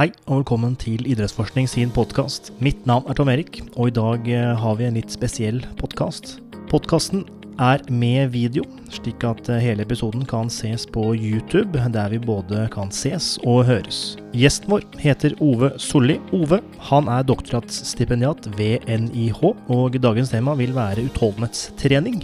Hei 0.00 0.06
og 0.30 0.38
velkommen 0.38 0.78
til 0.80 1.02
Idrettsforskning 1.04 1.66
sin 1.68 1.90
podkast. 1.92 2.46
Mitt 2.64 2.86
navn 2.88 3.04
er 3.12 3.18
Tom 3.18 3.28
Erik, 3.28 3.58
og 3.74 3.90
i 3.90 3.92
dag 3.92 4.28
eh, 4.32 4.54
har 4.56 4.78
vi 4.78 4.86
en 4.86 4.94
litt 4.96 5.12
spesiell 5.12 5.58
podkast. 5.76 6.38
Podkasten 6.70 7.26
er 7.60 7.82
med 7.92 8.30
video, 8.32 8.64
slik 8.88 9.26
at 9.28 9.50
eh, 9.52 9.60
hele 9.60 9.84
episoden 9.84 10.22
kan 10.24 10.48
ses 10.48 10.86
på 10.88 11.10
YouTube, 11.12 11.76
der 11.92 12.14
vi 12.14 12.20
både 12.24 12.62
kan 12.72 12.88
ses 12.88 13.34
og 13.44 13.66
høres. 13.68 13.98
Gjesten 14.32 14.72
vår 14.72 14.86
heter 15.02 15.36
Ove 15.44 15.74
Solli. 15.76 16.16
Ove 16.32 16.62
han 16.88 17.12
er 17.12 17.28
doktorgradsstipendiat 17.28 18.48
ved 18.56 18.88
NIH, 18.88 19.42
og 19.68 20.00
dagens 20.00 20.32
tema 20.32 20.56
vil 20.56 20.72
være 20.80 21.04
utholdenhetstrening. 21.10 22.22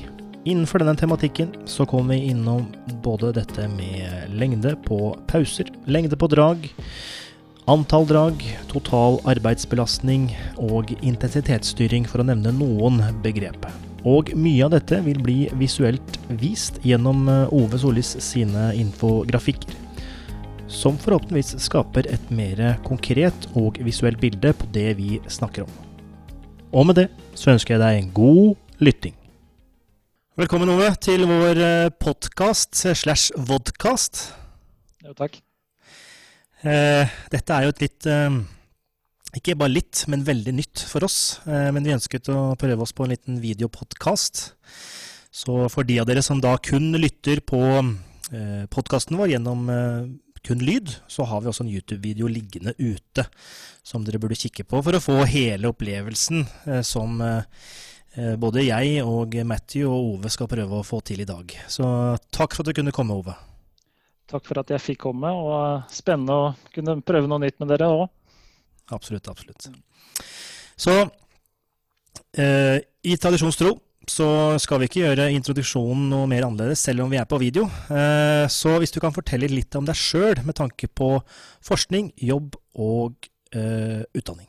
Innenfor 0.49 0.81
denne 0.81 0.97
tematikken 0.97 1.53
så 1.69 1.85
kommer 1.85 2.17
vi 2.17 2.33
innom 2.33 2.71
både 3.05 3.37
dette 3.37 3.69
med 3.77 4.33
lengde 4.33 4.73
på 4.89 5.13
pauser, 5.29 5.69
lengde 5.85 6.17
på 6.17 6.33
drag, 6.33 6.71
Antall 7.67 8.05
drag, 8.07 8.43
total 8.71 9.17
arbeidsbelastning 9.27 10.29
og 10.63 10.93
intensitetsstyring, 11.01 12.05
for 12.07 12.23
å 12.23 12.27
nevne 12.29 12.53
noen 12.55 13.01
begrep. 13.25 13.65
Og 14.07 14.31
mye 14.39 14.63
av 14.63 14.71
dette 14.77 15.01
vil 15.03 15.19
bli 15.19 15.49
visuelt 15.59 16.19
vist 16.39 16.79
gjennom 16.87 17.25
eh, 17.27 17.51
Ove 17.51 17.81
Solis 17.83 18.13
sine 18.23 18.69
infografikker. 18.79 19.75
Som 20.71 20.95
forhåpentligvis 21.03 21.57
skaper 21.65 22.07
et 22.15 22.31
mer 22.31 22.63
konkret 22.87 23.49
og 23.59 23.81
visuelt 23.83 24.23
bilde 24.23 24.55
på 24.55 24.71
det 24.71 24.93
vi 25.01 25.17
snakker 25.27 25.67
om. 25.67 25.75
Og 26.71 26.87
med 26.87 27.01
det 27.01 27.09
så 27.35 27.51
ønsker 27.57 27.75
jeg 27.75 27.83
deg 27.83 27.99
en 27.99 28.13
god 28.15 28.79
lytting. 28.79 29.17
Velkommen, 30.39 30.71
Ove, 30.71 30.93
til 31.03 31.27
vår 31.27 31.65
eh, 31.67 31.91
podkast 31.99 32.79
slash 32.95 33.35
vodkast. 33.35 34.29
Jo, 35.03 35.19
takk. 35.19 35.43
Eh, 36.65 37.17
dette 37.33 37.53
er 37.53 37.67
jo 37.67 37.73
et 37.75 37.83
litt 37.85 38.07
eh, 38.09 38.37
Ikke 39.37 39.57
bare 39.61 39.75
litt, 39.75 40.07
men 40.09 40.25
veldig 40.25 40.55
nytt 40.57 40.85
for 40.89 41.05
oss. 41.05 41.39
Eh, 41.45 41.69
men 41.75 41.85
vi 41.85 41.95
ønsket 41.95 42.31
å 42.33 42.55
prøve 42.59 42.87
oss 42.87 42.95
på 42.97 43.05
en 43.05 43.13
liten 43.13 43.41
videopodkast. 43.43 44.45
Så 45.37 45.67
for 45.73 45.85
de 45.85 45.99
av 46.01 46.09
dere 46.09 46.25
som 46.25 46.41
da 46.41 46.55
kun 46.57 46.95
lytter 46.97 47.43
på 47.45 47.61
podkasten 48.73 49.19
vår 49.21 49.35
gjennom 49.35 49.69
kun 50.43 50.63
lyd, 50.65 50.95
så 51.13 51.27
har 51.29 51.43
vi 51.43 51.51
også 51.51 51.63
en 51.63 51.71
YouTube-video 51.71 52.27
liggende 52.27 52.73
ute 52.81 53.27
som 53.87 54.03
dere 54.03 54.19
burde 54.19 54.39
kikke 54.41 54.65
på 54.67 54.81
for 54.83 54.97
å 54.97 55.03
få 55.05 55.19
hele 55.29 55.69
opplevelsen 55.71 56.43
som 56.89 57.21
både 58.41 58.65
jeg 58.65 59.05
og 59.05 59.37
Matthew 59.47 59.93
og 59.93 60.17
Ove 60.17 60.33
skal 60.33 60.51
prøve 60.51 60.81
å 60.81 60.89
få 60.89 61.05
til 61.05 61.21
i 61.23 61.29
dag. 61.29 61.53
Så 61.69 61.85
takk 62.33 62.57
for 62.57 62.65
at 62.65 62.73
du 62.73 62.81
kunne 62.81 62.97
komme, 62.97 63.21
Ove. 63.21 63.37
Takk 64.27 64.47
for 64.49 64.59
at 64.63 64.73
jeg 64.75 64.83
fikk 64.83 65.05
komme, 65.07 65.31
og 65.31 65.93
spennende 65.95 66.35
å 66.35 66.47
kunne 66.75 66.99
prøve 67.07 67.31
noe 67.31 67.45
nytt 67.45 67.61
med 67.63 67.71
dere 67.71 67.91
òg. 67.95 68.07
Absolutt, 68.95 69.29
absolutt. 69.31 69.69
Så 70.77 70.95
eh, 72.39 72.79
i 73.07 73.17
tradisjonstro 73.19 73.75
så 74.07 74.27
skal 74.63 74.81
vi 74.81 74.89
ikke 74.89 75.03
gjøre 75.03 75.31
introduksjonen 75.35 76.11
noe 76.13 76.27
mer 76.31 76.47
annerledes, 76.47 76.85
selv 76.87 77.05
om 77.05 77.11
vi 77.11 77.19
er 77.19 77.27
på 77.29 77.41
video. 77.43 77.67
Eh, 77.91 78.47
så 78.53 78.77
hvis 78.79 78.95
du 78.95 79.01
kan 79.03 79.15
fortelle 79.15 79.51
litt 79.51 79.75
om 79.79 79.87
deg 79.87 79.99
sjøl 79.99 80.43
med 80.47 80.59
tanke 80.59 80.91
på 80.91 81.17
forskning, 81.67 82.13
jobb 82.23 82.55
og 82.83 83.31
eh, 83.55 84.03
utdanning. 84.15 84.47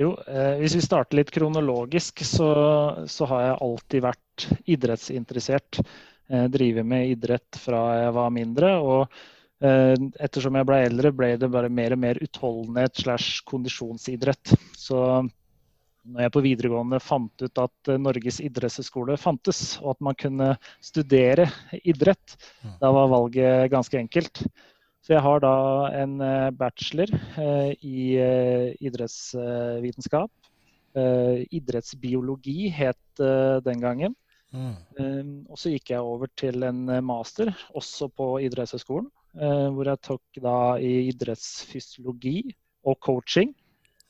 Jo, 0.00 0.14
eh, 0.24 0.58
hvis 0.60 0.76
vi 0.76 0.84
starter 0.84 1.18
litt 1.18 1.32
kronologisk, 1.32 2.24
så, 2.24 2.52
så 3.08 3.28
har 3.28 3.44
jeg 3.46 3.60
alltid 3.68 4.04
vært 4.06 4.46
idrettsinteressert. 4.76 5.82
Eh, 6.32 6.44
drive 6.48 6.82
med 6.82 7.10
idrett 7.10 7.58
fra 7.60 7.82
jeg 7.98 8.12
var 8.16 8.32
mindre. 8.32 8.72
og 8.80 9.02
eh, 9.60 9.94
ettersom 10.24 10.56
jeg 10.56 10.68
ble 10.68 10.80
eldre, 10.86 11.12
ble 11.12 11.34
det 11.36 11.50
bare 11.52 11.68
mer 11.68 11.92
og 11.92 12.00
mer 12.00 12.20
utholdenhet 12.24 13.02
slash 13.04 13.42
kondisjonsidrett. 13.48 14.54
Så 14.72 14.96
når 16.02 16.24
jeg 16.24 16.32
på 16.34 16.42
videregående 16.46 17.02
fant 17.04 17.44
ut 17.44 17.60
at 17.60 17.92
eh, 17.92 18.00
Norges 18.00 18.40
idrettshøyskole 18.40 19.18
fantes, 19.20 19.76
og 19.82 19.92
at 19.92 20.00
man 20.08 20.16
kunne 20.16 20.54
studere 20.80 21.50
idrett, 21.82 22.38
mm. 22.64 22.78
da 22.80 22.94
var 22.96 23.12
valget 23.12 23.68
ganske 23.74 24.00
enkelt. 24.00 24.46
Så 25.02 25.16
jeg 25.16 25.24
har 25.26 25.42
da 25.42 25.54
en 25.98 26.12
bachelor 26.54 27.10
i 27.82 28.14
idrettsvitenskap. 28.86 30.30
Idrettsbiologi 31.58 32.68
het 32.70 33.22
den 33.66 33.82
gangen. 33.82 34.14
Mm. 34.52 35.48
Og 35.48 35.56
så 35.58 35.72
gikk 35.72 35.94
jeg 35.94 36.04
over 36.04 36.28
til 36.36 36.64
en 36.66 36.84
eh, 36.92 37.04
master, 37.04 37.52
også 37.76 38.10
på 38.12 38.26
idrettshøyskolen, 38.46 39.08
uh, 39.40 39.68
hvor 39.72 39.88
jeg 39.88 40.02
tok 40.04 40.40
da 40.44 40.56
i 40.76 41.08
idrettsfysiologi 41.08 42.36
og 42.84 42.98
coaching. 43.04 43.54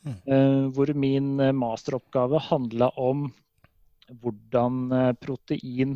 Mm. 0.02 0.16
Uh, 0.26 0.64
hvor 0.74 0.90
min 0.98 1.36
masteroppgave 1.54 2.40
handla 2.48 2.90
om 2.98 3.28
hvordan 4.22 4.90
protein 5.22 5.94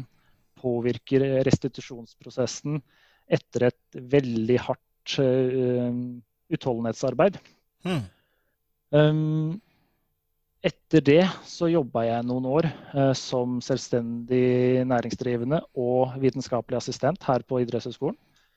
påvirker 0.57 1.25
restitusjonsprosessen 1.45 2.79
etter 3.29 3.67
et 3.67 3.99
veldig 4.15 4.57
hardt 4.63 5.17
utholdenhetsarbeid. 6.55 7.37
Mm. 7.85 8.07
Um, 8.95 9.61
etter 10.67 11.03
det 11.05 11.23
så 11.47 11.69
jobba 11.71 12.05
jeg 12.07 12.27
noen 12.27 12.47
år 12.51 12.69
eh, 12.69 13.13
som 13.19 13.59
selvstendig 13.65 14.83
næringsdrivende 14.89 15.61
og 15.79 16.17
vitenskapelig 16.23 16.81
assistent 16.81 17.27
her 17.27 17.45
på 17.47 17.61
idrettshøyskolen. 17.63 18.17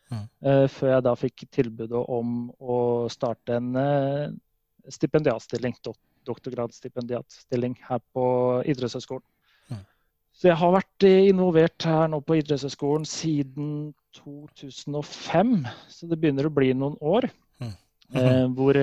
Mm. 0.10 0.26
Eh, 0.42 0.66
før 0.74 0.96
jeg 0.96 1.06
da 1.06 1.16
fikk 1.20 1.46
tilbudet 1.54 2.02
om 2.10 2.50
å 2.60 2.78
starte 3.14 3.60
en 3.60 3.76
eh, 3.78 4.30
stipendiatstilling, 4.90 5.78
dok 5.86 6.00
doktorgradsstipendiatstilling 6.30 7.78
her 7.88 8.02
på 8.14 8.26
idrettshøyskolen. 8.70 9.24
Mm. 9.72 9.84
Så 10.36 10.50
jeg 10.50 10.58
har 10.62 10.74
vært 10.76 11.06
involvert 11.08 11.88
her 11.88 12.10
nå 12.12 12.20
på 12.26 12.38
idrettshøyskolen 12.42 13.08
siden 13.08 13.70
2005, 14.20 15.54
så 15.90 16.10
det 16.10 16.20
begynner 16.20 16.50
å 16.50 16.54
bli 16.54 16.74
noen 16.74 16.98
år. 17.02 17.30
Mm. 17.60 17.74
-hmm. 18.10 18.54
hvor 18.58 18.74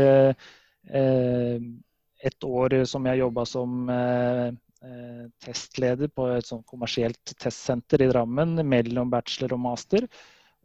et 2.26 2.46
år 2.46 2.80
som 2.88 3.06
jeg 3.08 3.22
jobba 3.22 3.44
som 3.48 3.90
eh, 3.92 4.46
eh, 4.86 5.26
testleder 5.44 6.10
på 6.12 6.28
et 6.34 6.48
sånt 6.48 6.66
kommersielt 6.68 7.34
testsenter 7.38 8.02
i 8.02 8.10
Drammen 8.10 8.58
mellom 8.66 9.12
bachelor 9.12 9.56
og 9.56 9.62
master. 9.68 10.08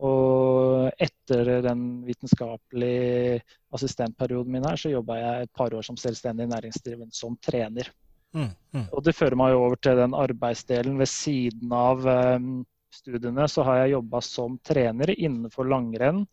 Og 0.01 0.89
etter 0.97 1.59
den 1.61 1.81
vitenskapelige 2.07 3.41
assistentperioden 3.75 4.55
min 4.55 4.66
her, 4.66 4.79
så 4.79 4.89
jobba 4.89 5.19
jeg 5.19 5.45
et 5.45 5.53
par 5.53 5.73
år 5.77 5.85
som 5.85 5.99
selvstendig 5.99 6.49
næringsdrivende 6.49 7.13
som 7.13 7.38
trener. 7.38 7.91
Mm, 8.33 8.49
mm. 8.73 8.88
Og 8.95 9.03
det 9.05 9.13
fører 9.13 9.38
meg 9.38 9.53
over 9.53 9.78
til 9.78 9.99
den 9.99 10.16
arbeidsdelen 10.17 10.97
ved 10.97 11.09
siden 11.11 11.73
av 11.75 12.01
um, 12.07 12.63
studiene. 12.89 13.45
Så 13.45 13.66
har 13.67 13.83
jeg 13.83 13.93
jobba 13.97 14.23
som 14.25 14.57
trener 14.66 15.13
innenfor 15.13 15.69
langrenn 15.69 16.23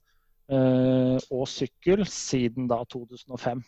uh, 0.49 1.19
og 1.29 1.45
sykkel 1.51 2.07
siden 2.09 2.71
da 2.71 2.81
2005. 2.89 3.61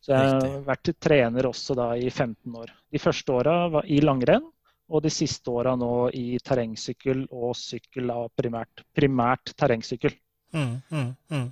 Så 0.00 0.14
jeg 0.16 0.32
har 0.32 0.62
vært 0.64 0.90
trener 1.02 1.46
også 1.50 1.76
da 1.76 1.90
i 2.00 2.08
15 2.08 2.56
år. 2.56 2.72
De 2.90 3.00
første 3.00 3.36
åra 3.36 3.56
var 3.72 3.88
i 3.88 4.00
langrenn, 4.00 4.46
og 4.90 5.04
de 5.04 5.12
siste 5.12 5.52
åra 5.52 5.76
nå 5.78 6.08
i 6.16 6.40
terrengsykkel 6.42 7.26
og 7.30 7.52
sykkel 7.58 8.10
av 8.10 8.30
primært, 8.38 8.82
primært 8.96 9.52
terrengsykkel. 9.60 10.16
Mm, 10.56 10.76
mm, 10.90 11.10
mm. 11.30 11.48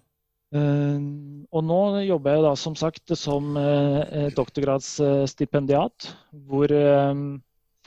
Uh, 0.48 1.44
og 1.52 1.64
nå 1.68 1.80
jobber 2.08 2.38
jeg 2.38 2.44
da 2.46 2.54
som 2.56 2.76
sagt 2.78 3.12
som 3.20 3.52
uh, 3.60 4.28
doktorgradsstipendiat, 4.34 6.08
hvor 6.48 6.72
uh, 6.72 7.12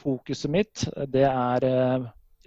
fokuset 0.01 0.53
mitt 0.53 0.85
det 1.09 1.25
er 1.25 1.65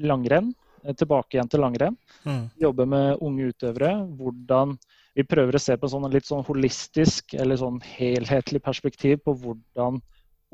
langrenn. 0.02 0.54
Tilbake 0.84 1.38
igjen 1.38 1.48
til 1.48 1.62
langrenn. 1.64 1.94
Mm. 2.28 2.42
Jobber 2.60 2.88
med 2.88 3.22
unge 3.24 3.46
utøvere. 3.54 3.92
Hvordan 4.18 4.74
vi 5.14 5.24
prøver 5.26 5.54
å 5.54 5.62
se 5.62 5.76
på 5.78 5.88
sånn 5.90 6.08
litt 6.10 6.26
sånn 6.26 6.44
holistisk 6.46 7.36
eller 7.38 7.58
sånn 7.60 7.78
helhetlig 7.86 8.60
perspektiv 8.64 9.20
på 9.22 9.36
hvordan 9.44 10.00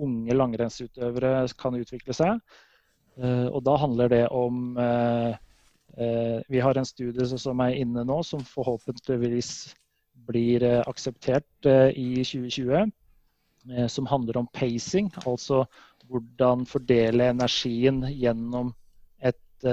unge 0.01 0.37
langrennsutøvere 0.37 1.47
kan 1.61 1.77
utvikle 1.79 2.17
seg. 2.17 2.41
Eh, 3.21 3.47
og 3.49 3.63
da 3.67 3.77
handler 3.81 4.11
det 4.13 4.23
om 4.33 4.79
eh, 4.81 5.35
eh, 5.97 6.39
Vi 6.49 6.63
har 6.63 6.79
en 6.79 6.89
studie 6.89 7.27
som 7.41 7.61
er 7.65 7.79
inne 7.81 8.05
nå, 8.07 8.21
som 8.25 8.45
forhåpentligvis 8.47 9.75
blir 10.31 10.63
akseptert 10.87 11.67
i 11.97 12.23
2020. 12.23 12.91
Som 13.93 14.07
handler 14.09 14.39
om 14.41 14.47
pacing, 14.57 15.11
altså 15.29 15.65
hvordan 16.09 16.63
fordele 16.69 17.27
energien 17.33 17.99
gjennom 18.09 18.71
et 19.21 19.67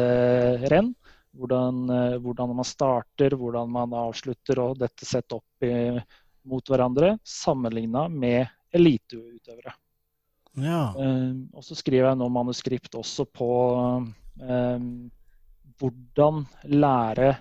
renn. 0.71 0.89
Hvordan, 1.37 1.83
eh, 1.93 2.15
hvordan, 2.23 2.55
man 2.57 2.67
starter, 2.67 3.35
hvordan 3.37 3.69
man 3.71 3.93
avslutter 3.93 4.61
og 4.63 4.79
dette 4.81 5.05
sett 5.05 5.35
opp 5.35 5.65
i, 5.65 5.97
mot 6.47 6.71
hverandre, 6.71 7.17
sammenligna 7.27 8.07
med 8.09 8.47
eliteutøvere. 8.75 9.73
Ja. 10.57 10.93
Uh, 10.97 11.45
og 11.53 11.61
så 11.65 11.77
skriver 11.77 12.09
jeg 12.09 12.17
nå 12.17 12.29
manuskript 12.33 12.95
også 12.97 13.27
på 13.29 13.49
uh, 14.41 14.87
hvordan 15.77 16.41
lære 16.71 17.35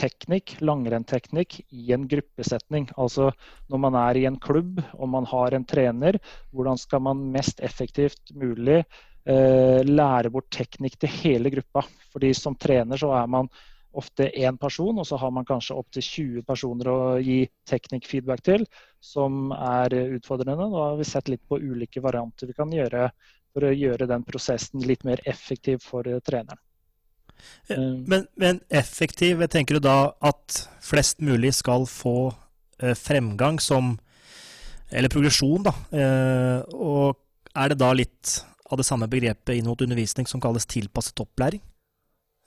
teknikk, 0.00 0.56
langrennsteknikk, 0.64 1.60
i 1.70 1.92
en 1.94 2.06
gruppesetning. 2.10 2.88
Altså 2.98 3.30
når 3.70 3.82
man 3.84 3.98
er 4.00 4.18
i 4.18 4.26
en 4.28 4.38
klubb 4.40 4.80
og 4.96 5.10
man 5.12 5.28
har 5.28 5.54
en 5.54 5.66
trener, 5.68 6.18
hvordan 6.54 6.80
skal 6.80 7.04
man 7.04 7.28
mest 7.34 7.60
effektivt 7.60 8.32
mulig 8.34 8.82
lære 9.24 10.30
bort 10.32 10.48
teknikk 10.54 10.96
til 11.02 11.12
hele 11.20 11.50
gruppa? 11.52 11.82
Fordi 12.12 12.32
som 12.34 12.56
trener 12.58 12.98
så 12.98 13.12
er 13.18 13.26
man 13.30 13.50
ofte 13.92 14.28
én 14.30 14.56
person, 14.58 14.98
og 14.98 15.06
så 15.06 15.18
har 15.18 15.32
man 15.34 15.46
kanskje 15.46 15.76
opptil 15.76 16.06
20 16.06 16.46
personer 16.46 16.90
å 16.90 16.98
gi 17.18 17.42
teknikkfeedback 17.68 18.42
til, 18.46 18.64
som 19.02 19.50
er 19.56 19.94
utfordrende. 20.16 20.70
Da 20.70 20.86
har 20.86 20.98
vi 21.00 21.08
sett 21.08 21.30
litt 21.30 21.42
på 21.48 21.58
ulike 21.58 22.02
varianter 22.02 22.50
vi 22.50 22.56
kan 22.56 22.72
gjøre 22.72 23.08
for 23.50 23.66
å 23.66 23.74
gjøre 23.74 24.08
den 24.10 24.26
prosessen 24.26 24.84
litt 24.86 25.02
mer 25.06 25.22
effektiv 25.28 25.82
for 25.82 26.06
treneren. 26.26 26.60
Eh, 27.68 27.78
men, 28.06 28.26
men, 28.34 28.60
effektiv, 28.68 29.42
tenker 29.50 29.78
du 29.78 29.84
da 29.88 30.12
at 30.20 30.62
flest 30.84 31.22
mulig 31.24 31.54
skal 31.58 31.86
få 31.88 32.32
eh, 32.82 32.94
fremgang 32.94 33.60
som 33.60 33.96
Eller 34.90 35.06
progresjon, 35.06 35.62
da. 35.62 35.70
Eh, 35.94 36.62
og 36.74 37.14
er 37.54 37.70
det 37.70 37.76
da 37.78 37.92
litt 37.94 38.40
av 38.70 38.80
det 38.80 38.86
samme 38.88 39.08
begrepet 39.10 39.56
inn 39.56 39.68
mot 39.68 39.82
undervisning 39.82 40.28
som 40.30 40.40
kalles 40.42 40.68
tilpasset 40.70 41.20
opplæring? 41.22 41.62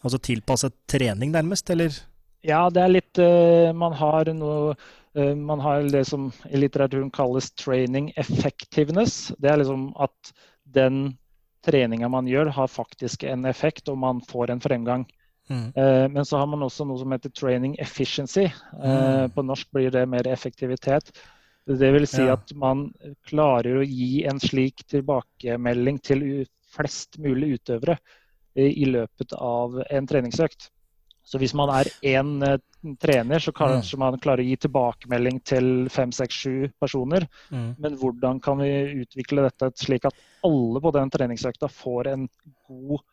Altså 0.04 0.20
tilpasset 0.20 0.76
trening, 0.90 1.32
nærmest, 1.32 1.70
eller? 1.70 1.96
Ja, 2.44 2.66
det 2.74 2.82
er 2.84 2.92
litt 2.92 3.20
Man 3.80 3.94
har 3.96 4.28
noe 4.36 4.74
man 5.14 5.62
har 5.62 5.86
det 5.94 6.08
som 6.10 6.32
i 6.50 6.58
litteraturen 6.58 7.12
kalles 7.14 7.52
training 7.62 8.08
effectiveness. 8.18 9.30
Det 9.38 9.52
er 9.52 9.60
liksom 9.62 9.92
at 10.02 10.32
den 10.74 11.14
treninga 11.66 12.10
man 12.10 12.28
gjør, 12.28 12.52
har 12.52 12.68
faktisk 12.68 13.24
en 13.24 13.46
effekt, 13.46 13.88
og 13.90 13.98
man 13.98 14.22
får 14.26 14.52
en 14.52 14.64
fremgang. 14.64 15.06
Mm. 15.50 15.74
Eh, 15.76 16.08
men 16.10 16.26
så 16.26 16.38
har 16.38 16.48
man 16.48 16.64
også 16.64 16.86
noe 16.88 17.00
som 17.00 17.12
heter 17.12 17.32
training 17.36 17.76
efficiency. 17.84 18.48
Mm. 18.80 19.32
På 19.36 19.44
norsk 19.46 19.72
blir 19.76 19.92
det 19.92 20.06
mer 20.10 20.28
effektivitet. 20.28 21.12
Det 21.66 21.92
vil 21.96 22.08
si 22.08 22.26
ja. 22.26 22.36
at 22.36 22.52
man 22.60 22.90
klarer 23.28 23.80
å 23.80 23.88
gi 23.88 24.26
en 24.28 24.40
slik 24.44 24.84
tilbakemelding 24.92 26.00
til 26.04 26.26
flest 26.74 27.20
mulig 27.24 27.58
utøvere 27.60 27.96
eh, 28.56 28.72
i 28.72 28.88
løpet 28.90 29.36
av 29.38 29.80
en 29.88 30.10
treningsøkt. 30.10 30.70
Så 31.24 31.40
hvis 31.40 31.54
man 31.56 31.72
er 31.72 31.88
én 32.04 32.36
eh, 32.44 32.60
trener, 33.00 33.40
så 33.40 33.54
kanskje 33.56 33.96
mm. 33.96 34.02
man 34.04 34.20
klarer 34.20 34.44
å 34.44 34.48
gi 34.48 34.58
tilbakemelding 34.66 35.40
til 35.48 35.70
fem, 35.94 36.12
seks, 36.12 36.42
sju 36.44 36.68
personer. 36.84 37.28
Mm. 37.54 37.70
Men 37.80 37.96
hvordan 38.02 38.44
kan 38.44 38.60
vi 38.60 38.74
utvikle 39.06 39.48
dette 39.48 39.72
slik 39.80 40.10
at 40.10 40.20
alle 40.44 40.84
på 40.84 40.92
den 40.98 41.14
treningsøkta 41.14 41.72
får 41.72 42.12
en 42.12 42.28
god 42.68 43.06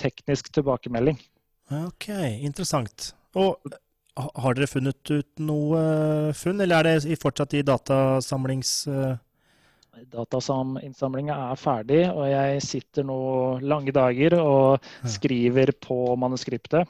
teknisk 0.00 0.48
tilbakemelding? 0.56 1.20
Ok, 1.84 2.08
interessant. 2.40 3.12
Og 3.36 3.60
har 4.18 4.56
dere 4.56 4.68
funnet 4.70 5.12
ut 5.12 5.42
noe 5.42 5.82
funn, 6.36 6.60
eller 6.60 6.80
er 6.80 7.00
det 7.02 7.18
fortsatt 7.22 7.58
i 7.58 7.66
datasamlings... 7.66 8.78
Datainnsamlinga 10.10 11.34
er 11.50 11.58
ferdig, 11.60 11.98
og 12.08 12.24
jeg 12.24 12.62
sitter 12.64 13.04
nå 13.04 13.18
lange 13.60 13.92
dager 13.92 14.38
og 14.40 14.86
skriver 15.04 15.74
på 15.76 15.98
manuskriptet. 16.16 16.88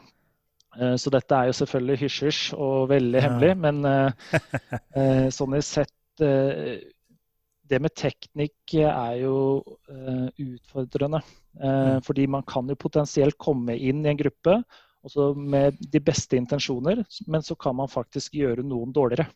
Eh, 0.79 0.97
så 1.01 1.11
dette 1.11 1.35
er 1.37 1.51
jo 1.51 1.57
selvfølgelig 1.61 2.01
hysj-hysj 2.05 2.43
og 2.55 2.91
veldig 2.93 3.23
hemmelig, 3.25 3.55
men 3.59 3.81
eh, 3.89 4.29
eh, 4.99 5.27
sånn 5.35 5.57
i 5.59 5.63
sett 5.65 5.97
Det 6.21 7.79
med 7.81 7.95
teknikk 7.97 8.75
er 8.77 9.15
jo 9.23 9.63
utfordrende. 9.89 11.23
Mm. 11.57 12.03
Fordi 12.05 12.27
man 12.29 12.43
kan 12.45 12.69
jo 12.69 12.77
potensielt 12.77 13.39
komme 13.41 13.73
inn 13.79 14.03
i 14.05 14.11
en 14.11 14.19
gruppe 14.19 14.59
med 15.37 15.77
de 15.81 16.01
beste 16.01 16.37
intensjoner, 16.37 17.05
men 17.27 17.43
så 17.43 17.55
kan 17.55 17.77
man 17.77 17.89
faktisk 17.89 18.35
gjøre 18.35 18.63
noen 18.67 18.93
dårligere. 18.93 19.29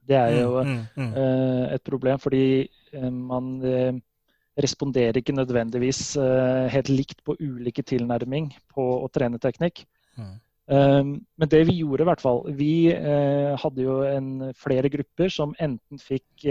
Det 0.00 0.16
er 0.16 0.40
jo 0.40 0.62
mm, 0.64 0.78
mm, 0.96 1.16
et 1.76 1.82
problem, 1.84 2.18
fordi 2.18 2.68
man 3.12 3.60
responderer 4.58 5.20
ikke 5.20 5.36
nødvendigvis 5.36 6.16
helt 6.72 6.88
likt 6.88 7.20
på 7.24 7.36
ulike 7.38 7.84
tilnærming 7.86 8.48
på 8.72 8.86
å 9.04 9.10
trene 9.12 9.38
teknikk. 9.38 9.84
Mm. 10.16 10.32
Men 10.70 11.50
det 11.50 11.60
vi 11.68 11.76
gjorde, 11.80 12.04
i 12.04 12.08
hvert 12.08 12.22
fall 12.22 12.40
Vi 12.54 12.72
hadde 12.90 13.82
jo 13.82 14.00
en, 14.06 14.50
flere 14.58 14.90
grupper 14.90 15.30
som 15.30 15.54
enten 15.58 16.00
fikk 16.00 16.48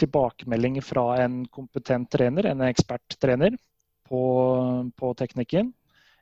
tilbakemelding 0.00 0.80
fra 0.82 1.06
en 1.22 1.44
kompetent 1.46 2.10
trener, 2.12 2.50
en 2.50 2.66
eksperttrener, 2.66 3.56
på, 4.08 4.20
på 4.96 5.12
teknikken. 5.18 5.72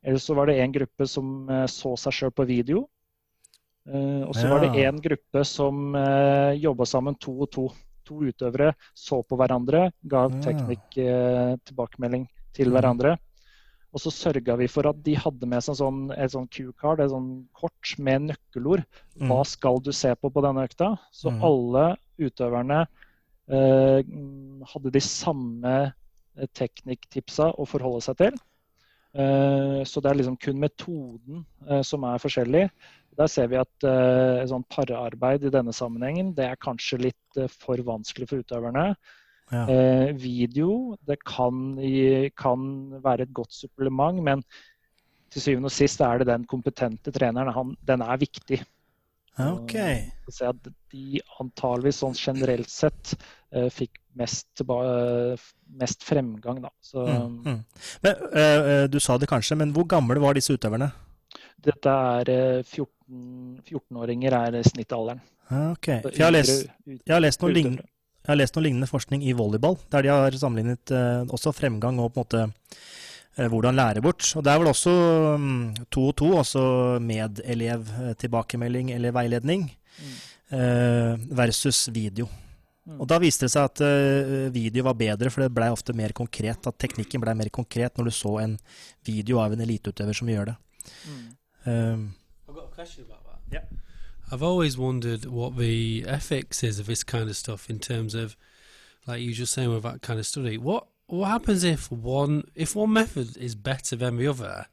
Eller 0.02 0.19
så 0.22 0.34
var 0.34 0.50
det 0.50 0.58
en 0.60 0.75
gruppe 0.75 1.06
som 1.06 1.46
så 1.70 1.94
seg 2.00 2.16
sjøl 2.16 2.34
på 2.34 2.46
video. 2.49 2.82
Og 3.87 4.32
så 4.34 4.46
ja. 4.46 4.50
var 4.50 4.64
det 4.64 4.82
en 4.82 4.99
gruppe 5.02 5.44
som 5.46 5.94
jobba 6.58 6.87
sammen 6.90 7.19
to 7.22 7.37
og 7.46 7.50
to. 7.54 7.69
To 8.10 8.19
utøvere 8.26 8.72
så 8.99 9.20
på 9.22 9.38
hverandre, 9.38 9.84
ga 10.10 10.25
teknikk 10.43 10.96
tilbakemelding 10.99 12.26
til 12.50 12.72
mm. 12.72 12.75
hverandre. 12.75 13.12
Og 13.93 14.00
så 14.00 14.12
sørga 14.12 14.56
vi 14.56 14.69
for 14.72 14.88
at 14.88 15.00
de 15.04 15.14
hadde 15.20 15.49
med 15.49 15.64
seg 15.64 15.76
sånn, 15.76 16.06
et 16.16 16.32
sånn 16.32 16.48
Q-card, 16.52 17.02
et 17.05 17.12
sånn 17.12 17.44
kort 17.56 17.93
med 18.00 18.31
nøkkelord. 18.31 18.87
Mm. 19.19 19.26
Hva 19.28 19.43
skal 19.48 19.82
du 19.84 19.93
se 19.96 20.14
på 20.16 20.31
på 20.32 20.44
denne 20.44 20.64
økta? 20.64 20.94
Så 21.12 21.32
mm. 21.32 21.43
alle 21.44 21.84
utøverne 22.22 22.78
eh, 23.52 24.00
hadde 24.72 24.94
de 24.94 25.02
samme 25.05 25.75
eh, 25.84 26.48
teknikktipsa 26.56 27.50
å 27.52 27.69
forholde 27.69 28.00
seg 28.08 28.20
til. 28.22 28.40
Eh, 29.12 29.81
så 29.85 30.00
det 30.00 30.11
er 30.11 30.19
liksom 30.20 30.38
kun 30.41 30.61
metoden 30.61 31.44
eh, 31.69 31.82
som 31.85 32.05
er 32.09 32.23
forskjellig. 32.23 32.67
Der 33.19 33.29
ser 33.29 33.50
vi 33.53 33.59
at 33.61 33.85
eh, 33.85 34.44
sånn 34.49 34.64
pararbeid 34.73 35.44
i 35.44 35.53
denne 35.53 35.75
sammenhengen 35.76 36.32
det 36.37 36.47
er 36.49 36.61
kanskje 36.61 37.03
litt 37.11 37.43
for 37.61 37.81
vanskelig 37.85 38.31
for 38.31 38.44
utøverne. 38.44 38.93
Ja. 39.53 39.67
Eh, 39.69 40.11
video 40.17 40.97
det 41.05 41.19
kan, 41.29 41.75
kan, 42.41 42.69
være 43.05 43.26
et 43.26 43.35
godt 43.37 43.53
supplement, 43.53 44.23
men 44.25 44.44
til 45.32 45.44
syvende 45.44 45.69
og 45.69 45.75
sist 45.75 46.00
er 46.05 46.20
det 46.20 46.31
den 46.31 46.47
kompetente 46.49 47.12
treneren. 47.12 47.53
Han, 47.53 47.76
den 47.88 48.05
er 48.05 48.20
viktig. 48.20 48.62
Ok. 49.40 49.75
Så 50.29 50.50
at 50.50 50.69
de 50.93 51.23
antageligvis 51.40 52.02
sånn 52.02 52.17
generelt 52.19 52.69
sett 52.73 53.14
uh, 53.17 53.69
fikk 53.73 53.96
mest, 54.19 54.64
uh, 54.69 55.32
mest, 55.81 56.05
fremgang, 56.05 56.61
da. 56.64 56.73
Så, 56.84 57.06
mm, 57.06 57.38
mm. 57.46 57.62
Men, 58.05 58.26
uh, 58.37 58.84
du 58.93 58.99
sa 59.00 59.17
det 59.17 59.31
kanskje, 59.31 59.56
men 59.62 59.73
hvor 59.73 59.88
gamle 59.88 60.20
var 60.20 60.37
disse 60.37 60.52
utøverne? 60.52 60.90
Dette 61.62 61.94
er 62.19 62.34
14-åringer 62.67 64.37
14 64.37 64.61
er 64.61 64.69
snittalderen. 64.69 65.25
Ok. 65.73 65.88
For 66.02 66.17
jeg 66.17 66.26
har 66.26 66.34
lest, 66.34 66.69
jeg 66.89 67.12
har 67.15 67.22
lest 67.24 67.44
noen 67.44 67.56
lignende 67.56 67.89
jeg 68.22 68.31
har 68.31 68.39
lest 68.39 68.55
noe 68.55 68.62
lignende 68.62 68.86
forskning 68.86 69.24
i 69.27 69.32
volleyball, 69.34 69.77
der 69.91 70.05
de 70.06 70.10
har 70.12 70.36
sammenlignet 70.39 70.93
eh, 70.94 71.24
også 71.34 71.51
fremgang 71.56 71.98
og 71.98 72.12
på 72.15 72.20
en 72.20 72.22
måte 72.22 72.43
eh, 72.44 72.77
hvordan 73.36 73.77
lære 73.77 74.03
bort. 74.05 74.36
Og 74.36 74.44
det 74.44 74.53
er 74.53 74.58
vel 74.60 74.72
også 74.72 74.93
mm, 75.41 75.74
to 75.91 76.06
og 76.10 76.17
to, 76.17 76.29
også 76.36 76.62
medelevtilbakemelding 77.01 78.93
eller 78.93 79.15
veiledning, 79.17 79.72
mm. 79.98 80.15
eh, 80.58 81.36
versus 81.36 81.89
video. 81.93 82.29
Mm. 82.84 83.01
Og 83.01 83.06
da 83.08 83.19
viste 83.22 83.46
det 83.46 83.53
seg 83.55 83.69
at 83.69 83.81
uh, 83.86 84.48
video 84.55 84.82
var 84.89 84.96
bedre, 84.98 85.31
for 85.31 85.44
det 85.44 85.55
blei 85.55 85.69
ofte 85.70 85.94
mer 85.94 86.10
konkret. 86.19 86.67
At 86.67 86.81
teknikken 86.82 87.22
blei 87.22 87.34
mer 87.39 87.51
konkret 87.55 87.94
når 87.94 88.10
du 88.10 88.15
så 88.17 88.32
en 88.43 88.56
video 89.06 89.39
av 89.39 89.55
en 89.55 89.62
eliteutøver 89.62 90.19
som 90.19 90.31
gjør 90.32 90.51
det. 90.51 90.56
Mm. 91.06 91.29
Um, 91.62 92.03
yeah. 93.53 93.62
I've 94.32 94.43
always 94.43 94.77
wondered 94.77 95.27
what 95.27 95.56
the 95.56 96.05
ethics 96.08 96.65
is 96.65 96.81
of 96.81 96.86
this 96.86 97.05
kind 97.05 97.29
of 97.29 97.36
stuff 97.36 97.70
in 97.70 97.79
terms 97.79 98.15
of, 98.15 98.36
like 99.06 99.20
you 99.20 99.32
just 99.32 99.53
saying 99.53 99.70
with 99.70 99.84
that 99.84 100.03
kind 100.03 100.19
of 100.19 100.27
study. 100.27 100.58
What 100.58 100.86
what 101.12 101.28
happens 101.28 101.62
if 101.62 101.92
one 101.92 102.44
if 102.54 102.74
one 102.74 102.92
method 102.92 103.36
is 103.36 103.54
better 103.54 103.96
than 103.96 104.16
the 104.16 104.26
other? 104.26 104.66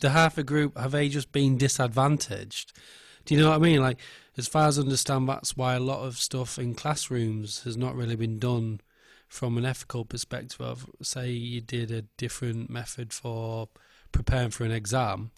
Do 0.00 0.08
half 0.08 0.34
the 0.34 0.42
group 0.42 0.76
have 0.76 0.92
they 0.92 1.08
just 1.08 1.32
been 1.32 1.56
disadvantaged? 1.56 2.72
Do 3.24 3.34
you 3.34 3.40
know 3.40 3.50
what 3.50 3.56
I 3.56 3.60
mean? 3.60 3.80
Like, 3.80 3.98
as 4.36 4.46
far 4.46 4.68
as 4.68 4.78
I 4.78 4.82
understand, 4.82 5.28
that's 5.28 5.56
why 5.56 5.74
a 5.74 5.80
lot 5.80 6.04
of 6.04 6.16
stuff 6.18 6.58
in 6.58 6.74
classrooms 6.74 7.62
has 7.62 7.76
not 7.76 7.94
really 7.94 8.16
been 8.16 8.38
done 8.38 8.80
from 9.28 9.56
an 9.56 9.64
ethical 9.64 10.04
perspective. 10.04 10.60
Of 10.60 10.90
say 11.02 11.30
you 11.30 11.60
did 11.60 11.90
a 11.90 12.02
different 12.02 12.68
method 12.68 13.12
for 13.12 13.68
preparing 14.12 14.50
for 14.50 14.64
an 14.64 14.72
exam 14.72 15.30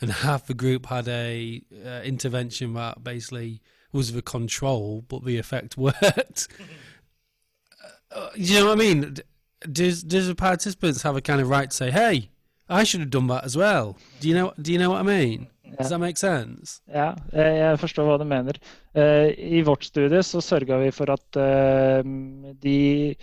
and 0.00 0.10
half 0.10 0.46
the 0.46 0.54
group 0.54 0.86
had 0.86 1.08
a 1.08 1.62
uh, 1.84 2.02
intervention 2.04 2.74
that 2.74 3.02
basically 3.02 3.60
was 3.92 4.12
the 4.12 4.22
control, 4.22 5.04
but 5.08 5.24
the 5.24 5.38
effect 5.38 5.76
worked. 5.76 6.48
uh, 8.12 8.28
you 8.34 8.60
know 8.60 8.66
what 8.66 8.72
I 8.72 8.76
mean? 8.76 9.16
Does 9.72 10.02
does 10.02 10.26
the 10.26 10.34
participants 10.34 11.02
have 11.02 11.16
a 11.16 11.20
kind 11.20 11.40
of 11.40 11.50
right 11.50 11.70
to 11.70 11.76
say, 11.76 11.90
"Hey, 11.90 12.28
I 12.68 12.84
should 12.84 13.00
have 13.00 13.10
done 13.10 13.28
that 13.28 13.44
as 13.44 13.56
well"? 13.56 13.96
Do 14.20 14.28
you 14.28 14.34
know? 14.34 14.52
Do 14.60 14.72
you 14.72 14.78
know 14.78 14.90
what 14.90 15.00
I 15.00 15.02
mean? 15.02 15.46
Does 15.78 15.90
that 15.90 16.00
make 16.00 16.16
sense? 16.16 16.80
Ja, 16.88 17.14
jeg 17.32 17.78
forstår 17.78 18.06
hva 18.06 18.18
du 18.18 18.24
mener. 18.24 18.56
Uh, 18.96 19.28
I 19.36 19.62
vårt 19.62 19.84
studie 19.84 20.22
så 20.22 20.40
sørga 20.40 20.78
vi 20.80 20.90
for 20.94 21.10
at 21.12 21.36
uh, 21.36 22.02
de 22.62 23.16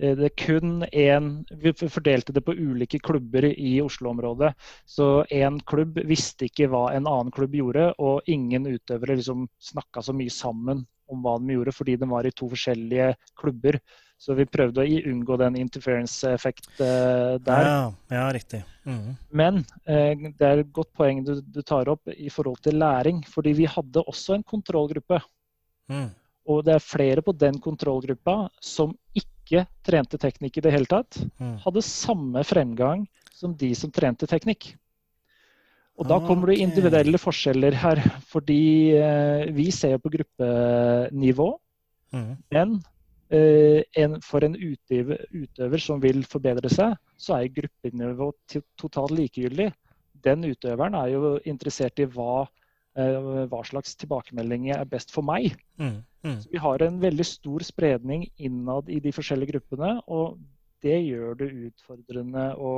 Eh, 0.00 0.16
det 0.16 0.36
kun 0.36 0.84
én 0.92 1.44
Vi 1.50 1.72
fordelte 1.88 2.32
det 2.32 2.40
på 2.40 2.54
ulike 2.54 2.98
klubber 2.98 3.44
i 3.44 3.80
Oslo-området. 3.80 4.54
Så 4.86 5.24
én 5.30 5.60
klubb 5.66 5.98
visste 6.08 6.48
ikke 6.48 6.70
hva 6.72 6.90
en 6.94 7.06
annen 7.06 7.32
klubb 7.32 7.54
gjorde, 7.54 7.90
og 7.98 8.22
ingen 8.26 8.66
utøvere 8.66 9.18
liksom 9.18 9.48
snakka 9.60 10.02
så 10.02 10.16
mye 10.16 10.32
sammen 10.32 10.86
om 11.10 11.24
hva 11.24 11.36
de 11.40 11.56
gjorde, 11.56 11.74
fordi 11.74 11.96
de 12.00 12.08
var 12.08 12.26
i 12.26 12.32
to 12.32 12.48
forskjellige 12.48 13.12
klubber. 13.36 13.80
Så 14.20 14.34
vi 14.36 14.44
prøvde 14.44 14.84
å 14.84 14.98
unngå 15.08 15.36
den 15.40 15.56
interference-effekt 15.62 16.68
uh, 16.76 17.38
der. 17.40 17.68
Ja, 17.68 17.84
ja 18.12 18.24
riktig. 18.36 18.60
Mm. 18.84 19.14
Men 19.32 19.62
uh, 19.88 20.26
det 20.36 20.44
er 20.44 20.60
et 20.60 20.72
godt 20.76 20.90
poeng 20.96 21.22
du, 21.24 21.38
du, 21.40 21.62
tar 21.64 21.88
opp 21.88 22.10
i 22.12 22.28
forhold 22.32 22.60
til 22.66 22.76
læring. 22.82 23.22
Fordi 23.24 23.54
vi 23.62 23.68
hadde 23.70 24.04
også 24.04 24.36
en 24.36 24.44
kontrollgruppe. 24.44 25.22
Mm. 25.88 26.10
Og 26.52 26.60
det 26.66 26.76
er 26.76 26.84
flere 26.84 27.24
på 27.24 27.32
den 27.36 27.56
kontrollgruppa 27.64 28.36
som 28.60 28.92
ikke 29.16 29.64
trente 29.86 30.20
teknikk 30.20 30.60
i 30.60 30.66
det 30.68 30.74
hele 30.74 30.88
tatt, 30.90 31.16
mm. 31.40 31.56
hadde 31.64 31.82
samme 31.86 32.44
fremgang 32.46 33.08
som 33.34 33.56
de 33.56 33.72
som 33.78 33.90
trente 33.94 34.28
teknikk. 34.28 34.74
Og 36.00 36.08
da 36.08 36.16
kommer 36.24 36.48
det 36.48 36.62
individuelle 36.64 37.18
forskjeller 37.20 37.76
her. 37.76 38.00
Fordi 38.30 38.62
eh, 38.96 39.50
vi 39.52 39.68
ser 39.74 39.96
jo 39.96 40.04
på 40.04 40.12
gruppenivå. 40.14 41.50
Mm. 42.16 42.30
Men 42.56 42.78
en, 43.30 44.16
for 44.26 44.42
en 44.42 44.56
utøver, 44.58 45.20
utøver, 45.30 45.78
som 45.78 46.00
vil 46.02 46.24
forbedre 46.26 46.70
seg, 46.72 46.96
så 47.14 47.36
er 47.36 47.52
gruppenivå 47.54 48.32
totalt 48.80 49.14
likegyldig. 49.14 49.68
Den 50.24 50.42
utøveren 50.48 50.96
er 50.98 51.12
jo 51.12 51.36
interessert 51.48 52.02
i 52.02 52.08
hva 52.10 52.48
Eh, 52.98 53.46
hva 53.46 53.60
slags 53.62 53.94
tilbakemeldinger 54.00 54.80
er 54.80 54.88
best 54.90 55.12
for 55.14 55.22
meg. 55.22 55.54
Mm, 55.78 56.00
mm. 56.26 56.38
vi 56.50 56.58
har 56.58 56.82
en 56.82 56.98
veldig 57.02 57.26
stor 57.26 57.62
spredning 57.62 58.24
innad 58.42 58.90
i 58.90 58.98
de 59.04 59.12
forskjellige 59.14 59.54
gruppene. 59.54 59.92
Og 60.10 60.40
det 60.82 60.98
gjør 61.04 61.38
det 61.38 61.50
utfordrende 61.68 62.48
å, 62.58 62.74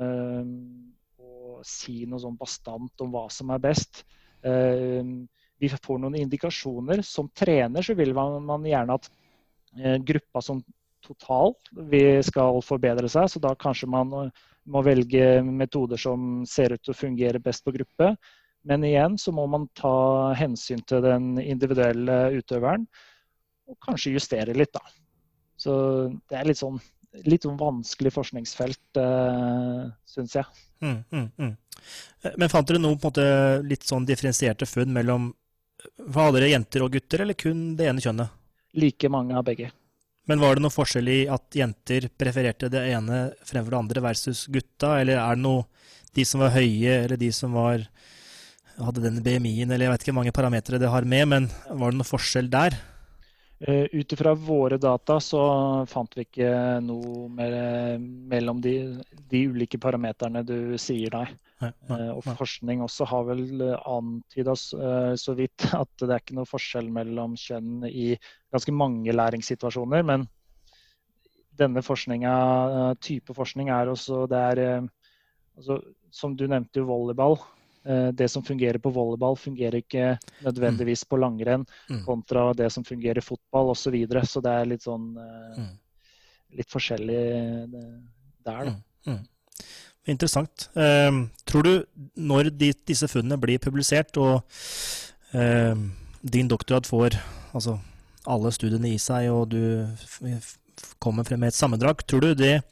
øh, 0.00 0.54
å 1.20 1.58
si 1.66 2.04
noe 2.08 2.22
sånn 2.22 2.38
bastant 2.40 3.04
om 3.04 3.12
hva 3.12 3.26
som 3.32 3.52
er 3.52 3.62
best. 3.62 4.04
Uh, 4.44 5.24
vi 5.56 5.70
får 5.72 6.00
noen 6.02 6.18
indikasjoner. 6.20 7.00
Som 7.00 7.30
trener 7.32 7.84
så 7.84 7.94
vil 7.96 8.12
man, 8.12 8.42
man 8.44 8.66
gjerne 8.68 8.98
at 8.98 9.06
gruppa 10.06 10.42
som 10.42 10.62
totalt 11.04 11.68
skal 12.24 12.60
forbedre 12.64 13.10
seg, 13.12 13.28
så 13.28 13.40
da 13.42 13.52
kanskje 13.58 13.88
man 13.92 14.12
må 14.64 14.82
velge 14.84 15.42
metoder 15.44 16.00
som 16.00 16.44
ser 16.48 16.74
ut 16.74 16.82
til 16.84 16.94
å 16.94 16.98
fungere 16.98 17.42
best 17.42 17.64
på 17.64 17.74
gruppe. 17.74 18.14
Men 18.64 18.84
igjen 18.88 19.18
så 19.20 19.32
må 19.36 19.44
man 19.50 19.66
ta 19.76 20.32
hensyn 20.38 20.80
til 20.88 21.04
den 21.04 21.34
individuelle 21.42 22.30
utøveren, 22.38 22.86
og 23.68 23.76
kanskje 23.84 24.14
justere 24.14 24.56
litt, 24.56 24.72
da. 24.72 24.80
Så 25.60 25.74
det 26.30 26.38
er 26.38 26.48
litt 26.48 26.60
sånn, 26.60 26.78
litt 27.28 27.44
sånn 27.44 27.60
vanskelig 27.60 28.12
forskningsfelt, 28.14 29.00
uh, 29.00 29.84
syns 30.08 30.36
jeg. 30.40 30.64
Mm, 30.80 30.98
mm, 31.12 31.28
mm. 31.38 31.52
Men 32.40 32.52
fant 32.52 32.68
dere 32.68 32.80
noe 32.80 32.96
på 32.96 33.08
en 33.08 33.12
måte 33.12 33.68
litt 33.68 33.84
sånn 33.86 34.06
differensierte 34.08 34.68
funn 34.68 34.92
mellom 34.92 35.32
Var 35.98 36.30
dere 36.32 36.48
jenter 36.48 36.80
og 36.84 36.94
gutter, 36.94 37.20
eller 37.24 37.36
kun 37.36 37.74
det 37.76 37.90
ene 37.90 38.00
kjønnet? 38.00 38.32
Like 38.74 39.08
mange 39.12 39.36
av 39.38 39.46
begge. 39.46 39.70
Men 40.26 40.40
var 40.40 40.56
det 40.56 40.64
noe 40.64 40.72
forskjell 40.72 41.10
i 41.12 41.18
at 41.28 41.52
jenter 41.54 42.08
prefererte 42.16 42.70
det 42.72 42.80
ene 42.94 43.26
fremfor 43.44 43.74
det 43.74 43.80
andre 43.82 44.04
versus 44.06 44.46
gutta, 44.48 44.96
eller 45.02 45.20
er 45.20 45.36
det 45.36 45.44
noe 45.44 45.66
de 46.14 46.24
som 46.24 46.40
var 46.40 46.54
høye, 46.54 47.02
eller 47.04 47.20
de 47.20 47.30
som 47.34 47.52
var 47.54 47.84
hadde 48.74 49.04
den 49.04 49.20
BMI-en, 49.22 49.70
eller 49.70 49.86
jeg 49.86 49.92
vet 49.92 50.04
ikke 50.04 50.12
hvor 50.12 50.20
mange 50.22 50.34
parametere 50.34 50.80
det 50.82 50.90
har 50.90 51.06
med, 51.06 51.28
men 51.30 51.48
var 51.70 51.92
det 51.92 52.00
noe 52.00 52.08
forskjell 52.08 52.48
der? 52.50 52.74
Uh, 53.64 53.86
Ut 53.92 54.12
ifra 54.12 54.34
våre 54.36 54.76
data 54.76 55.16
så 55.24 55.40
fant 55.88 56.12
vi 56.16 56.26
ikke 56.26 56.48
noe 56.84 57.30
mer, 57.32 57.54
mellom 58.28 58.60
de, 58.60 58.74
de, 59.30 59.40
ulike 59.48 59.80
parameterne 59.80 60.42
du 60.44 60.76
sier, 60.80 61.14
nei. 61.14 61.30
nei, 61.62 61.70
nei 61.88 62.00
uh, 62.10 62.10
og 62.18 62.28
forskning 62.42 62.82
også 62.84 63.08
har 63.08 63.24
vel 63.30 63.64
antyda 63.72 64.56
så 64.58 65.36
vidt 65.38 65.64
at 65.82 65.92
det 66.02 66.10
er 66.10 66.20
ikke 66.20 66.36
noe 66.36 66.50
forskjell 66.50 66.92
mellom 66.92 67.38
kjønn 67.40 67.88
i 67.88 68.12
ganske 68.52 68.74
mange 68.76 69.16
læringssituasjoner. 69.16 70.04
Men 70.12 70.28
denne 71.56 71.80
forskninga, 71.86 72.36
type 73.00 73.32
forskning 73.32 73.70
er 73.72 73.88
også 73.88 74.24
det 74.28 74.46
er 74.52 74.62
altså, 75.56 75.78
Som 76.10 76.36
du 76.36 76.48
nevnte 76.50 76.82
volleyball. 76.84 77.38
Eh, 77.86 78.08
det 78.16 78.28
som 78.28 78.44
fungerer 78.44 78.78
på 78.78 78.90
volleyball, 78.90 79.36
fungerer 79.36 79.82
ikke 79.82 80.14
nødvendigvis 80.40 81.04
på 81.04 81.18
langrenn 81.20 81.66
mm. 81.90 82.04
kontra 82.06 82.52
det 82.56 82.70
som 82.72 82.84
fungerer 82.84 83.20
i 83.20 83.24
fotball 83.24 83.74
osv. 83.74 83.82
Så, 83.84 83.92
videre. 83.92 84.24
så 84.26 84.40
det 84.40 84.54
er 84.56 84.70
litt 84.70 84.86
sånn 84.86 85.10
eh, 85.20 85.58
mm. 85.60 85.70
litt 86.60 86.72
forskjellig 86.72 87.22
eh, 87.36 87.90
der, 88.46 88.70
da. 88.70 88.74
Mm. 89.10 89.22
Interessant. 90.14 90.68
Eh, 90.76 91.20
tror 91.44 91.68
du 91.68 91.74
når 92.16 92.50
de, 92.56 92.72
disse 92.88 93.08
funnene 93.08 93.40
blir 93.40 93.60
publisert, 93.60 94.16
og 94.16 94.40
eh, 95.36 95.76
din 96.24 96.48
doktorgrad 96.48 96.88
får 96.88 97.18
altså, 97.52 97.78
alle 98.24 98.52
studiene 98.56 98.94
i 98.94 99.00
seg, 99.00 99.28
og 99.32 99.52
du 99.52 99.60
kommer 101.04 101.26
frem 101.28 101.44
med 101.44 101.52
et 101.52 101.58
sammendrag, 101.58 102.00
tror 102.08 102.24
du 102.24 102.32
det, 102.36 102.62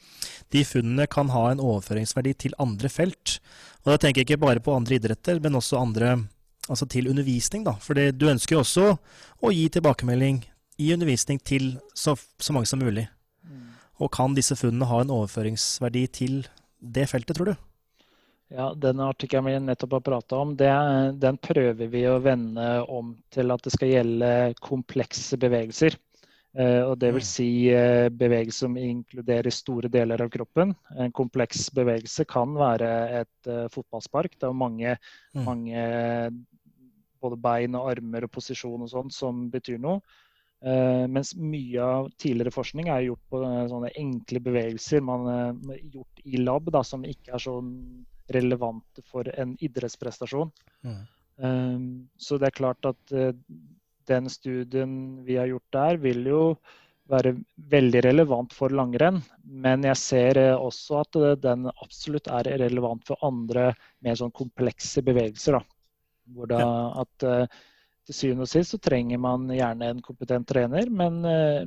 de 0.52 0.64
funnene 0.69 1.04
kan 1.09 1.28
ha 1.33 1.50
en 1.50 1.61
overføringsverdi 1.61 2.33
til 2.47 2.57
andre 2.61 2.88
felt? 2.92 3.38
Og 3.82 3.90
da 3.90 3.98
tenker 3.98 4.22
jeg 4.22 4.30
ikke 4.30 4.44
bare 4.44 4.62
på 4.62 4.74
andre 4.76 4.96
idretter, 4.98 5.40
men 5.42 5.58
også 5.58 5.80
andre 5.80 6.14
altså 6.70 6.86
til 6.86 7.08
undervisning. 7.10 7.64
da. 7.66 7.74
For 7.82 7.94
du 7.94 8.28
ønsker 8.30 8.56
jo 8.56 8.62
også 8.62 8.86
å 9.42 9.50
gi 9.50 9.66
tilbakemelding 9.68 10.44
i 10.78 10.92
undervisning 10.94 11.40
til 11.42 11.76
så, 11.94 12.14
så 12.38 12.54
mange 12.54 12.70
som 12.70 12.82
mulig. 12.82 13.08
Mm. 13.42 13.74
Og 13.98 14.12
kan 14.14 14.34
disse 14.38 14.56
funnene 14.58 14.88
ha 14.88 15.02
en 15.02 15.12
overføringsverdi 15.14 16.06
til 16.14 16.40
det 16.78 17.08
feltet, 17.10 17.36
tror 17.36 17.52
du? 17.52 17.54
Ja, 18.52 18.72
Den 18.76 19.00
artikkelen 19.00 19.48
vi 19.48 19.58
nettopp 19.64 19.96
har 19.96 20.04
prata 20.04 20.38
om, 20.44 20.54
det, 20.56 20.70
den 21.22 21.38
prøver 21.40 21.88
vi 21.88 22.04
å 22.06 22.18
vende 22.20 22.82
om 22.84 23.14
til 23.32 23.50
at 23.54 23.62
det 23.64 23.72
skal 23.72 23.92
gjelde 23.94 24.32
komplekse 24.60 25.38
bevegelser. 25.40 25.96
Eh, 26.52 26.82
og 26.85 26.99
det 27.00 27.09
vil 27.14 27.23
mm. 27.23 27.28
si 27.28 27.50
eh, 27.73 28.06
bevegelse 28.12 28.66
som 28.66 28.75
inkluderer 28.76 29.54
store 29.54 29.88
deler 29.92 30.21
av 30.21 30.28
kroppen. 30.32 30.75
En 31.00 31.14
kompleks 31.16 31.71
bevegelse 31.73 32.26
kan 32.28 32.52
være 32.59 32.90
et 33.23 33.49
uh, 33.49 33.68
fotballspark. 33.73 34.37
Det 34.37 34.49
er 34.49 34.59
mange, 34.59 34.97
mm. 35.32 35.47
mange 35.47 35.87
både 37.23 37.38
bein 37.40 37.78
og 37.78 37.88
armer 37.94 38.26
og 38.26 38.35
posisjon 38.35 38.85
og 38.85 38.92
sånt 38.92 39.16
som 39.16 39.47
betyr 39.52 39.80
noe. 39.80 40.02
Uh, 40.62 41.09
mens 41.11 41.32
mye 41.35 41.82
av 41.82 42.12
tidligere 42.21 42.52
forskning 42.54 42.92
er 42.92 43.09
gjort 43.09 43.25
på 43.32 43.40
uh, 43.42 43.64
sånne 43.73 43.94
enkle 43.99 44.44
bevegelser 44.44 45.02
man 45.02 45.25
har 45.26 45.80
gjort 45.88 46.23
i 46.28 46.37
lab, 46.38 46.68
da, 46.75 46.85
som 46.87 47.09
ikke 47.09 47.32
er 47.32 47.42
så 47.42 47.56
relevante 48.32 49.02
for 49.09 49.26
en 49.40 49.56
idrettsprestasjon. 49.61 50.52
Mm. 50.82 51.02
så 52.21 52.37
det 52.38 52.47
er 52.47 52.54
klart 52.54 52.87
at 52.87 53.12
den 54.09 54.30
studien 54.30 54.92
vi 55.26 55.37
har 55.40 55.50
gjort 55.50 55.75
der, 55.76 56.00
vil 56.02 56.26
jo 56.26 56.44
være 57.11 57.35
veldig 57.73 58.02
relevant 58.06 58.54
for 58.56 58.73
langrenn. 58.75 59.21
Men 59.42 59.85
jeg 59.87 60.00
ser 60.00 60.40
eh, 60.40 60.54
også 60.54 61.02
at 61.02 61.18
eh, 61.21 61.35
den 61.42 61.68
absolutt 61.73 62.30
er 62.32 62.50
relevant 62.62 63.04
for 63.09 63.21
andre 63.26 63.73
mer 64.04 64.18
sånn 64.18 64.35
komplekse 64.37 65.04
bevegelser. 65.06 65.59
Da. 65.59 65.62
Hvor 66.32 66.50
da 66.50 66.64
at 67.02 67.28
eh, 67.28 67.61
til 68.06 68.18
syvende 68.18 68.49
og 68.49 68.50
sist 68.50 68.75
så 68.75 68.80
trenger 68.82 69.21
man 69.23 69.50
gjerne 69.52 69.92
en 69.92 70.02
kompetent 70.02 70.49
trener, 70.50 70.88
men, 70.90 71.21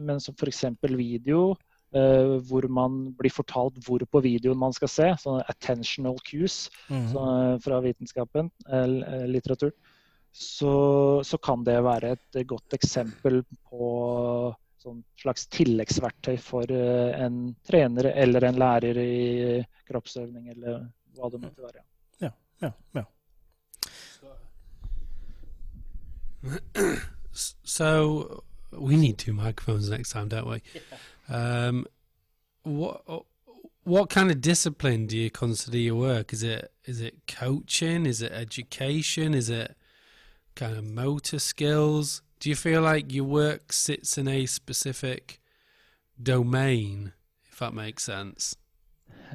men 0.04 0.18
som 0.20 0.36
f.eks. 0.36 0.66
video, 0.92 1.54
hvor 1.96 2.66
man 2.68 2.98
blir 3.16 3.32
fortalt 3.32 3.78
hvor 3.86 4.04
på 4.12 4.20
videoen 4.20 4.60
man 4.60 4.76
skal 4.76 4.92
se. 4.92 5.08
Sånn 5.22 5.40
attentional 5.48 6.20
cues 6.28 6.66
mm 6.90 7.06
-hmm. 7.14 7.62
fra 7.64 7.80
vitenskapen, 7.80 8.52
litteratur 9.32 9.72
så, 10.38 11.24
så, 11.24 11.38
kan 11.38 11.64
det 11.64 11.84
være 11.84 12.12
et 12.12 12.48
godt 12.48 12.74
eksempel 12.76 13.38
på 13.70 13.86
sånn 14.84 14.98
slags 15.22 15.46
tilleggsverktøy 15.56 16.36
for 16.44 16.72
eh, 16.76 17.16
en 17.24 17.54
trener 17.64 18.10
eller 18.12 18.44
en 18.44 18.60
lærer 18.60 19.00
i 19.00 19.62
kroppsøvning, 19.88 20.50
eller 20.52 20.82
hva 21.16 21.30
det 21.32 21.40
måtte 21.40 21.64
være. 21.64 21.86
Ja, 22.26 22.32
ja, 22.66 22.72
ja. 23.00 23.06
So 27.64 28.44
we 28.72 28.98
need 28.98 29.18
two 29.18 29.34
microphones 29.34 29.90
next 29.90 30.12
time, 30.12 30.28
don't 30.28 30.48
we? 30.48 30.62
Um, 31.34 31.88
what 32.64 33.02
what 33.86 34.10
kind 34.10 34.30
of 34.30 34.42
discipline 34.42 35.08
do 35.08 35.18
you 35.18 35.30
consider 35.30 35.78
your 35.78 35.96
work? 35.96 36.34
Is 36.34 36.44
it 36.44 36.72
is 36.84 37.00
it 37.00 37.16
coaching? 37.26 38.06
Is 38.06 38.22
it 38.22 38.34
education? 38.34 39.34
Is 39.34 39.50
it 39.50 39.76
kind 40.56 40.78
of 40.78 40.84
motor 40.84 41.40
skills? 41.40 42.22
Do 42.40 42.50
you 42.50 42.56
feel 42.56 42.82
like 42.82 43.14
your 43.14 43.26
work 43.26 43.74
sits 43.74 44.18
in 44.18 44.28
a 44.28 44.46
specific 44.46 45.40
domain, 46.22 47.14
if 47.52 47.60
that 47.60 47.74
makes 47.74 48.04
sense? 48.04 48.56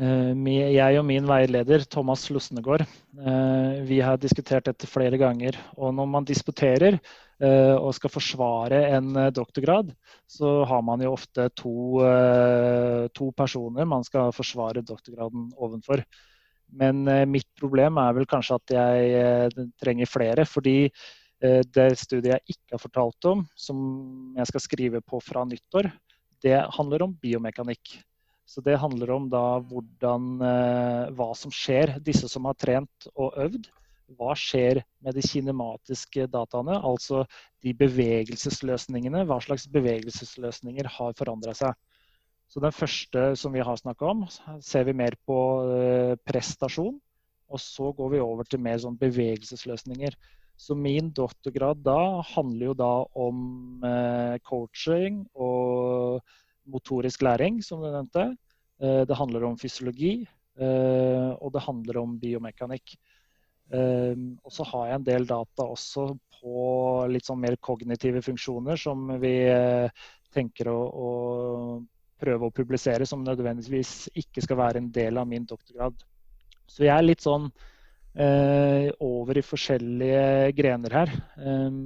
Uh, 0.01 0.33
jeg 0.49 0.97
og 1.01 1.05
min 1.05 1.27
veileder 1.29 1.83
Thomas 1.91 2.29
Losnegård, 2.31 2.87
uh, 3.19 3.81
vi 3.85 3.99
har 4.01 4.21
diskutert 4.23 4.69
dette 4.69 4.89
flere 4.89 5.19
ganger. 5.21 5.59
Og 5.77 5.93
når 5.95 6.09
man 6.09 6.29
disputerer, 6.29 6.97
uh, 7.43 7.77
og 7.77 7.93
skal 7.99 8.13
forsvare 8.15 8.81
en 8.97 9.13
doktorgrad, 9.35 9.91
så 10.31 10.63
har 10.65 10.81
man 10.87 11.03
jo 11.05 11.13
ofte 11.13 11.49
to, 11.59 11.75
to 13.17 13.31
personer 13.37 13.89
man 13.89 14.05
skal 14.07 14.33
forsvare 14.33 14.85
doktorgraden 14.87 15.51
ovenfor. 15.59 16.05
Men 16.73 17.03
mitt 17.31 17.49
problem 17.59 17.99
er 17.99 18.15
vel 18.15 18.29
kanskje 18.31 18.59
at 18.61 18.75
jeg 18.77 19.67
trenger 19.83 20.11
flere. 20.11 20.45
fordi 20.47 20.91
det 21.41 21.87
studiet 21.97 22.35
jeg 22.35 22.55
ikke 22.55 22.75
har 22.77 22.83
fortalt 22.83 23.27
om, 23.31 23.43
som 23.57 23.79
jeg 24.37 24.51
skal 24.51 24.63
skrive 24.63 25.01
på 25.01 25.23
fra 25.25 25.47
nyttår, 25.49 25.89
det 26.45 26.57
handler 26.77 27.05
om 27.05 27.15
biomekanikk. 27.21 27.99
Så 28.51 28.63
det 28.67 28.81
handler 28.83 29.13
om 29.15 29.29
da 29.31 29.61
hvordan, 29.63 30.31
eh, 30.43 31.11
hva 31.15 31.29
som 31.39 31.53
skjer. 31.55 31.99
Disse 32.03 32.29
som 32.29 32.49
har 32.49 32.57
trent 32.59 33.07
og 33.15 33.37
øvd. 33.39 33.69
Hva 34.19 34.35
skjer 34.35 34.81
med 34.99 35.15
de 35.15 35.23
kinematiske 35.23 36.25
dataene, 36.27 36.81
altså 36.83 37.23
de 37.63 37.75
bevegelsesløsningene? 37.79 39.23
Hva 39.29 39.39
slags 39.45 39.69
bevegelsesløsninger 39.71 40.89
har 40.97 41.15
forandra 41.15 41.55
seg? 41.55 41.77
Så 42.51 42.59
Den 42.59 42.75
første 42.75 43.29
som 43.39 43.55
vi 43.55 43.63
har 43.63 43.79
snakka 43.79 44.11
om, 44.11 44.25
ser 44.59 44.89
vi 44.89 44.97
mer 44.97 45.15
på 45.27 45.39
eh, 45.71 46.17
prestasjon. 46.27 46.97
Og 47.51 47.63
så 47.63 47.91
går 47.95 48.11
vi 48.15 48.23
over 48.23 48.47
til 48.47 48.63
mer 48.63 48.79
sånn 48.83 48.99
bevegelsesløsninger. 48.99 50.17
Så 50.59 50.75
min 50.75 51.13
doktorgrad 51.15 51.81
da 51.87 52.21
handler 52.33 52.73
jo 52.73 52.75
da 52.79 52.91
om 53.23 53.85
eh, 53.87 54.35
coaching 54.47 55.23
og 55.35 56.19
motorisk 56.71 57.23
læring, 57.27 57.63
som 57.63 57.83
du 57.83 57.87
nevnte. 57.87 58.27
Eh, 58.83 59.05
det 59.07 59.19
handler 59.19 59.47
om 59.47 59.59
fysiologi, 59.59 60.27
og 60.61 61.53
det 61.55 61.63
handler 61.65 61.97
om 62.03 62.19
biomekanikk. 62.21 62.93
Og 63.73 64.51
så 64.53 64.67
har 64.69 64.89
jeg 64.89 64.99
en 64.99 65.07
del 65.07 65.25
data 65.31 65.65
også 65.65 66.03
på 66.35 66.65
litt 67.09 67.25
sånn 67.25 67.41
mer 67.41 67.57
kognitive 67.65 68.21
funksjoner 68.27 68.77
som 68.77 69.07
vi 69.23 69.33
tenker 70.35 70.69
å, 70.69 70.77
å 70.91 71.09
prøve 72.21 72.49
å 72.49 72.55
publisere, 72.55 73.07
som 73.09 73.25
nødvendigvis 73.25 74.11
ikke 74.19 74.45
skal 74.45 74.61
være 74.61 74.83
en 74.83 74.91
del 74.95 75.21
av 75.21 75.29
min 75.29 75.47
doktorgrad. 75.49 75.97
Så 76.71 76.87
jeg 76.87 76.95
er 76.95 77.07
litt 77.07 77.25
sånn 77.25 77.49
eh, 78.15 78.91
over 79.03 79.41
i 79.41 79.47
forskjellige 79.47 80.53
grener 80.59 80.99
her. 81.01 81.15
Eh, 81.41 81.81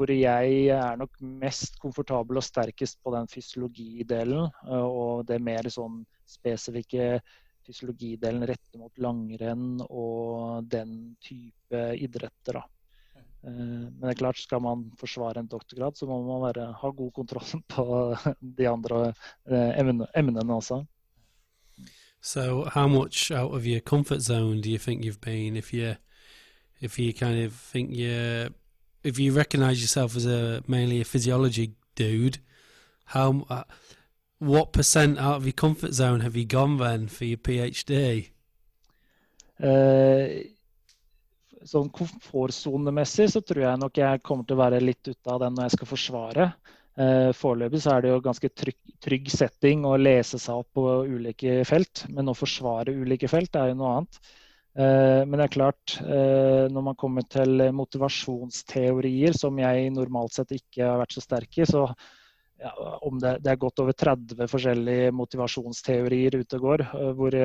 hvor 0.00 0.08
jeg 0.14 0.70
er 0.72 0.96
nok 0.96 1.18
mest 1.20 1.76
komfortabel 1.82 2.40
og 2.40 2.44
sterkest 2.46 2.96
på 3.04 3.12
den 3.12 3.28
fysiologidelen. 3.28 4.48
Eh, 4.64 4.86
og 4.88 5.26
det 5.28 5.42
mer 5.44 5.68
sånn 5.68 6.00
spesifikke 6.28 7.18
fysiologidelen 7.66 8.46
rettet 8.48 8.80
mot 8.80 9.02
langrenn 9.04 9.82
og 9.88 10.64
den 10.72 11.16
type 11.20 11.82
idretter. 12.00 12.62
da. 12.62 12.64
Eh, 13.44 13.52
men 13.52 14.02
det 14.02 14.10
er 14.10 14.20
klart, 14.20 14.38
skal 14.38 14.60
man 14.60 14.90
forsvare 15.00 15.40
en 15.40 15.48
doktorgrad, 15.48 15.96
så 15.96 16.06
må 16.06 16.20
man 16.26 16.42
være, 16.48 16.72
ha 16.80 16.88
god 16.96 17.12
kontroll 17.16 17.62
på 17.74 18.16
de 18.58 18.68
andre 18.68 19.12
eh, 19.48 19.78
emnene 19.80 20.54
også. 20.54 20.84
So, 22.22 22.64
how 22.74 22.86
much 22.86 23.30
out 23.30 23.52
of 23.54 23.66
your 23.66 23.80
comfort 23.80 24.20
zone 24.20 24.60
do 24.60 24.70
you 24.70 24.78
think 24.78 25.04
you've 25.04 25.22
been 25.22 25.56
if 25.56 25.72
you 25.72 25.96
if 26.82 26.98
you 26.98 27.14
kind 27.14 27.42
of 27.46 27.52
think 27.54 27.96
you're 27.96 28.50
if 29.02 29.18
you 29.18 29.32
recognise 29.32 29.80
yourself 29.80 30.16
as 30.16 30.26
a 30.26 30.62
mainly 30.66 31.00
a 31.00 31.04
physiology 31.04 31.72
dude, 31.94 32.38
how 33.06 33.46
uh, 33.48 33.64
what 34.38 34.72
percent 34.72 35.18
out 35.18 35.36
of 35.36 35.44
your 35.46 35.54
comfort 35.54 35.94
zone 35.94 36.20
have 36.20 36.36
you 36.36 36.44
gone 36.44 36.76
then 36.76 37.08
for 37.08 37.24
your 37.24 37.38
PhD? 37.38 38.30
Uh, 39.62 40.44
sånn 41.68 41.90
komfortsonemessig 41.94 43.28
så 43.32 43.42
tror 43.44 43.64
jeg 43.64 43.80
nok 43.82 44.00
jeg 44.00 44.22
kommer 44.26 44.46
til 44.48 44.56
å 44.56 44.62
være 44.62 44.82
litt 44.82 45.02
ute 45.08 45.32
av 45.32 45.40
den 45.42 45.56
når 45.56 45.68
jeg 45.68 45.78
skal 45.78 45.90
forsvare. 45.90 46.50
Uh, 47.00 47.30
foreløpig 47.36 47.80
så 47.80 47.94
er 47.94 48.04
det 48.04 48.10
jo 48.10 48.22
ganske 48.24 48.50
trygg, 48.50 48.78
trygg, 49.00 49.30
setting 49.32 49.86
å 49.88 49.94
lese 49.96 50.40
seg 50.42 50.62
opp 50.64 50.68
på 50.76 50.84
ulike 51.08 51.60
felt, 51.68 52.04
men 52.12 52.28
å 52.28 52.36
forsvare 52.36 52.92
ulike 52.92 53.30
felt 53.30 53.56
er 53.56 53.70
jo 53.70 53.78
noe 53.80 53.96
annet. 54.00 54.22
Eh, 54.78 55.26
men 55.26 55.34
det 55.34 55.48
er 55.48 55.54
klart, 55.56 55.96
eh, 55.98 56.70
når 56.70 56.84
man 56.90 56.96
kommer 56.98 57.24
til 57.26 57.64
motivasjonsteorier, 57.74 59.34
som 59.34 59.58
jeg 59.58 59.90
normalt 59.94 60.36
sett 60.36 60.54
ikke 60.54 60.86
har 60.86 61.00
vært 61.00 61.16
så 61.16 61.24
sterk 61.24 61.58
i, 61.58 61.66
så 61.66 61.88
ja, 62.60 62.70
om 63.08 63.18
det, 63.18 63.40
det, 63.42 63.50
er 63.50 63.58
godt 63.58 63.82
over 63.82 63.96
30 63.96 64.46
forskjellige 64.52 65.10
motivasjonsteorier 65.16 66.36
ute 66.38 66.60
og 66.60 66.66
går, 66.68 66.84
hvor, 67.18 67.36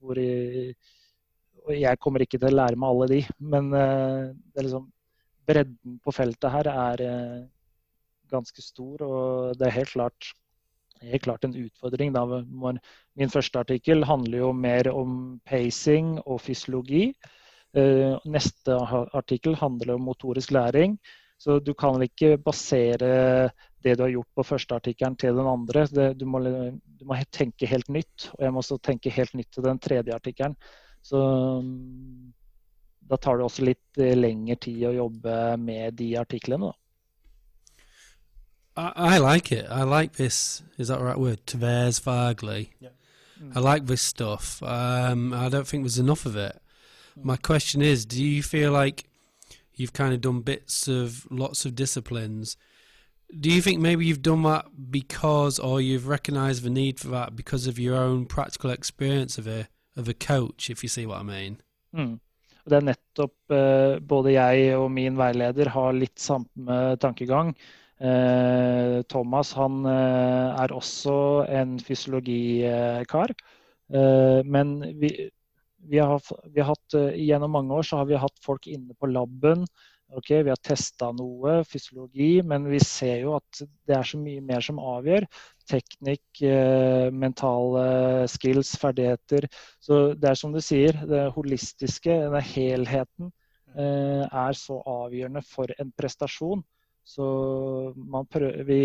hvor, 0.00 0.20
hvor 0.22 0.22
jeg, 1.72 1.82
jeg, 1.84 2.00
kommer 2.02 2.24
ikke 2.24 2.40
til 2.40 2.50
å 2.50 2.56
lære 2.56 2.80
meg 2.80 2.94
alle 2.94 3.08
de. 3.12 3.20
Men 3.54 3.70
det 3.72 3.82
er 3.82 4.66
liksom, 4.66 4.88
bredden 5.48 5.96
på 6.04 6.14
feltet 6.14 6.52
her 6.52 6.70
er 6.72 7.04
ganske 8.28 8.62
stor, 8.62 9.02
og 9.06 9.56
det 9.56 9.68
er 9.68 9.78
helt 9.78 9.94
klart 9.94 10.32
helt 11.02 11.22
klart 11.22 11.44
en 11.44 11.56
utfordring. 11.56 12.12
Da. 12.12 12.24
Min 13.18 13.32
første 13.32 13.60
artikkel 13.62 14.04
handler 14.06 14.42
jo 14.42 14.52
mer 14.52 14.90
om 14.92 15.38
pacing 15.46 16.16
og 16.24 16.40
fysiologi. 16.42 17.12
Eh, 17.76 18.16
neste 18.24 18.76
artikkel 19.16 19.56
handler 19.58 19.96
om 19.96 20.06
motorisk 20.08 20.54
læring. 20.56 20.98
Så 21.38 21.60
du 21.62 21.72
kan 21.74 22.02
ikke 22.02 22.38
basere 22.42 23.50
det 23.84 23.94
du 23.94 24.02
har 24.02 24.10
gjort 24.10 24.30
på 24.34 24.42
første 24.42 24.74
artikkelen 24.74 25.16
til 25.16 25.36
den 25.36 25.46
andre. 25.46 25.86
du, 25.86 26.24
må, 26.26 26.40
du, 26.42 27.04
må, 27.04 27.14
tenke 27.30 27.66
helt 27.66 27.88
nytt. 27.88 28.30
Og 28.38 28.44
jeg 28.44 28.52
må 28.52 28.58
også 28.58 28.78
tenke 28.82 29.10
helt 29.10 29.34
nytt 29.34 29.52
til 29.54 29.62
den 29.62 29.78
tredje 29.78 30.14
artikkelen. 30.14 30.56
Så 31.02 31.20
da 33.08 33.16
tar 33.16 33.38
det 33.38 33.46
også 33.46 33.64
litt 33.64 34.00
eh, 34.00 34.16
lengre 34.16 34.58
tid 34.60 34.84
å 34.90 34.96
jobbe 34.96 35.34
med 35.62 35.96
de 36.00 36.12
artiklene. 36.20 36.68
Da. 36.68 36.76
I, 38.78 39.14
I, 39.14 39.18
like 39.18 39.50
it. 39.50 39.66
I 39.70 39.82
like 39.82 40.14
this. 40.16 40.62
Is 40.76 40.88
that 40.88 40.98
the 40.98 41.04
right 41.04 41.18
word? 41.18 41.46
Tversfagli. 41.46 42.70
Yeah. 42.80 42.90
Mm. 43.42 43.56
I 43.56 43.60
like 43.60 43.86
this 43.86 44.02
stuff. 44.02 44.62
Um, 44.62 45.32
I 45.32 45.48
don't 45.48 45.66
think 45.66 45.84
there's 45.84 45.98
enough 45.98 46.26
of 46.26 46.36
it. 46.36 46.60
Mm. 47.18 47.24
My 47.24 47.36
question 47.36 47.82
is, 47.82 48.04
do 48.04 48.22
you 48.22 48.42
feel 48.42 48.72
like 48.72 49.04
you've 49.74 49.92
kind 49.92 50.12
of 50.12 50.20
done 50.20 50.42
bits 50.42 50.86
of 50.86 51.26
lots 51.30 51.64
of 51.64 51.74
disciplines? 51.74 52.56
Do 53.38 53.50
you 53.50 53.60
think 53.60 53.80
maybe 53.80 54.06
you've 54.06 54.22
done 54.22 54.42
that 54.44 54.66
because, 54.90 55.58
or 55.58 55.80
you've 55.80 56.08
recognised 56.08 56.62
the 56.62 56.70
need 56.70 56.98
for 56.98 57.08
that 57.08 57.36
because 57.36 57.66
of 57.66 57.78
your 57.78 57.96
own 57.96 58.26
practical 58.26 58.70
experience 58.70 59.38
of 59.38 59.46
a 59.46 59.68
of 59.98 60.08
a 60.08 60.14
coach, 60.14 60.70
if 60.70 60.82
you 60.82 60.88
see 60.88 61.06
what 61.06 61.20
I 61.20 61.26
mean? 61.26 61.60
Mm. 61.96 62.16
Det 62.68 62.76
er 62.76 62.84
nettopp 62.84 63.54
uh, 63.54 63.98
både 64.04 64.34
jeg 64.36 64.72
og 64.76 64.90
min 64.92 65.16
veileder 65.16 65.70
har 65.72 65.96
litt 65.96 66.20
samme 66.20 66.96
tankegang. 67.00 67.54
Eh, 67.98 69.02
Thomas 69.10 69.50
han 69.58 69.82
eh, 69.90 70.62
er 70.62 70.74
også 70.74 71.16
en 71.50 71.78
fysiologikar. 71.82 73.34
Eh, 73.90 74.40
men 74.46 74.76
vi, 75.00 75.10
vi, 75.82 75.98
har, 75.98 76.22
vi, 76.46 76.60
har, 76.60 76.70
hatt 76.70 76.98
Gjennom 77.18 77.56
mange 77.56 77.74
år 77.74 77.88
så 77.88 78.02
har 78.02 78.10
vi 78.10 78.20
hatt 78.20 78.44
folk 78.44 78.70
inne 78.70 78.94
på 78.94 79.10
laben. 79.10 79.66
Okay, 80.14 80.44
vi 80.46 80.54
har 80.54 80.60
testa 80.64 81.10
noe 81.12 81.58
fysiologi, 81.68 82.38
men 82.40 82.70
vi 82.70 82.78
ser 82.80 83.26
jo 83.26 83.34
at 83.36 83.60
det 83.60 83.98
er 83.98 84.06
så 84.06 84.20
mye 84.20 84.40
mer 84.40 84.64
som 84.64 84.78
avgjør. 84.80 85.26
Teknikk, 85.68 86.40
mentale 87.12 87.82
skills, 88.32 88.70
ferdigheter. 88.80 89.44
Så 89.84 90.14
det 90.16 90.30
er 90.30 90.38
som 90.40 90.54
du 90.54 90.62
sier, 90.64 90.96
det 91.10 91.26
holistiske, 91.34 92.14
denne 92.24 92.40
helheten, 92.54 93.28
er 93.76 94.56
så 94.56 94.78
avgjørende 94.88 95.42
for 95.44 95.68
en 95.76 95.92
prestasjon. 95.92 96.64
Så 97.08 97.26
prøver, 98.32 98.64
vi 98.68 98.82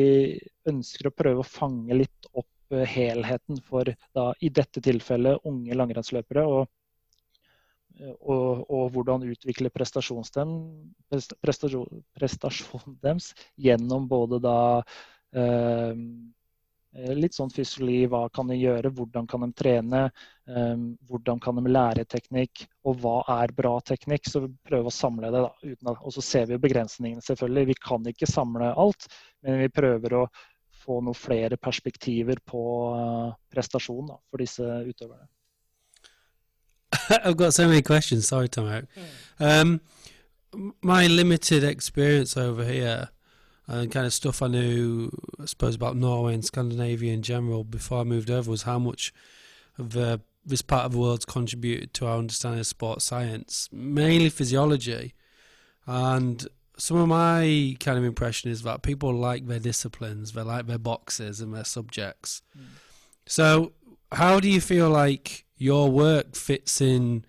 ønsker 0.71 1.09
å 1.09 1.15
prøve 1.15 1.43
å 1.43 1.47
fange 1.47 1.97
litt 1.97 2.29
opp 2.31 2.75
eh, 2.75 2.85
helheten 2.87 3.59
for 3.67 3.89
da, 4.15 4.29
i 4.39 4.51
dette 4.53 4.83
tilfellet 4.83 5.43
unge 5.49 5.75
langrennsløpere. 5.75 6.45
Og, 6.47 6.63
og, 8.13 8.63
og, 8.69 8.85
hvordan 8.95 9.27
utvikle 9.27 9.73
prestasjonen 9.75 10.53
prestasjon, 11.43 12.05
prestasjon 12.15 12.95
deres 13.03 13.33
gjennom 13.59 14.07
både 14.11 14.39
da 14.43 14.57
eh, 14.79 14.93
Eh, 15.33 15.95
litt 16.93 17.33
sånn 17.33 17.51
fysiologi. 17.53 18.05
Hva 18.11 18.27
kan 18.33 18.49
de 18.51 18.57
gjøre? 18.59 18.91
Hvordan 18.93 19.27
kan 19.29 19.45
de 19.45 19.49
trene? 19.57 20.01
Um, 20.45 20.93
hvordan 21.09 21.39
kan 21.41 21.57
de 21.57 21.73
lære 21.73 22.05
teknikk? 22.09 22.65
Og 22.85 22.99
hva 23.01 23.17
er 23.39 23.53
bra 23.55 23.75
teknikk? 23.85 24.29
Så 24.29 24.43
vi 24.45 24.51
prøver 24.69 24.89
å 24.89 24.93
samle 24.93 25.31
det. 25.33 25.43
da, 25.43 25.95
Og 25.95 26.13
så 26.13 26.21
ser 26.21 26.49
vi 26.51 26.61
begrensningene, 26.61 27.23
selvfølgelig. 27.25 27.71
Vi 27.71 27.77
kan 27.81 28.09
ikke 28.09 28.29
samle 28.29 28.73
alt, 28.77 29.07
men 29.41 29.63
vi 29.63 29.71
prøver 29.73 30.19
å 30.19 30.25
få 30.83 30.99
noen 31.01 31.17
flere 31.17 31.57
perspektiver 31.57 32.41
på 32.45 32.63
uh, 32.93 33.31
prestasjon 33.53 34.11
da, 34.11 34.19
for 34.29 34.43
disse 34.43 34.63
utøverne. 34.63 35.29
I've 37.23 37.37
got 37.37 37.53
so 37.53 37.67
many 37.67 37.81
questions. 37.81 38.27
Sorry, 38.27 38.49
Tom. 38.49 38.69
Um, 39.39 39.81
my 40.83 41.07
limited 41.07 41.63
experience 41.63 42.37
over 42.37 42.63
here 42.63 43.09
and 43.67 43.91
kind 43.91 44.05
of 44.05 44.13
stuff 44.13 44.41
I 44.41 44.47
knew, 44.47 45.09
I 45.39 45.45
suppose, 45.45 45.75
about 45.75 45.95
Norway 45.95 46.33
and 46.33 46.43
Scandinavia 46.43 47.13
in 47.13 47.21
general 47.21 47.63
before 47.63 48.01
I 48.01 48.03
moved 48.03 48.29
over 48.29 48.51
was 48.51 48.63
how 48.63 48.77
much 48.77 49.13
of 49.77 49.91
the, 49.91 50.21
this 50.45 50.61
part 50.61 50.85
of 50.85 50.91
the 50.91 50.99
world's 50.99 51.25
contributed 51.25 51.93
to 51.95 52.07
our 52.07 52.17
understanding 52.17 52.59
of 52.59 52.67
sports 52.67 53.05
science, 53.05 53.69
mainly 53.71 54.29
physiology. 54.29 55.13
And 55.87 56.45
some 56.77 56.97
of 56.97 57.07
my 57.07 57.77
kind 57.79 57.97
of 57.97 58.03
impression 58.03 58.51
is 58.51 58.63
that 58.63 58.81
people 58.81 59.13
like 59.13 59.47
their 59.47 59.59
disciplines, 59.59 60.33
they 60.33 60.41
like 60.41 60.67
their 60.67 60.77
boxes 60.77 61.39
and 61.39 61.53
their 61.53 61.63
subjects. 61.63 62.41
Mm. 62.57 62.63
So, 63.25 63.71
how 64.11 64.39
do 64.39 64.49
you 64.49 64.59
feel 64.59 64.89
like 64.89 65.45
your 65.57 65.89
work 65.89 66.35
fits 66.35 66.81
in? 66.81 67.25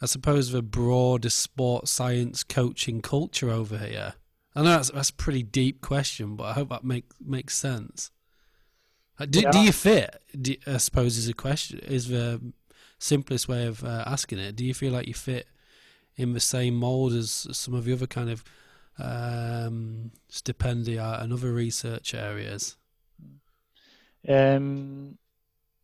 I 0.00 0.06
suppose 0.06 0.52
the 0.52 0.62
broader 0.62 1.30
sports 1.30 1.90
science 1.90 2.44
coaching 2.44 3.00
culture 3.00 3.50
over 3.50 3.78
here. 3.78 4.14
I 4.58 4.62
know 4.62 4.70
that's 4.70 4.90
that's 4.90 5.10
a 5.10 5.14
pretty 5.14 5.44
deep 5.44 5.80
question, 5.80 6.34
but 6.34 6.44
I 6.44 6.52
hope 6.54 6.70
that 6.70 6.82
make 6.82 7.04
makes 7.24 7.56
sense. 7.56 8.10
Uh, 9.16 9.24
do, 9.24 9.40
yeah. 9.40 9.52
do 9.52 9.60
you 9.60 9.70
fit? 9.70 10.20
Do, 10.40 10.56
I 10.66 10.78
suppose 10.78 11.16
is 11.16 11.28
a 11.28 11.32
question 11.32 11.78
is 11.78 12.08
the 12.08 12.40
simplest 12.98 13.46
way 13.46 13.66
of 13.66 13.84
uh, 13.84 14.02
asking 14.04 14.40
it. 14.40 14.56
Do 14.56 14.64
you 14.64 14.74
feel 14.74 14.92
like 14.92 15.06
you 15.06 15.14
fit 15.14 15.46
in 16.16 16.32
the 16.32 16.40
same 16.40 16.74
mold 16.74 17.12
as 17.12 17.46
some 17.52 17.72
of 17.72 17.84
the 17.84 17.92
other 17.92 18.08
kind 18.08 18.30
of 18.30 18.42
um, 18.98 20.10
stipendia 20.28 21.22
and 21.22 21.32
other 21.32 21.52
research 21.52 22.12
areas? 22.12 22.76
Um, 24.28 25.18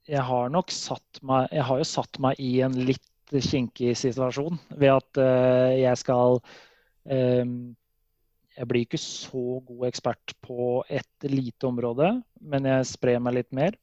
jeg 0.08 0.24
har 0.24 0.48
nok 0.48 0.70
satt 0.74 1.22
meg 1.22 1.48
Jeg 1.52 1.64
har 1.64 1.78
jo 1.78 1.84
satt 1.84 2.18
meg 2.18 2.40
i 2.42 2.58
en 2.66 2.74
litt 2.74 3.00
kinkig 3.30 3.94
situasjon 3.96 4.58
ved 4.74 4.90
at 4.96 5.22
uh, 5.22 5.70
jeg 5.78 6.02
skal 6.02 6.42
um, 7.06 7.76
Jeg 8.54 8.70
blir 8.70 8.84
ikke 8.86 9.00
så 9.00 9.58
god 9.66 9.88
ekspert 9.88 10.34
på 10.44 10.84
et 10.92 11.26
lite 11.26 11.66
område, 11.66 12.10
men 12.40 12.68
jeg 12.70 12.90
sprer 12.92 13.22
meg 13.22 13.40
litt 13.40 13.50
mer. 13.56 13.76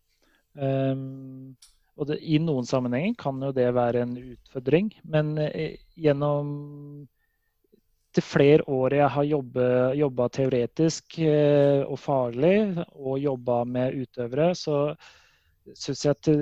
Um, 0.55 1.55
og 1.99 2.07
det, 2.09 2.19
I 2.23 2.39
noen 2.43 2.67
sammenhenger 2.67 3.17
kan 3.19 3.39
jo 3.43 3.51
det 3.55 3.67
være 3.75 4.05
en 4.05 4.13
utfordring, 4.19 4.91
men 5.03 5.33
uh, 5.39 5.73
gjennom 5.99 6.53
til 8.11 8.25
flere 8.27 8.65
år 8.67 8.97
jeg 8.97 9.11
har 9.15 9.27
jobba 9.95 10.27
teoretisk 10.35 11.19
uh, 11.23 11.83
og 11.87 11.99
faglig 11.99 12.55
og 12.91 13.19
jobba 13.23 13.61
med 13.67 13.99
utøvere, 14.03 14.51
så 14.55 14.93
syns 15.77 16.05
jeg 16.05 16.15
at 16.15 16.27
det, 16.27 16.37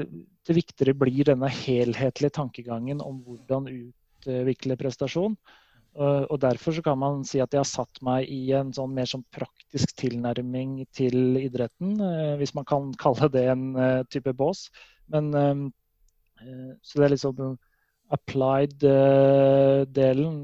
det, 0.48 0.56
viktigere 0.58 0.98
blir 0.98 1.28
denne 1.28 1.50
helhetlige 1.52 2.38
tankegangen 2.38 3.02
om 3.06 3.20
hvordan 3.26 3.68
utvikle 3.70 4.78
prestasjon. 4.80 5.36
Og 5.98 6.40
Derfor 6.40 6.72
så 6.72 6.82
kan 6.86 6.98
man 7.02 7.24
si 7.28 7.40
at 7.42 7.54
jeg 7.54 7.60
har 7.60 7.68
satt 7.68 8.02
meg 8.06 8.30
i 8.30 8.52
en 8.56 8.74
sånn 8.76 8.94
mer 8.94 9.06
sånn 9.10 9.24
praktisk 9.34 9.96
tilnærming 10.00 10.86
til 10.96 11.38
idretten, 11.42 12.00
eh, 12.00 12.36
hvis 12.40 12.54
man 12.56 12.66
kan 12.70 12.94
kalle 13.04 13.30
det 13.34 13.46
en 13.52 13.76
eh, 13.76 14.04
type 14.14 14.34
bås. 14.38 14.70
Men, 15.10 15.34
eh, 15.34 15.56
så 16.86 17.00
det 17.00 17.06
er 17.08 17.16
liksom 17.16 17.58
applied-delen. 18.16 20.36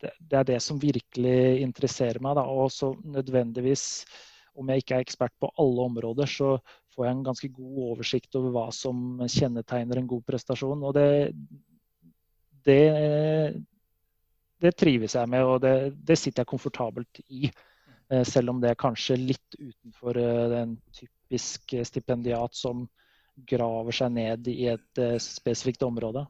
Det 0.00 0.38
er 0.38 0.46
det 0.48 0.60
som 0.62 0.80
virkelig 0.80 1.62
interesserer 1.62 2.20
meg. 2.22 2.38
Og 2.38 2.72
så 2.72 2.94
nødvendigvis, 3.02 4.04
om 4.54 4.68
jeg 4.70 4.78
ikke 4.82 4.94
er 4.98 5.06
ekspert 5.06 5.34
på 5.40 5.50
alle 5.60 5.80
områder, 5.90 6.26
så 6.30 6.58
får 6.94 7.06
jeg 7.06 7.16
en 7.16 7.26
ganske 7.26 7.50
god 7.54 7.78
oversikt 7.90 8.38
over 8.38 8.54
hva 8.54 8.66
som 8.74 9.22
kjennetegner 9.30 10.00
en 10.00 10.10
god 10.10 10.24
prestasjon. 10.28 10.84
Og 10.86 10.94
det, 10.96 11.08
det, 12.66 12.82
det 14.64 14.74
trives 14.80 15.14
jeg 15.14 15.30
med, 15.30 15.44
og 15.44 15.60
det, 15.62 15.74
det, 16.08 16.16
sitter 16.18 16.42
jeg 16.42 16.50
komfortabelt 16.50 17.20
i. 17.28 17.48
Eh, 18.12 18.24
selv 18.28 18.52
om 18.52 18.62
det 18.62 18.72
er 18.72 18.80
kanskje 18.80 19.18
litt 19.20 19.58
utenfor 19.60 20.18
den 20.52 20.78
typiske 20.92 21.12
typisk 21.34 21.74
stipendiat 21.88 22.54
som 22.54 22.88
graver 23.36 23.92
seg 23.92 24.12
ned 24.12 24.48
i 24.48 24.68
et 24.68 24.98
eh, 24.98 25.18
spesifikt 25.18 25.82
område. 25.82 26.26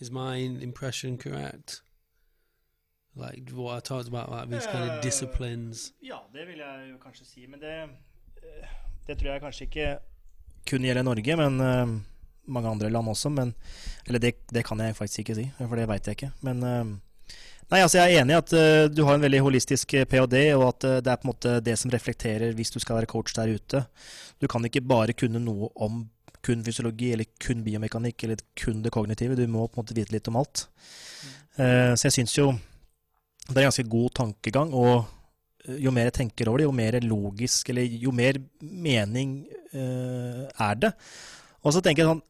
Is 0.00 0.10
my 0.10 0.36
impression 0.38 1.18
correct? 1.18 1.82
Like 3.14 3.50
what 3.52 3.76
I 3.76 3.80
talked 3.80 4.08
about, 4.08 4.30
like 4.30 4.48
these 4.48 4.66
kind 4.66 4.90
of 4.90 5.02
disciplines? 5.02 5.92
Ja, 6.02 6.18
det 6.32 6.46
vil 6.46 6.58
jeg 6.58 6.90
jo 6.92 6.98
kanskje 6.98 7.24
si. 7.26 7.46
Men 7.46 7.60
det 7.60 7.90
det 9.06 9.18
tror 9.18 9.32
jeg 9.32 9.40
kanskje 9.40 9.64
ikke 9.64 9.98
kun 10.70 10.84
gjelder 10.84 11.02
Norge, 11.02 11.36
men 11.36 11.60
uh, 11.60 12.00
mange 12.46 12.70
andre 12.70 12.90
land 12.92 13.10
også. 13.12 13.32
Men, 13.34 13.54
eller 14.06 14.22
det, 14.22 14.34
det, 14.52 14.64
kan 14.66 14.80
jeg 14.80 14.96
faktisk 14.96 15.24
ikke 15.24 15.38
si, 15.38 15.46
for 15.58 15.76
det 15.78 15.88
veit 15.90 16.06
jeg 16.08 16.18
ikke. 16.18 16.30
Men 16.46 16.62
uh, 16.64 17.34
nei, 17.72 17.80
altså 17.80 18.00
jeg 18.00 18.14
er 18.14 18.22
enig 18.22 18.36
i 18.36 18.38
at 18.38 18.54
uh, 18.56 18.86
du 18.92 19.04
har 19.08 19.18
en 19.18 19.26
veldig 19.26 19.42
holistisk 19.46 19.96
ph.d., 20.10 20.40
og 20.56 20.66
at 20.70 20.88
det 21.04 21.12
er 21.12 21.20
på 21.20 21.28
en 21.28 21.32
måte 21.32 21.58
det 21.64 21.76
som 21.80 21.92
reflekterer 21.92 22.56
hvis 22.56 22.74
du 22.74 22.80
skal 22.82 23.00
være 23.00 23.10
coach 23.10 23.36
der 23.36 23.52
ute. 23.52 23.84
Du 24.40 24.48
kan 24.50 24.64
ikke 24.66 24.84
bare 24.86 25.16
kunne 25.16 25.42
noe 25.42 25.72
om 25.76 26.04
kun 26.40 26.62
fysiologi 26.64 27.10
eller 27.12 27.28
kun 27.42 27.60
biomekanikk 27.66 28.22
eller 28.24 28.40
kun 28.56 28.80
det 28.80 28.92
kognitive. 28.94 29.36
Du 29.36 29.44
må 29.44 29.66
på 29.68 29.76
en 29.76 29.82
måte 29.82 29.96
vite 29.98 30.14
litt 30.14 30.28
om 30.30 30.38
alt. 30.40 30.62
så 31.52 32.06
jeg 32.06 32.14
syns 32.14 32.32
jo 32.38 32.46
det 33.50 33.58
er 33.58 33.66
en 33.66 33.68
ganske 33.68 33.90
god 33.92 34.14
tankegang. 34.16 34.72
og 34.72 35.04
jo 35.68 35.92
mer 35.92 36.08
jeg 36.08 36.16
tenker 36.20 36.48
over 36.48 36.60
det, 36.60 36.68
jo 36.68 36.74
mer 36.74 36.96
logisk, 37.04 37.68
eller 37.72 37.84
jo 37.84 38.12
mer 38.14 38.38
mening 38.60 39.42
uh, 39.74 40.46
er 40.48 40.74
det. 40.80 40.92
Og 41.60 41.74
så 41.74 41.82
tenker 41.84 42.04
jeg 42.04 42.10
sånn 42.10 42.24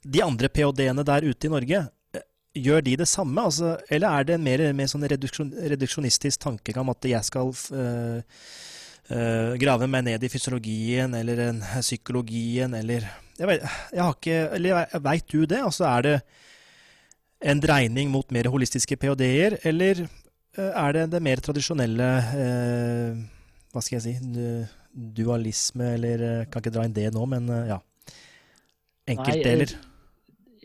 De 0.00 0.22
andre 0.24 0.48
ph.d.-ene 0.48 1.04
der 1.04 1.26
ute 1.28 1.46
i 1.46 1.52
Norge, 1.52 1.80
eh, 2.16 2.26
gjør 2.56 2.84
de 2.86 2.96
det 3.02 3.08
samme? 3.08 3.42
Altså, 3.42 3.74
eller 3.92 4.08
er 4.08 4.28
det 4.30 4.38
mer, 4.40 4.62
mer 4.76 4.88
sånn 4.88 5.04
reduksjon, 5.04 5.52
reduksjonistisk 5.74 6.40
tankegang 6.40 6.86
om 6.86 6.92
at 6.94 7.08
jeg 7.10 7.28
skal 7.28 7.52
uh, 7.52 8.20
uh, 9.12 9.52
grave 9.60 9.88
meg 9.92 10.06
ned 10.08 10.24
i 10.24 10.30
fysiologien 10.32 11.16
eller 11.18 11.44
en, 11.50 11.60
psykologien 11.82 12.78
eller 12.78 13.04
Jeg, 13.36 13.48
vet, 13.48 13.66
jeg 13.92 14.02
har 14.04 14.16
ikke 14.16 14.38
Eller 14.56 14.96
veit 15.04 15.28
du 15.28 15.44
det? 15.44 15.60
Altså, 15.60 15.84
er 15.88 16.06
det 16.06 16.16
en 17.40 17.60
dreining 17.60 18.10
mot 18.12 18.32
mer 18.32 18.48
holistiske 18.52 18.96
ph.d.-er, 19.00 19.60
eller 19.64 20.02
er 20.60 20.92
det 20.92 21.04
det 21.12 21.20
mer 21.24 21.40
tradisjonelle 21.40 22.08
eh, 22.36 23.20
Hva 23.70 23.80
skal 23.80 23.96
jeg 23.96 24.02
si 24.02 24.40
Dualisme, 24.90 25.94
eller 25.94 26.24
Kan 26.50 26.60
ikke 26.60 26.72
dra 26.74 26.84
inn 26.84 26.96
det 26.96 27.06
nå, 27.14 27.22
men 27.30 27.48
ja. 27.68 27.78
Enkeltdeler. 29.08 29.72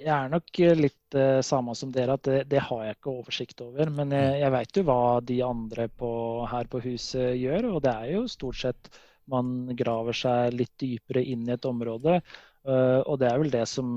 Jeg 0.06 0.13
er 0.13 0.30
nok 0.30 0.60
litt 0.78 1.18
uh, 1.18 1.41
samme 1.46 1.74
som 1.78 1.91
dere, 1.94 2.18
at 2.20 2.28
det, 2.28 2.41
det, 2.52 2.62
har 2.68 2.84
jeg 2.86 2.98
ikke 2.98 3.13
oversikt 3.13 3.63
over. 3.65 3.89
Men 3.89 4.13
jeg, 4.13 4.28
mm. 4.36 4.41
jeg 4.44 4.54
veit 4.54 4.78
jo 4.78 4.84
hva 4.86 5.00
de 5.26 5.39
andre 5.46 5.88
på, 5.89 6.12
her 6.52 6.70
på 6.70 6.82
huset 6.84 7.34
gjør, 7.39 7.72
og 7.74 7.80
det 7.86 7.94
er 7.94 8.12
jo 8.13 8.26
stort 8.30 8.60
sett 8.62 8.91
man 9.32 9.72
graver 9.74 10.13
seg 10.13 10.54
litt 10.54 10.76
dypere 10.78 11.24
inn 11.26 11.48
i 11.48 11.56
et 11.56 11.65
område. 11.65 12.20
Uh, 12.68 13.02
og 13.02 13.18
det 13.22 13.32
er 13.32 13.41
vel 13.41 13.52
det 13.54 13.63
som 13.70 13.89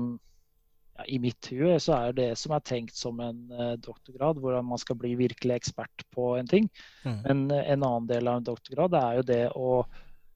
ja, 0.97 1.05
I 1.13 1.19
mitt 1.21 1.51
hue 1.53 1.77
så 1.81 1.99
er 1.99 2.17
det 2.17 2.29
som 2.41 2.55
er 2.57 2.65
tenkt 2.65 2.97
som 2.97 3.21
en 3.21 3.43
uh, 3.53 3.75
doktorgrad, 3.77 4.41
hvor 4.41 4.57
man 4.65 4.81
skal 4.81 4.97
bli 4.97 5.13
virkelig 5.19 5.59
ekspert 5.59 6.05
på 6.15 6.31
en 6.39 6.49
ting. 6.49 6.71
Mm. 7.05 7.19
Men 7.27 7.45
en 7.59 7.85
annen 7.85 8.09
del 8.09 8.29
av 8.29 8.41
en 8.41 8.49
doktorgrad 8.49 8.97
er 8.97 9.19
jo 9.21 9.27
det 9.29 9.43
å 9.55 9.71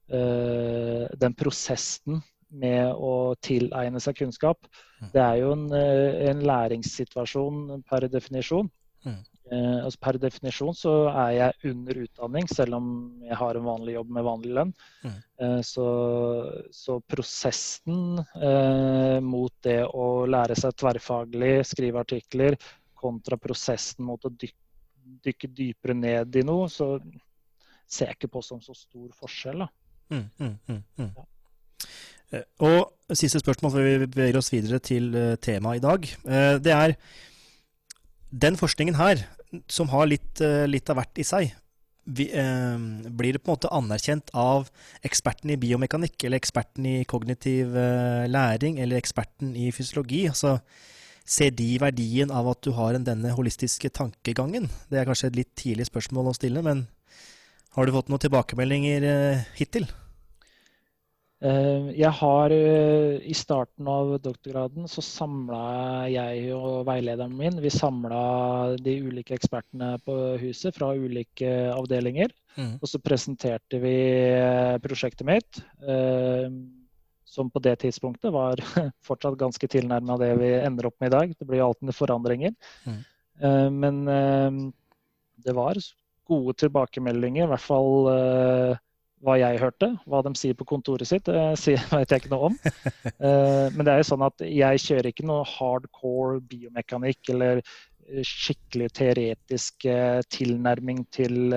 Den 0.04 1.32
prosessen 1.32 2.18
med 2.54 2.94
å 2.94 3.34
tilegne 3.42 4.00
seg 4.02 4.18
kunnskap. 4.22 4.68
Mm. 5.02 5.10
Det 5.12 5.22
er 5.22 5.36
jo 5.42 5.52
en, 5.56 5.68
en 6.30 6.42
læringssituasjon 6.48 7.84
per 7.88 8.08
definisjon. 8.12 8.70
Mm. 9.04 9.22
Eh, 9.52 9.84
altså 9.84 10.00
per 10.00 10.16
definisjon 10.16 10.76
så 10.76 10.92
er 11.10 11.32
jeg 11.36 11.72
under 11.74 11.98
utdanning, 12.06 12.46
selv 12.48 12.78
om 12.78 12.86
jeg 13.26 13.36
har 13.36 13.58
en 13.58 13.66
vanlig 13.66 13.96
jobb 13.98 14.14
med 14.16 14.24
vanlig 14.24 14.54
lønn. 14.56 14.72
Mm. 15.04 15.18
Eh, 15.44 15.58
så, 15.68 15.88
så, 16.72 16.96
prosessen 17.12 18.22
eh, 18.40 19.18
mot 19.24 19.52
det 19.66 19.82
å 19.84 20.24
lære 20.30 20.56
seg 20.56 20.78
tverrfaglig, 20.80 21.58
skrive 21.68 22.00
artikler, 22.06 22.56
kontra 22.96 23.36
prosessen 23.36 24.06
mot 24.08 24.24
å 24.24 24.32
dykke, 24.32 24.60
dykke 25.28 25.52
dypere 25.52 25.98
ned 25.98 26.40
i 26.40 26.46
noe, 26.46 26.70
så 26.72 26.94
ser 27.84 28.08
jeg 28.08 28.22
ikke 28.22 28.32
på 28.38 28.44
som 28.46 28.64
så 28.64 28.72
stor 28.76 29.10
forskjell. 29.18 29.66
Mm, 30.08 30.24
mm, 30.40 30.56
mm, 30.70 30.82
mm, 30.96 31.12
ja. 31.18 31.28
Eh, 32.34 32.42
og 32.66 33.16
siste 33.16 33.40
spørsmål 33.42 33.74
før 33.74 33.86
vi 33.86 34.10
beveger 34.10 34.40
oss 34.40 34.50
videre 34.52 34.80
til 34.82 35.10
uh, 35.14 35.34
temaet 35.36 35.78
i 35.78 35.84
dag. 35.84 36.06
Uh, 36.24 36.56
det 36.64 36.72
er 36.74 36.96
den 38.34 38.56
forskningen 38.58 38.96
her, 38.98 39.26
som 39.70 39.90
har 39.92 40.08
litt, 40.10 40.40
eh, 40.42 40.64
litt 40.66 40.90
av 40.90 40.98
hvert 40.98 41.20
i 41.22 41.26
seg, 41.26 41.52
vi, 42.04 42.28
eh, 42.32 42.78
blir 43.08 43.32
det 43.32 43.42
på 43.42 43.50
en 43.50 43.56
måte 43.56 43.70
anerkjent 43.72 44.30
av 44.34 44.68
eksperten 45.04 45.50
i 45.50 45.56
biomekanikk, 45.56 46.24
eller 46.24 46.40
eksperten 46.40 46.86
i 46.86 47.04
kognitiv 47.04 47.76
eh, 47.76 48.26
læring, 48.28 48.80
eller 48.80 48.98
eksperten 48.98 49.54
i 49.56 49.70
fysiologi? 49.70 50.26
Altså, 50.28 50.58
ser 51.24 51.54
de 51.56 51.78
verdien 51.80 52.30
av 52.30 52.48
at 52.50 52.60
du 52.62 52.72
har 52.72 52.94
en, 52.94 53.04
denne 53.04 53.32
holistiske 53.32 53.88
tankegangen? 53.88 54.68
Det 54.90 55.00
er 55.00 55.08
kanskje 55.08 55.30
et 55.30 55.36
litt 55.40 55.54
tidlig 55.56 55.88
spørsmål 55.88 56.28
å 56.28 56.36
stille, 56.36 56.62
men 56.62 56.86
har 57.74 57.86
du 57.86 57.94
fått 57.94 58.10
noen 58.12 58.20
tilbakemeldinger 58.26 59.08
eh, 59.08 59.46
hittil? 59.56 59.88
Eh, 61.44 61.90
jeg 61.98 62.10
har 62.20 62.52
eh, 62.56 63.18
I 63.28 63.34
starten 63.36 63.88
av 63.90 64.14
doktorgraden 64.24 64.88
så 64.88 65.02
samla 65.04 66.06
jeg 66.08 66.54
og 66.56 66.86
veilederen 66.88 67.34
min 67.36 67.58
vi 67.60 67.72
samla 67.72 68.20
de 68.80 68.94
ulike 69.04 69.36
ekspertene 69.36 69.98
på 70.06 70.14
huset 70.40 70.76
fra 70.76 70.94
ulike 70.96 71.50
avdelinger. 71.74 72.32
Mm. 72.56 72.78
Og 72.78 72.88
så 72.88 73.00
presenterte 73.02 73.80
vi 73.82 73.96
eh, 74.30 74.76
prosjektet 74.80 75.26
mitt, 75.28 75.60
som 77.34 77.48
på 77.50 77.60
det 77.60 77.74
tidspunktet 77.82 78.32
var 78.32 78.62
fortsatt 79.08 79.36
ganske 79.40 79.68
tilnærma 79.68 80.16
det 80.22 80.30
vi 80.40 80.52
ender 80.62 80.88
opp 80.88 80.96
med 81.02 81.10
i 81.10 81.16
dag. 81.16 81.34
Det 81.36 81.48
blir 81.48 81.60
jo 81.60 81.68
alltid 81.72 81.96
forandringer. 81.96 82.54
Mm. 82.86 83.02
Men 83.74 83.96
det 85.42 85.52
var 85.56 85.80
gode 86.30 86.54
tilbakemeldinger, 86.62 87.48
i 87.48 87.50
hvert 87.50 87.64
fall 87.64 88.06
hva 89.24 89.38
jeg 89.40 89.60
hørte. 89.62 89.90
Hva 90.10 90.20
de 90.26 90.34
sier 90.38 90.56
på 90.58 90.66
kontoret 90.68 91.08
sitt, 91.08 91.26
det 91.30 91.78
vet 91.90 92.12
jeg 92.12 92.22
ikke 92.22 92.34
noe 92.34 92.52
om. 92.52 92.60
Men 93.18 93.80
det 93.82 93.94
er 93.94 94.02
jo 94.02 94.10
sånn 94.12 94.26
at 94.26 94.44
jeg 94.46 94.84
kjører 94.84 95.10
ikke 95.10 95.26
noe 95.28 95.48
hardcore 95.56 96.40
biomekanikk 96.50 97.34
eller 97.34 97.64
skikkelig 98.04 98.90
teoretisk 98.98 99.86
tilnærming 100.34 101.06
til 101.14 101.54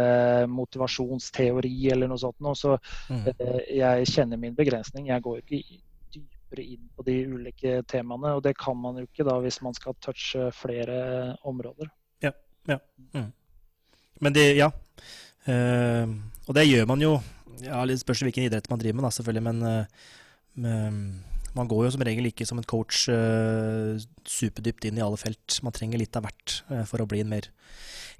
motivasjonsteori 0.47 1.73
eller 1.91 2.08
noe 2.12 2.21
sånt. 2.21 2.39
Så 2.56 2.77
mm. 3.12 3.25
jeg 3.75 4.08
kjenner 4.13 4.39
min 4.39 4.56
begrensning. 4.56 5.10
Jeg 5.12 5.25
går 5.25 5.41
ikke 5.41 5.82
dypere 6.15 6.63
inn 6.63 6.88
på 6.95 7.03
de 7.08 7.17
ulike 7.34 7.82
temaene. 7.91 8.36
Og 8.38 8.43
det 8.45 8.56
kan 8.60 8.77
man 8.80 9.01
jo 9.01 9.08
ikke 9.08 9.27
da 9.27 9.38
hvis 9.43 9.60
man 9.65 9.75
skal 9.77 9.97
touche 10.03 10.49
flere 10.56 11.36
områder. 11.43 11.91
Ja. 12.23 12.32
ja. 12.67 12.80
Mm. 13.13 13.32
Men 14.19 14.34
det, 14.34 14.47
ja. 14.58 14.71
Uh, 15.47 16.17
og 16.47 16.55
det 16.57 16.67
gjør 16.67 16.88
man 16.89 16.99
jo 16.99 17.13
ja, 17.63 17.79
Det 17.88 17.95
spørs 18.01 18.19
hvilken 18.25 18.43
idrett 18.43 18.67
man 18.69 18.79
driver 18.81 18.99
med, 18.99 19.07
da, 19.07 19.12
selvfølgelig. 19.15 19.43
Men 19.47 19.57
uh, 19.65 20.99
man 21.57 21.69
går 21.69 21.88
jo 21.88 21.91
som 21.95 22.03
regel 22.05 22.29
ikke 22.29 22.45
som 22.45 22.60
en 22.62 22.67
coach 22.67 23.07
uh, 23.10 23.97
superdypt 24.27 24.88
inn 24.88 24.99
i 24.99 25.03
alle 25.05 25.19
felt. 25.19 25.60
Man 25.65 25.75
trenger 25.75 26.01
litt 26.01 26.17
av 26.19 26.27
hvert 26.27 26.60
uh, 26.69 26.83
for 26.89 27.01
å 27.01 27.10
bli 27.10 27.23
en 27.23 27.31
mer 27.31 27.49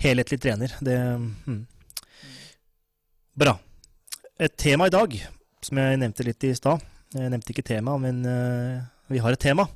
helhetlig 0.02 0.40
trener. 0.42 0.74
Det, 0.84 0.98
hmm. 1.46 1.64
Bra. 3.38 3.58
Et 4.42 4.54
tema 4.58 4.88
i 4.90 4.94
dag, 4.94 5.14
som 5.66 5.82
jeg 5.82 6.02
nevnte 6.02 6.26
litt 6.26 6.46
i 6.48 6.54
stad. 6.58 6.82
Jeg 7.14 7.32
nevnte 7.34 7.54
ikke 7.54 7.66
tema, 7.66 7.96
men 8.02 8.24
uh, 8.26 8.82
vi 9.10 9.22
har 9.24 9.34
et 9.34 9.42
tema. 9.42 9.68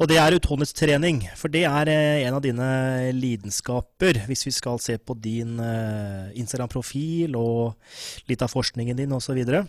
Og 0.00 0.08
det 0.08 0.16
er 0.16 0.32
utholdenhetstrening. 0.32 1.26
For 1.36 1.52
det 1.52 1.66
er 1.68 1.90
en 1.92 2.36
av 2.38 2.40
dine 2.44 2.68
lidenskaper, 3.12 4.22
hvis 4.30 4.46
vi 4.46 4.54
skal 4.56 4.80
se 4.80 4.96
på 4.96 5.16
din 5.20 5.58
Instagram-profil 5.60 7.36
og 7.36 7.76
litt 8.30 8.40
av 8.40 8.52
forskningen 8.54 8.96
din 8.96 9.12
osv. 9.12 9.36
Og, 9.36 9.44
så 9.44 9.60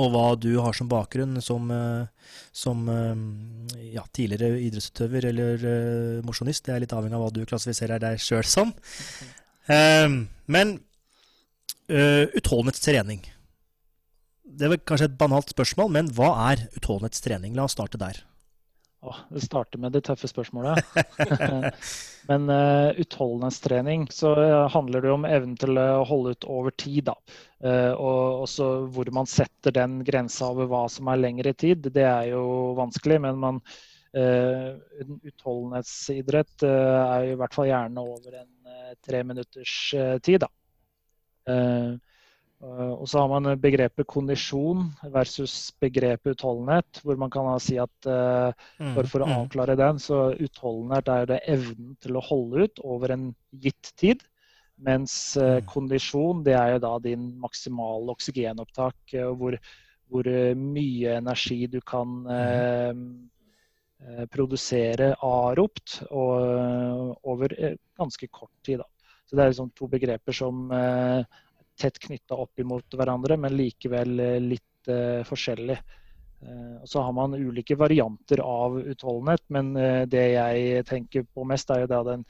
og 0.00 0.12
hva 0.14 0.28
du 0.40 0.54
har 0.56 0.72
som 0.76 0.88
bakgrunn 0.88 1.36
som, 1.44 1.68
eh, 1.70 2.06
som 2.52 2.86
eh, 2.88 3.90
ja, 3.92 4.04
tidligere 4.12 4.60
idrettsutøver 4.68 5.28
eller 5.32 5.66
mosjonist. 6.24 6.64
Det 6.64 6.74
er 6.74 6.84
litt 6.84 6.94
avhengig 6.96 7.18
av 7.18 7.26
hva 7.26 7.34
du 7.34 7.44
klassifiserer 7.44 8.00
deg 8.02 8.20
sjøl 8.22 8.46
som. 8.48 8.72
Men 9.62 10.78
utholdenhetstrening 11.92 13.20
Det 14.42 14.68
er 14.68 14.82
kanskje 14.82 15.08
et 15.10 15.18
banalt 15.18 15.52
spørsmål, 15.54 15.90
men 15.94 16.10
hva 16.16 16.32
er 16.50 16.66
utholdenhetstrening? 16.76 17.54
La 17.56 17.68
oss 17.68 17.76
starte 17.76 18.00
der. 18.00 18.24
Åh, 19.02 19.16
det 19.34 19.40
starter 19.42 19.80
med 19.82 19.92
det 19.96 20.04
tøffe 20.06 20.28
spørsmålet. 20.30 20.78
Men 22.30 22.44
uh, 22.46 22.94
utholdenhetstrening 23.02 24.04
så 24.14 24.30
uh, 24.38 24.68
handler 24.70 25.02
det 25.02 25.10
om 25.10 25.26
evnen 25.26 25.56
til 25.58 25.74
å 25.80 26.04
holde 26.06 26.36
ut 26.36 26.46
over 26.46 26.74
tid. 26.78 27.08
da. 27.08 27.16
Uh, 27.64 27.90
og 27.98 28.44
også 28.44 28.68
hvor 28.94 29.10
man 29.14 29.26
setter 29.26 29.74
den 29.74 30.04
grensa 30.06 30.52
over 30.54 30.70
hva 30.70 30.84
som 30.86 31.10
er 31.10 31.18
lengre 31.18 31.50
tid. 31.58 31.90
Det 31.90 32.06
er 32.06 32.30
jo 32.30 32.44
vanskelig, 32.78 33.18
men 33.26 33.42
man, 33.42 33.58
uh, 34.14 34.78
utholdenhetsidrett 35.32 36.62
er 36.70 37.26
jo 37.26 37.34
i 37.34 37.42
hvert 37.42 37.58
fall 37.58 37.70
gjerne 37.72 38.06
over 38.06 38.38
en 38.44 38.50
tre 39.02 39.24
minutters 39.26 39.76
tid. 40.22 40.46
da. 40.46 40.52
Eh, 42.62 42.92
og 42.94 43.08
så 43.10 43.22
har 43.22 43.30
man 43.30 43.50
begrepet 43.60 44.06
kondisjon 44.10 44.86
versus 45.14 45.72
begrepet 45.82 46.36
utholdenhet. 46.36 47.02
Hvor 47.02 47.18
man 47.18 47.32
kan 47.32 47.48
si 47.62 47.78
at 47.82 47.94
bare 48.06 48.54
for, 48.94 49.06
for, 49.06 49.24
å 49.24 49.28
mm, 49.28 49.32
mm. 49.32 49.38
avklare 49.40 49.78
den, 49.80 50.02
så 50.02 50.20
utholdenhet 50.36 51.10
er 51.10 51.32
det 51.32 51.40
evnen 51.50 51.96
til 52.02 52.18
å 52.18 52.26
holde 52.28 52.68
ut 52.68 52.84
over 52.86 53.16
en 53.16 53.32
gitt 53.64 53.94
tid. 53.98 54.22
Mens 54.82 55.36
uh, 55.38 55.60
kondisjon 55.68 56.40
det 56.42 56.56
er 56.58 56.72
jo 56.72 56.82
da 56.82 56.96
din 57.02 57.28
maksimale 57.38 58.14
oksygenopptak, 58.16 59.14
hvor, 59.38 59.54
hvor 60.10 60.30
mye 60.58 61.18
energi 61.20 61.60
du 61.70 61.78
kan 61.86 62.24
produsere 64.32 65.12
aropt 65.22 66.00
og, 66.08 67.12
over 67.22 67.54
ganske 68.00 68.26
kort 68.34 68.50
tid. 68.66 68.82
Da. 68.82 69.12
Så 69.28 69.36
Det 69.36 69.44
er 69.44 69.52
liksom 69.52 69.70
to 69.78 69.86
begreper 69.92 70.34
som 70.34 70.66
tett 71.78 71.98
knytta 72.02 72.38
opp 72.44 72.60
imot 72.60 72.96
hverandre, 72.96 73.38
men 73.40 73.56
likevel 73.56 74.20
eh, 74.20 74.38
litt 74.42 74.90
uh, 74.90 75.22
forskjellig. 75.26 75.78
Uh, 76.42 76.78
og 76.82 76.88
så 76.90 77.02
har 77.06 77.12
man 77.16 77.36
ulike 77.38 77.76
varianter 77.78 78.42
av 78.44 78.78
utholdenhet, 78.80 79.44
men 79.54 79.74
det 80.10 80.24
jeg 80.34 80.86
tenker 80.88 81.26
på 81.28 81.44
mest, 81.48 81.70
er 81.70 81.84
jo 81.84 81.92
da 81.92 82.00
den 82.12 82.24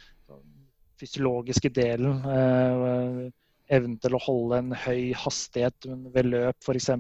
fysiologiske 1.00 1.72
delen. 1.74 2.20
evnen 3.72 3.96
til 3.98 4.14
å 4.14 4.20
holde 4.20 4.59
en 4.61 4.74
høy 4.76 5.14
hastighet 5.16 5.88
ved 6.12 6.28
løp, 6.28 6.57
f.eks. 6.61 6.90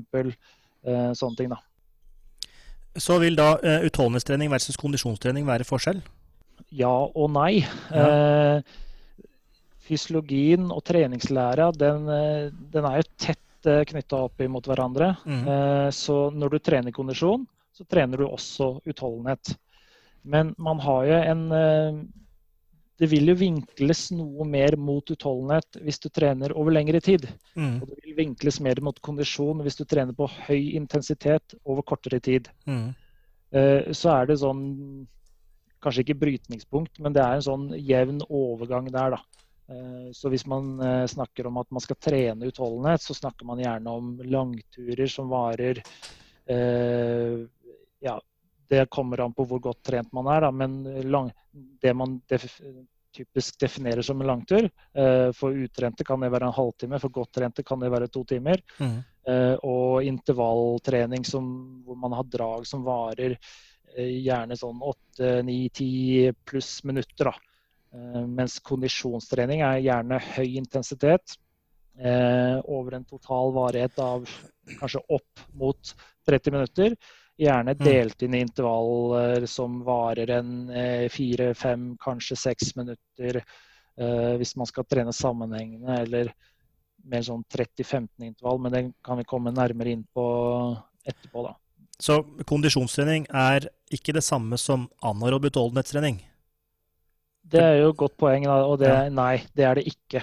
Sånne 1.20 1.36
ting. 1.38 1.52
da. 1.52 1.60
Så 2.98 3.18
vil 3.22 3.36
da 3.36 3.54
utholdenhetstrening 3.60 4.50
versus 4.50 4.80
kondisjonstrening 4.80 5.46
være 5.46 5.68
forskjell? 5.68 6.00
Ja 6.72 6.94
og 7.12 7.30
nei. 7.36 7.62
Ja 7.92 8.62
fysiologien 9.86 10.70
og 10.72 10.82
treningslæra 10.86 11.70
den, 11.74 12.08
eh, 12.08 12.46
den 12.72 12.86
er 12.88 13.00
jo 13.00 13.08
tett 13.18 13.68
eh, 13.68 13.82
knytta 13.88 14.24
opp 14.28 14.40
imot 14.42 14.68
hverandre. 14.70 15.14
Mm. 15.26 15.92
Så 15.94 16.30
når 16.34 16.54
du 16.54 16.58
trener 16.58 16.94
kondisjon, 16.94 17.46
så 17.72 17.86
trener 17.88 18.20
du 18.20 18.26
også 18.26 18.74
utholdenhet. 18.88 19.54
Men 20.22 20.54
man 20.58 20.82
har 20.82 21.06
jo 21.06 21.22
en 21.26 21.46
Det 23.02 23.08
vil 23.10 23.32
jo 23.32 23.34
vinkles 23.34 24.12
noe 24.12 24.44
mer 24.46 24.76
mot 24.78 25.02
utholdenhet 25.10 25.78
hvis 25.82 25.98
du 25.98 26.08
trener 26.08 26.52
over 26.54 26.70
lengre 26.70 27.00
tid. 27.00 27.24
Mm. 27.56 27.80
Og 27.80 27.88
det 27.88 27.96
vil 28.04 28.14
vinkles 28.14 28.60
mer 28.60 28.78
mot 28.80 29.00
kondisjon 29.02 29.62
hvis 29.64 29.80
du 29.80 29.84
trener 29.84 30.14
på 30.14 30.28
høy 30.46 30.76
intensitet 30.76 31.56
over 31.64 31.82
kortere 31.82 32.20
tid. 32.20 32.50
Mm. 32.66 32.92
Så 33.90 34.12
er 34.12 34.28
det 34.28 34.38
sånn 34.44 34.62
Kanskje 35.82 36.04
ikke 36.04 36.20
brytningspunkt, 36.20 37.00
men 37.02 37.10
det 37.10 37.24
er 37.24 37.40
en 37.40 37.42
sånn 37.42 37.64
jevn 37.74 38.20
overgang 38.30 38.86
der, 38.94 39.16
da. 39.16 39.42
Eh, 39.72 40.12
så 40.12 40.28
hvis 40.28 40.46
man 40.46 40.80
eh, 40.80 41.06
snakker 41.06 41.46
om 41.46 41.56
at 41.56 41.70
man 41.70 41.80
skal 41.80 41.96
trene 42.00 42.46
utholdenhet, 42.46 43.02
så 43.02 43.14
snakker 43.14 43.48
man 43.48 43.62
gjerne 43.62 43.90
om 43.90 44.14
langturer 44.24 45.06
som 45.06 45.30
varer 45.32 45.82
eh, 46.46 47.42
Ja, 48.02 48.16
det 48.68 48.88
kommer 48.90 49.20
an 49.20 49.34
på 49.36 49.46
hvor 49.48 49.60
godt 49.62 49.82
trent 49.86 50.12
man 50.12 50.28
er, 50.32 50.46
da, 50.46 50.50
men 50.50 50.82
lang, 51.10 51.30
det 51.52 51.92
man 51.94 52.18
def, 52.28 52.46
typisk 53.12 53.60
definerer 53.60 54.02
som 54.02 54.20
en 54.20 54.30
langtur 54.30 54.70
For 55.36 55.52
utrente 55.52 56.06
kan 56.08 56.22
det 56.24 56.30
være 56.32 56.48
en 56.48 56.56
halvtime, 56.56 56.98
for 56.98 57.12
godt 57.12 57.34
trente 57.36 57.62
kan 57.68 57.84
det 57.84 57.90
være 57.92 58.08
to 58.08 58.22
timer. 58.24 58.62
Mm. 58.80 58.96
Og 59.68 60.08
intervalltrening 60.08 61.28
som, 61.28 61.44
hvor 61.84 62.00
man 62.00 62.16
har 62.16 62.24
drag 62.32 62.64
som 62.66 62.86
varer 62.86 63.36
gjerne 63.92 64.56
sånn 64.56 64.80
åtte, 64.80 65.34
ni, 65.44 65.66
ti 65.68 66.32
pluss 66.48 66.78
minutter. 66.88 67.28
da 67.28 67.51
mens 67.92 68.58
kondisjonstrening 68.64 69.60
er 69.66 69.82
gjerne 69.84 70.20
høy 70.32 70.54
intensitet 70.56 71.34
eh, 72.00 72.56
over 72.64 72.96
en 72.96 73.04
total 73.04 73.52
varighet 73.52 73.98
av 74.00 74.24
kanskje 74.78 75.02
opp 75.12 75.42
mot 75.60 75.92
30 76.28 76.54
minutter. 76.54 76.96
Gjerne 77.40 77.74
mm. 77.74 77.82
delt 77.84 78.24
inn 78.24 78.36
i 78.36 78.40
intervaller 78.44 79.44
som 79.50 79.82
varer 79.84 80.32
en 80.38 80.70
eh, 80.70 81.04
fire, 81.12 81.52
fem, 81.58 81.92
kanskje 82.00 82.40
seks 82.46 82.74
minutter 82.80 83.42
hvis 83.92 84.54
man 84.56 84.64
skal 84.64 84.86
trene 84.88 85.12
sammenhengende, 85.12 85.98
eller 86.00 86.30
mer 87.12 87.24
sånn 87.26 87.42
30-15 87.52 88.24
intervall. 88.24 88.56
Men 88.64 88.72
det 88.72 88.80
kan 89.04 89.20
vi 89.20 89.26
komme 89.28 89.52
nærmere 89.52 89.92
inn 89.92 90.06
på 90.16 90.24
etterpå, 91.04 91.44
da. 91.44 91.52
Så 92.02 92.22
kondisjonstrening 92.48 93.28
er 93.28 93.68
ikke 93.92 94.14
det 94.16 94.24
samme 94.26 94.56
som 94.58 94.88
anaerob 95.04 95.50
utholdenhetstrening? 95.50 96.22
Det 97.42 97.60
er 97.62 97.78
jo 97.80 97.92
et 97.92 98.00
godt 98.00 98.16
poeng. 98.20 98.46
Og 98.50 98.78
det, 98.82 98.92
nei, 99.14 99.36
det 99.56 99.66
er 99.68 99.78
det 99.78 99.86
ikke. 99.90 100.22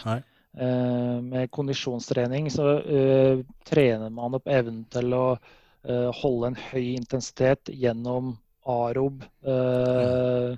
Uh, 0.60 1.20
med 1.22 1.52
kondisjonstrening 1.54 2.50
så 2.52 2.80
uh, 2.82 3.42
trener 3.70 4.10
man 4.10 4.34
opp 4.40 4.50
evnen 4.50 4.82
til 4.92 5.14
å 5.14 5.26
uh, 5.36 6.10
holde 6.22 6.50
en 6.50 6.58
høy 6.72 6.96
intensitet 6.96 7.70
gjennom 7.70 8.34
arob, 8.70 9.24
mm. 9.42 10.58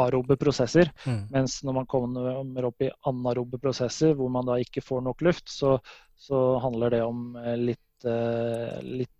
arobe 0.00 0.34
prosesser. 0.40 0.88
Mm. 1.04 1.20
Mens 1.30 1.60
når 1.62 1.76
man 1.76 1.86
kommer 1.86 2.66
opp 2.66 2.82
i 2.82 2.88
anarobe 3.06 3.60
prosesser 3.62 4.16
hvor 4.18 4.32
man 4.32 4.48
da 4.48 4.56
ikke 4.58 4.82
får 4.82 5.04
nok 5.06 5.22
luft, 5.22 5.52
så, 5.52 5.76
så 6.18 6.40
handler 6.64 6.96
det 6.96 7.02
om 7.06 7.36
litt, 7.60 8.08
litt 8.88 9.12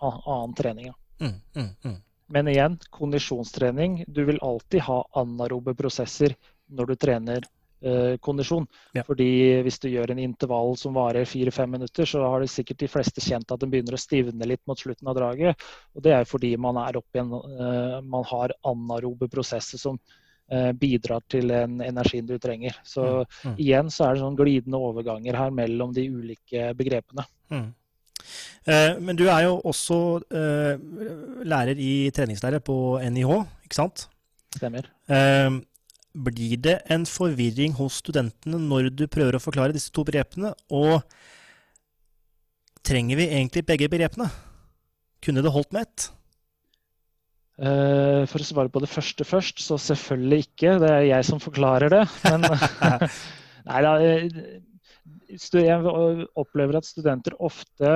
annen 0.00 0.56
trening. 0.56 0.88
Ja. 0.94 0.96
Mm, 1.20 1.36
mm, 1.58 1.68
mm. 1.84 1.98
Men 2.32 2.48
igjen, 2.48 2.78
kondisjonstrening. 2.90 4.04
Du 4.06 4.24
vil 4.24 4.40
alltid 4.42 4.80
ha 4.86 5.02
anarobe 5.12 5.74
prosesser 5.76 6.34
når 6.72 6.86
du 6.86 6.94
trener 6.96 7.44
eh, 7.84 8.16
kondisjon. 8.24 8.66
Ja. 8.96 9.04
Fordi 9.04 9.28
hvis 9.66 9.78
du 9.82 9.90
gjør 9.92 10.14
en 10.14 10.22
intervall 10.22 10.76
som 10.80 10.96
varer 10.96 11.28
fire-fem 11.28 11.70
minutter, 11.76 12.08
så 12.08 12.24
har 12.24 12.40
det 12.40 12.50
sikkert 12.52 12.80
de 12.80 12.88
fleste 12.88 13.24
kjent 13.24 13.52
at 13.52 13.60
den 13.60 13.72
begynner 13.72 13.98
å 13.98 14.00
stivne 14.00 14.48
litt 14.48 14.62
mot 14.70 14.80
slutten 14.80 15.10
av 15.10 15.18
draget. 15.18 15.68
Og 15.94 16.04
det 16.06 16.16
er 16.16 16.28
fordi 16.28 16.54
man 16.56 16.80
er 16.80 17.00
opp 17.00 17.16
igjen, 17.16 17.32
eh, 17.34 18.00
man 18.02 18.26
har 18.32 18.56
anarobe 18.72 19.28
prosesser 19.28 19.80
som 19.80 20.00
eh, 20.48 20.72
bidrar 20.72 21.24
til 21.28 21.52
den 21.52 21.80
energien 21.84 22.26
du 22.26 22.38
trenger. 22.38 22.80
Så 22.84 23.04
Mm, 23.04 23.52
mm. 23.52 23.56
igjen 23.58 23.90
så 23.92 24.08
er 24.08 24.14
det 24.14 24.24
sånn 24.24 24.36
glidende 24.40 24.80
overganger 24.80 25.36
her 25.36 25.50
mellom 25.50 25.92
de 25.92 26.08
ulike 26.08 26.72
begrepene. 26.78 27.28
Mm. 27.52 27.74
Eh, 28.64 28.96
men 29.00 29.18
du 29.18 29.26
er 29.28 29.44
jo 29.46 29.58
også 29.68 29.98
eh, 30.32 30.80
lærer 31.44 31.80
i 31.80 32.08
treningslære 32.14 32.62
på 32.64 32.96
NIH, 33.02 33.36
ikke 33.66 33.78
sant? 33.78 34.06
Stemmer. 34.56 34.88
Eh, 35.10 35.60
blir 36.14 36.56
det 36.62 36.78
en 36.94 37.04
forvirring 37.08 37.74
hos 37.76 38.00
studentene 38.04 38.60
når 38.62 38.90
du 38.94 39.06
prøver 39.10 39.36
å 39.36 39.42
forklare 39.42 39.76
disse 39.76 39.92
to 39.94 40.06
begrepene? 40.06 40.54
Og 40.72 41.00
trenger 42.86 43.20
vi 43.20 43.30
egentlig 43.30 43.66
begge 43.68 43.90
begrepene? 43.92 44.30
Kunne 45.24 45.44
det 45.44 45.52
holdt 45.52 45.74
med 45.74 45.88
ett? 45.88 46.10
For 47.54 48.42
å 48.42 48.46
svare 48.46 48.70
på 48.72 48.80
det 48.82 48.90
første 48.90 49.24
først, 49.26 49.60
så 49.62 49.76
selvfølgelig 49.78 50.46
ikke. 50.48 50.72
Det 50.82 50.88
er 50.90 51.04
jeg 51.06 51.26
som 51.26 51.42
forklarer 51.42 51.92
det. 51.92 52.00
Men 52.26 52.46
nei 53.70 53.82
da. 53.86 53.92
Jeg 55.34 56.26
opplever 56.40 56.78
at 56.78 56.88
studenter 56.88 57.36
ofte 57.42 57.94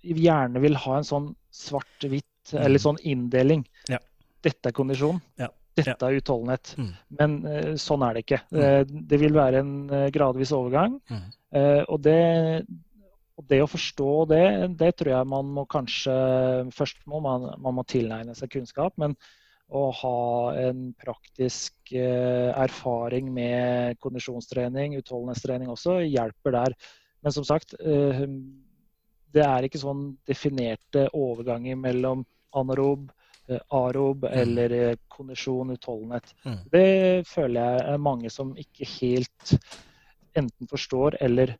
gjerne 0.00 0.62
vil 0.62 0.78
ha 0.80 0.98
en 0.98 1.06
sånn 1.06 1.30
svart-hvitt, 1.54 2.54
eller 2.56 2.80
sånn 2.82 3.00
inndeling. 3.06 3.64
Ja. 3.90 4.00
Dette 4.44 4.70
er 4.70 4.76
kondisjon. 4.76 5.20
Ja. 5.40 5.50
Dette 5.78 6.06
er 6.06 6.18
utholdenhet. 6.18 6.72
Mm. 6.80 6.92
Men 7.18 7.34
uh, 7.46 7.72
sånn 7.80 8.04
er 8.04 8.16
det 8.16 8.22
ikke. 8.24 8.40
Eh, 8.52 8.82
Det 8.84 9.18
vil 9.22 9.36
være 9.36 9.60
en 9.62 9.74
uh, 9.92 10.06
gradvis 10.12 10.52
overgang. 10.56 10.98
Mm. 11.10 11.26
Og 11.90 11.96
det, 12.04 12.18
og 13.40 13.46
det 13.50 13.58
å 13.64 13.70
forstå 13.70 14.10
det, 14.30 14.44
det 14.78 14.92
tror 15.00 15.08
jeg 15.16 15.26
man 15.32 15.48
må 15.50 15.64
kanskje 15.66 16.12
Først 16.70 17.00
må 17.10 17.18
man, 17.24 17.48
man 17.58 17.74
må 17.74 17.82
tilegne 17.90 18.36
seg 18.38 18.52
kunnskap, 18.52 18.94
men 19.02 19.16
å 19.70 19.84
ha 19.94 20.20
en 20.58 20.90
praktisk 20.98 21.92
eh, 21.94 22.50
erfaring 22.50 23.30
med 23.34 23.98
kondisjonstrening, 24.02 24.96
utholdenhetstrening 24.98 25.70
også, 25.70 26.00
hjelper 26.06 26.56
der. 26.56 26.76
Men 27.22 27.34
som 27.36 27.46
sagt, 27.46 27.76
eh, 27.78 28.24
det 29.30 29.46
er 29.46 29.66
ikke 29.66 29.82
sånn 29.82 30.04
definerte 30.28 31.06
overganger 31.16 31.78
mellom 31.78 32.24
anarob, 32.56 33.10
eh, 33.48 33.62
arob 33.76 34.26
eller 34.30 34.74
eh, 34.74 34.96
kondisjon, 35.12 35.74
utholdenhet. 35.76 36.34
Mm. 36.44 36.58
Det 36.72 36.88
føler 37.30 37.60
jeg 37.60 37.86
er 37.94 38.04
mange 38.10 38.32
som 38.32 38.54
ikke 38.58 38.88
helt 38.98 39.54
enten 40.38 40.70
forstår 40.70 41.18
eller 41.22 41.56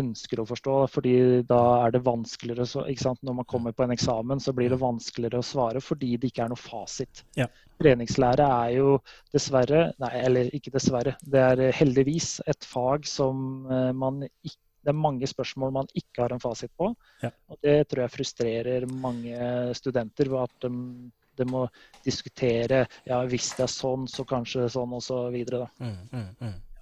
ønsker 0.00 0.40
å 0.40 0.46
forstå, 0.48 0.76
fordi 0.92 1.14
da 1.48 1.60
er 1.84 1.94
det 1.94 2.02
vanskeligere 2.06 2.66
så, 2.68 2.84
ikke 2.90 3.06
sant? 3.06 3.22
Når 3.26 3.38
man 3.40 3.48
kommer 3.50 3.74
på 3.76 3.86
en 3.86 3.94
eksamen, 3.94 4.42
så 4.42 4.54
blir 4.56 4.72
det 4.72 4.80
vanskeligere 4.82 5.40
å 5.40 5.46
svare 5.46 5.82
fordi 5.84 6.14
det 6.18 6.32
ikke 6.32 6.46
er 6.46 6.52
noe 6.52 6.60
fasit. 6.60 7.24
Ja. 7.38 7.48
Treningslære 7.82 8.46
er 8.46 8.74
jo 8.76 8.98
dessverre, 9.34 9.86
nei, 10.02 10.12
eller 10.20 10.50
ikke 10.56 10.74
dessverre, 10.74 11.16
det 11.22 11.46
er 11.52 11.64
heldigvis 11.74 12.36
et 12.50 12.68
fag 12.68 13.08
som 13.08 13.66
eh, 13.70 13.90
man 13.96 14.22
ikke 14.26 14.60
det 14.84 14.92
er 14.92 15.00
mange 15.00 15.24
spørsmål 15.24 15.70
man 15.72 15.86
ikke 15.96 16.20
har 16.20 16.34
en 16.34 16.42
fasit 16.42 16.68
på. 16.76 16.90
Ja. 17.22 17.30
Og 17.48 17.56
det 17.64 17.86
tror 17.88 18.04
jeg 18.04 18.12
frustrerer 18.12 18.84
mange 18.92 19.72
studenter. 19.78 20.28
at 20.42 20.52
de, 20.60 20.70
de 21.38 21.46
må 21.48 21.64
diskutere 22.04 22.84
ja, 23.08 23.22
hvis 23.24 23.54
det 23.56 23.64
er 23.64 23.72
sånn, 23.72 24.04
så 24.10 24.26
kanskje 24.28 24.68
sånn, 24.68 24.92
og 24.92 25.02
så 25.02 25.22
videre. 25.32 25.64
Da. 25.64 25.86
Mm, 25.86 25.96
mm, 26.12 26.28
mm. 26.40 26.73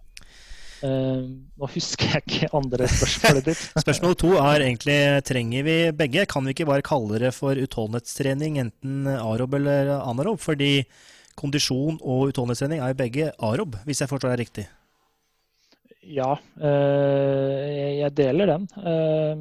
Eh, 0.83 1.23
nå 1.59 1.69
husker 1.71 2.17
jeg 2.17 2.23
ikke 2.27 2.49
andre 2.59 2.89
spørsmålet 2.91 3.45
ditt. 3.53 3.61
Spørsmål 3.85 4.17
to 4.19 4.33
er 4.41 4.65
egentlig 4.67 4.99
trenger 5.29 5.67
vi 5.69 5.77
begge? 5.95 6.27
Kan 6.31 6.45
vi 6.49 6.55
ikke 6.57 6.67
bare 6.67 6.83
kalle 6.87 7.21
det 7.23 7.31
for 7.37 7.55
utholdenhetstrening, 7.55 8.59
enten 8.65 9.07
arob 9.15 9.55
eller 9.61 9.93
anarob? 10.01 10.41
Fordi 10.43 10.73
kondisjon 11.39 12.01
og 12.03 12.33
utholdenhetstrening 12.33 12.83
er 12.83 12.93
jo 12.93 12.99
begge 13.03 13.31
arob, 13.39 13.79
hvis 13.87 14.03
jeg 14.03 14.11
forstår 14.11 14.35
deg 14.35 14.43
riktig. 14.43 14.67
Ja, 16.03 16.33
eh, 16.59 18.01
jeg- 18.03 18.15
deler 18.19 18.47
den. 18.51 18.67
Eh, 18.83 19.37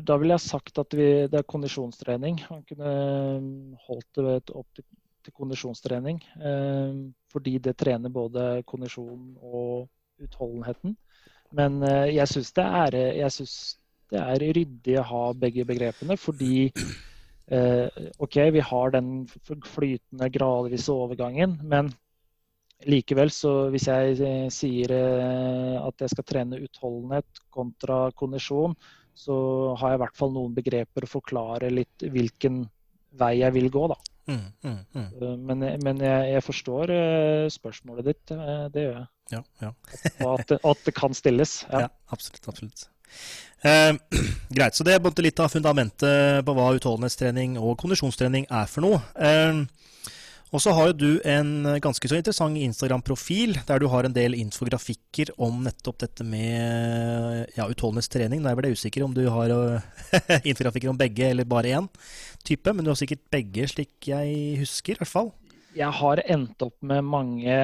da 0.00 0.16
ville 0.16 0.32
jeg 0.32 0.40
sagt 0.40 0.78
at 0.80 0.94
vi, 0.96 1.28
det 1.28 1.34
er 1.42 1.42
kondisjonstrening. 1.44 2.40
Man 2.48 2.62
kunne 2.64 3.76
holdt 3.86 4.08
det 4.16 4.24
ved- 4.24 4.54
opp 4.56 4.66
til, 4.74 4.84
til 5.22 5.34
kondisjonstrening. 5.36 6.20
eh, 6.36 6.92
fordi 7.32 7.58
det 7.58 7.76
trener 7.76 8.12
både 8.12 8.62
kondisjonen 8.66 9.36
og 9.42 9.88
utholdenheten. 10.22 10.96
Men 11.52 11.82
eh, 11.82 12.14
jeg 12.16 12.28
syns 12.28 12.52
det, 12.56 12.66
det 14.12 14.20
er 14.20 14.46
ryddig 14.58 14.98
å 15.00 15.08
ha 15.08 15.24
begge 15.32 15.64
begrepene, 15.68 16.16
fordi 16.16 16.70
eh, 17.48 17.88
OK, 18.18 18.38
vi 18.52 18.60
har 18.60 18.94
den 18.94 19.26
flytende, 19.28 20.30
gradvise 20.32 20.92
overgangen, 20.92 21.58
men 21.62 21.92
likevel, 22.82 23.30
så 23.30 23.70
hvis 23.70 23.86
jeg 23.86 24.50
sier 24.50 24.90
at 25.78 26.02
jeg 26.02 26.10
skal 26.10 26.24
trene 26.26 26.58
utholdenhet 26.64 27.44
kontra 27.54 28.08
kondisjon, 28.18 28.74
så 29.14 29.36
har 29.78 29.92
jeg 29.92 30.00
i 30.00 30.02
hvert 30.02 30.18
fall 30.18 30.32
noen 30.34 30.54
begreper 30.56 31.06
å 31.06 31.10
forklare 31.10 31.70
litt 31.70 32.02
hvilken 32.02 32.64
vei 33.20 33.36
jeg 33.42 33.54
vil 33.54 33.70
gå, 33.72 33.86
da. 33.92 33.98
Mm, 34.30 34.52
mm, 34.62 34.78
mm. 34.94 35.06
Eh, 35.22 35.36
Men, 35.36 35.64
men 35.82 36.00
jeg, 36.00 36.28
jeg 36.36 36.44
forstår 36.46 36.90
eh, 36.94 37.48
spørsmålet 37.50 38.04
ditt, 38.12 38.30
eh, 38.34 38.64
det 38.74 38.84
gjør 38.86 38.96
jeg. 39.00 39.06
Ja, 39.32 39.40
ja. 39.62 39.70
Og 40.22 40.34
at 40.40 40.48
det, 40.52 40.58
at 40.64 40.82
det 40.86 40.94
kan 40.94 41.14
stilles. 41.16 41.62
ja 41.72 41.86
Ja. 41.86 41.88
absolutt. 42.12 42.48
absolutt. 42.48 42.84
Eh, 43.64 43.92
greit, 44.56 44.76
så 44.76 44.84
det 44.86 44.94
er 44.94 45.22
litt 45.24 45.40
av 45.40 45.50
fundamentet 45.52 46.44
på 46.46 46.54
hva 46.56 46.70
utholdenhetstrening 46.76 47.58
og 47.58 47.76
kondisjonstrening 47.82 48.46
er 48.50 48.70
for 48.70 48.86
noe. 48.86 49.02
Eh, 49.16 49.64
og 50.52 50.60
så 50.60 50.72
har 50.76 50.90
jo 50.90 50.94
du 51.00 51.10
en 51.24 51.50
ganske 51.80 52.08
så 52.10 52.18
interessant 52.18 52.58
Instagram-profil, 52.60 53.54
der 53.68 53.80
du 53.80 53.86
har 53.88 54.04
en 54.04 54.12
del 54.12 54.34
infografikker 54.36 55.30
om 55.40 55.62
nettopp 55.64 56.02
dette 56.04 56.24
med 56.28 57.46
ja, 57.56 57.64
utholdenhetstrening. 57.72 58.42
Nå 58.44 58.52
ble 58.58 58.68
jeg 58.70 58.76
usikker 58.80 59.06
om 59.06 59.14
du 59.16 59.22
har 59.32 59.54
eh, 59.56 60.42
infografikker 60.52 60.92
om 60.92 60.98
begge 61.00 61.30
eller 61.32 61.48
bare 61.48 61.72
én 61.78 61.88
type, 62.44 62.72
men 62.74 62.84
du 62.84 62.90
har 62.92 63.00
sikkert 63.00 63.24
begge, 63.32 63.64
slik 63.72 64.10
jeg 64.12 64.58
husker, 64.60 64.98
i 64.98 65.00
hvert 65.02 65.12
fall. 65.14 65.32
Jeg 65.72 65.88
har 66.02 66.20
endt 66.28 66.60
opp 66.66 66.76
med 66.84 67.00
mange 67.08 67.56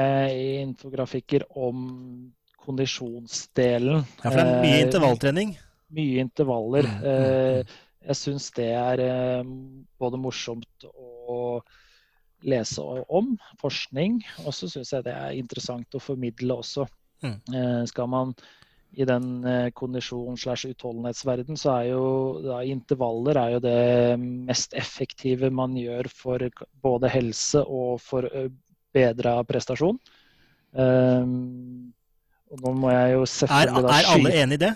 infografikker 0.64 1.44
om 1.60 1.82
kondisjonsdelen. 2.64 4.00
Ja, 4.22 4.30
for 4.30 4.38
det 4.38 4.46
er 4.46 4.62
mye 4.62 4.78
Eh, 4.78 4.86
intervalltrening. 4.86 5.52
mye 5.92 6.24
intervaller. 6.24 6.88
Mm, 6.88 7.04
mm, 7.04 7.12
Eh, 7.12 7.76
Jeg 8.08 8.16
syns 8.16 8.46
det 8.56 8.70
er 8.72 9.44
både 10.00 10.16
morsomt 10.16 10.84
å 10.88 11.60
lese 12.46 12.84
om, 13.08 13.34
forskning, 13.60 14.20
og 14.44 14.54
så 14.54 14.68
syns 14.70 14.92
jeg 14.94 15.06
det 15.08 15.14
er 15.16 15.36
interessant 15.38 15.96
å 15.96 16.02
formidle 16.02 16.60
også. 16.62 16.86
Mm. 17.24 17.36
Eh, 17.54 17.82
Skal 17.90 18.10
man 18.10 18.34
i 18.96 19.04
den 19.04 19.44
eh, 19.44 19.70
kondisjon- 19.76 20.38
slash 20.38 20.70
utholdenhetsverden, 20.70 21.58
så 21.60 21.74
er 21.80 21.90
jo 21.90 22.04
da, 22.44 22.62
intervaller 22.64 23.36
er 23.36 23.56
jo 23.56 23.60
det 23.64 24.20
mest 24.22 24.72
effektive 24.78 25.50
man 25.50 25.76
gjør 25.76 26.08
for 26.08 26.46
både 26.82 27.10
helse 27.12 27.60
og 27.66 28.00
for 28.00 28.28
bedra 28.94 29.42
prestasjon. 29.44 29.98
Um, 30.72 31.92
og 32.52 32.60
nå 32.64 32.72
må 32.76 32.92
jeg 32.92 33.14
jo 33.14 33.22
Er, 33.22 33.30
selvfølgelig 33.32 33.84
da 33.84 33.96
er 33.96 34.10
alle 34.14 34.34
enig 34.42 34.58
i 34.58 34.62
det? 34.62 34.72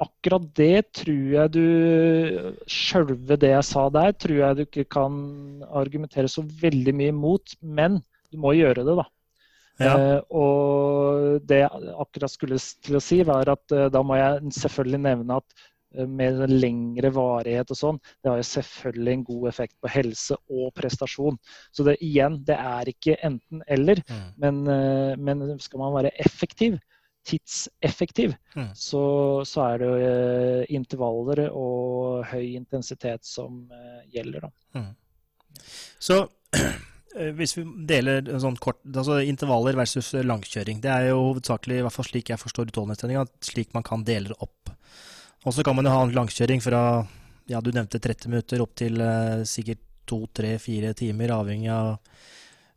Akkurat 0.00 0.44
det 0.56 0.92
tror 0.96 1.24
jeg 1.34 1.52
du 1.52 1.64
Sjølve 2.70 3.36
det 3.40 3.52
jeg 3.52 3.66
sa 3.68 3.86
der, 3.92 4.14
tror 4.16 4.38
jeg 4.38 4.56
du 4.56 4.62
ikke 4.64 4.86
kan 4.96 5.16
argumentere 5.76 6.30
så 6.30 6.44
veldig 6.62 6.94
mye 6.96 7.12
imot. 7.12 7.56
Men 7.60 8.00
du 8.30 8.38
må 8.40 8.54
gjøre 8.56 8.86
det, 8.86 8.94
da. 8.96 9.06
Ja. 9.80 9.92
Eh, 9.96 10.20
og 10.36 11.40
det 11.48 11.62
jeg 11.62 11.90
akkurat 12.04 12.32
skulle 12.32 12.60
til 12.60 12.98
å 12.98 13.02
si, 13.04 13.20
var 13.26 13.48
at 13.52 13.76
eh, 13.76 13.88
da 13.92 14.02
må 14.04 14.18
jeg 14.18 14.54
selvfølgelig 14.56 15.00
nevne 15.06 15.38
at 15.40 15.62
eh, 15.96 16.08
med 16.08 16.42
lengre 16.52 17.12
varighet 17.16 17.72
og 17.72 17.80
sånn, 17.80 18.00
det 18.20 18.32
har 18.32 18.40
jo 18.42 18.48
selvfølgelig 18.50 19.14
en 19.14 19.24
god 19.30 19.48
effekt 19.52 19.76
på 19.80 19.92
helse 19.92 20.36
og 20.52 20.74
prestasjon. 20.76 21.40
Så 21.72 21.86
det 21.88 21.96
igjen, 22.04 22.40
det 22.48 22.58
er 22.60 22.92
ikke 22.92 23.16
enten-eller. 23.30 24.04
Mm. 24.04 24.28
Men, 24.44 24.62
eh, 24.76 25.16
men 25.16 25.60
skal 25.64 25.84
man 25.84 25.96
være 25.96 26.12
effektiv, 26.24 26.76
tidseffektiv, 27.26 28.34
Mm. 28.56 28.70
så, 28.74 29.02
så 29.46 29.62
er 29.68 29.78
det 29.78 29.90
eh, 30.02 30.62
intervaller 30.74 31.44
og 31.52 32.24
høy 32.32 32.56
intensitet 32.56 33.24
som 33.28 33.66
eh, 33.70 34.00
gjelder, 34.10 34.48
da. 34.48 34.82
Så 36.00 36.16
eh, 36.56 37.30
hvis 37.36 37.56
vi 37.58 37.64
deler 37.86 38.26
sånn 38.42 38.58
kort 38.58 38.80
altså 38.88 39.20
Intervaller 39.22 39.78
versus 39.78 40.12
langkjøring. 40.14 40.80
Det 40.82 40.90
er 40.90 41.10
jo 41.10 41.20
hovedsakelig, 41.28 41.78
i 41.78 41.86
hvert 41.86 41.96
fall 41.98 42.08
slik 42.08 42.32
jeg 42.32 42.42
forstår 42.42 42.72
utholdenhetstreninga, 42.72 43.26
slik 43.44 43.74
man 43.76 43.86
kan 43.86 44.04
dele 44.06 44.32
det 44.32 44.40
opp. 44.40 44.72
Og 45.44 45.54
så 45.56 45.64
kan 45.64 45.76
man 45.76 45.86
jo 45.86 45.94
ha 45.94 46.02
en 46.04 46.16
langkjøring 46.16 46.60
fra 46.64 46.82
ja, 47.50 47.60
du 47.60 47.70
nevnte 47.74 47.98
30 47.98 48.30
minutter 48.30 48.62
opp 48.62 48.74
til 48.78 49.00
eh, 49.02 49.42
sikkert 49.48 49.82
to, 50.10 50.24
tre, 50.34 50.56
fire 50.62 50.92
timer, 50.98 51.32
avhengig 51.34 51.70
av 51.70 51.96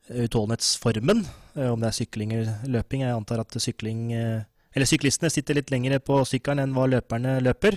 utholdenhetsformen. 0.10 1.24
Eh, 1.56 1.70
om 1.70 1.80
det 1.82 1.90
er 1.90 1.98
sykling 2.00 2.34
eller 2.36 2.68
løping. 2.76 3.06
Jeg 3.06 3.16
antar 3.16 3.44
at 3.44 3.62
sykling 3.62 4.12
eh, 4.14 4.44
Eller 4.74 4.90
syklistene 4.90 5.30
sitter 5.30 5.54
litt 5.54 5.70
lenger 5.70 6.00
på 6.02 6.24
sykkelen 6.26 6.64
enn 6.64 6.72
hva 6.74 6.88
løperne 6.90 7.36
løper. 7.46 7.76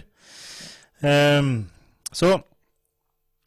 Ehm, 1.04 1.66
så 2.08 2.38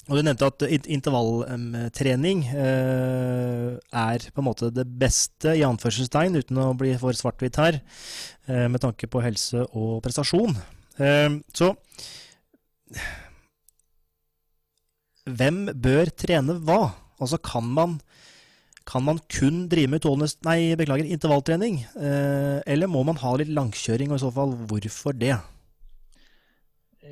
Og 0.10 0.18
Du 0.18 0.22
nevnte 0.22 0.46
at 0.46 0.64
intervalltrening 0.90 2.40
uh, 2.50 3.78
er 3.94 4.24
på 4.34 4.42
en 4.42 4.48
måte 4.48 4.72
det 4.74 4.86
beste, 4.86 5.54
i 5.54 5.62
anførselstegn, 5.62 6.34
uten 6.34 6.58
å 6.58 6.74
bli 6.74 6.96
for 6.98 7.14
svart-hvitt 7.14 7.60
her, 7.62 7.78
med 8.48 8.82
tanke 8.82 9.06
på 9.06 9.22
helse 9.22 9.68
og 9.70 10.02
prestasjon. 10.02 10.58
Uh, 10.98 11.38
så 11.54 11.76
hvem 15.30 15.68
bør 15.78 16.10
trene 16.18 16.58
hva? 16.66 16.82
Altså 17.20 17.38
kan 17.44 17.68
man, 17.68 17.98
kan 18.90 19.06
man 19.06 19.22
kun 19.30 19.68
drive 19.70 19.94
med 19.94 20.02
tålnes, 20.04 20.36
nei, 20.48 20.74
beklager, 20.80 21.06
intervalltrening? 21.06 21.84
eller 21.96 22.90
må 22.90 23.06
man 23.06 23.20
ha 23.22 23.36
litt 23.38 23.54
langkjøring, 23.54 24.10
og 24.10 24.20
i 24.20 24.24
så 24.26 24.34
fall 24.34 24.56
hvorfor 24.70 25.18
det? 25.18 25.38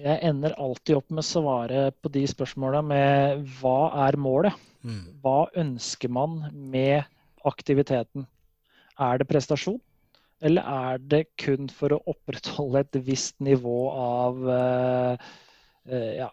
jeg 0.03 0.21
ender 0.29 0.55
alltid 0.61 0.99
opp 0.99 1.11
med 1.11 1.23
å 1.23 1.27
svare 1.27 1.83
på 2.01 2.11
de 2.13 2.23
spørsmåla 2.29 2.83
med 2.85 3.43
hva 3.59 3.89
er 4.05 4.17
målet? 4.21 4.57
Mm. 4.85 5.03
Hva 5.23 5.47
ønsker 5.57 6.11
man 6.13 6.39
med 6.53 7.07
aktiviteten? 7.47 8.27
Er 9.01 9.19
det 9.19 9.29
prestasjon? 9.29 9.79
Eller 10.45 10.67
er 10.69 11.01
det 11.01 11.23
kun 11.41 11.69
for 11.73 11.95
å 11.95 12.01
opprettholde 12.13 12.83
et 12.83 12.99
visst 13.07 13.39
nivå 13.41 13.77
av 13.97 14.43
uh, 14.45 15.29
uh, 15.89 16.11
ja, 16.19 16.29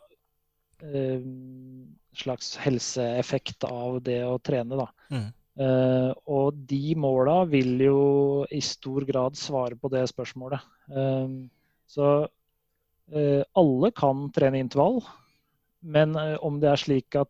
slags 2.20 2.54
helseeffekt 2.62 3.66
av 3.68 4.00
det 4.04 4.20
å 4.26 4.38
trene, 4.42 4.78
da. 4.84 4.88
Mm. 5.14 5.32
Uh, 5.54 6.10
og 6.26 6.56
de 6.66 6.96
måla 6.98 7.44
vil 7.46 7.76
jo 7.84 7.98
i 8.50 8.58
stor 8.64 9.04
grad 9.06 9.36
svare 9.38 9.78
på 9.78 9.90
det 9.92 10.02
spørsmålet. 10.10 10.64
Uh, 10.90 11.46
så 11.86 12.08
uh, 12.26 13.42
alle 13.62 13.92
kan 13.94 14.26
trene 14.34 14.62
intervall, 14.64 14.98
men 15.84 16.16
om 16.40 16.56
det 16.62 16.70
er 16.70 16.80
slik 16.80 17.16
at 17.20 17.28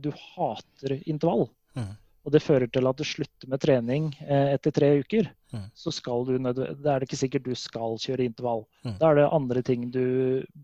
du 0.00 0.06
hater 0.16 0.94
intervall, 1.04 1.42
mm. 1.76 1.90
Og 2.24 2.32
det 2.32 2.42
fører 2.42 2.70
til 2.72 2.88
at 2.88 2.98
du 2.98 3.04
slutter 3.04 3.50
med 3.52 3.60
trening 3.60 4.06
etter 4.24 4.72
tre 4.72 4.88
uker, 5.02 5.26
mm. 5.52 5.66
så 5.76 5.92
skal 5.92 6.24
du, 6.24 6.38
det 6.40 6.64
er 6.64 7.02
det 7.02 7.08
ikke 7.08 7.20
sikkert 7.20 7.44
du 7.44 7.54
skal 7.58 7.98
kjøre 8.00 8.24
intervall. 8.24 8.64
Mm. 8.86 8.94
Da 9.00 9.10
er 9.10 9.18
det 9.18 9.26
andre 9.36 9.62
ting 9.66 9.90
du 9.92 10.06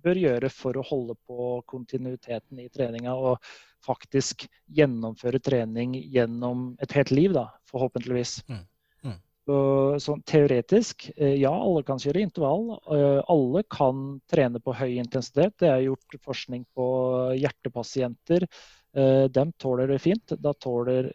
bør 0.05 0.23
gjøre 0.23 0.49
for 0.55 0.79
å 0.81 0.87
holde 0.89 1.19
på 1.29 1.51
kontinuiteten 1.69 2.63
i 2.65 2.71
treninga. 2.73 3.13
og 3.13 3.39
faktisk 3.81 4.45
gjennomføre 4.77 5.41
trening 5.41 5.95
gjennom 6.13 6.75
et 6.85 6.93
helt 6.93 7.13
liv, 7.15 7.33
da, 7.33 7.47
forhåpentligvis. 7.71 8.43
Mm. 8.51 8.67
Sånn 9.99 10.21
teoretisk, 10.29 11.09
eh, 11.17 11.35
ja, 11.41 11.51
alle 11.51 11.83
kan 11.83 11.99
kjøre 11.99 12.21
intervall. 12.23 12.77
Eh, 12.95 13.21
alle 13.33 13.63
kan 13.73 14.21
trene 14.31 14.61
på 14.63 14.75
høy 14.77 14.99
intensitet. 15.01 15.57
Det 15.59 15.67
er 15.67 15.87
gjort 15.89 16.19
forskning 16.23 16.67
på 16.77 16.87
hjertepasienter. 17.41 18.47
Eh, 18.97 19.25
de 19.31 19.45
tåler 19.53 19.91
det 19.93 20.01
fint. 20.03 20.33
Tåler, 20.61 21.13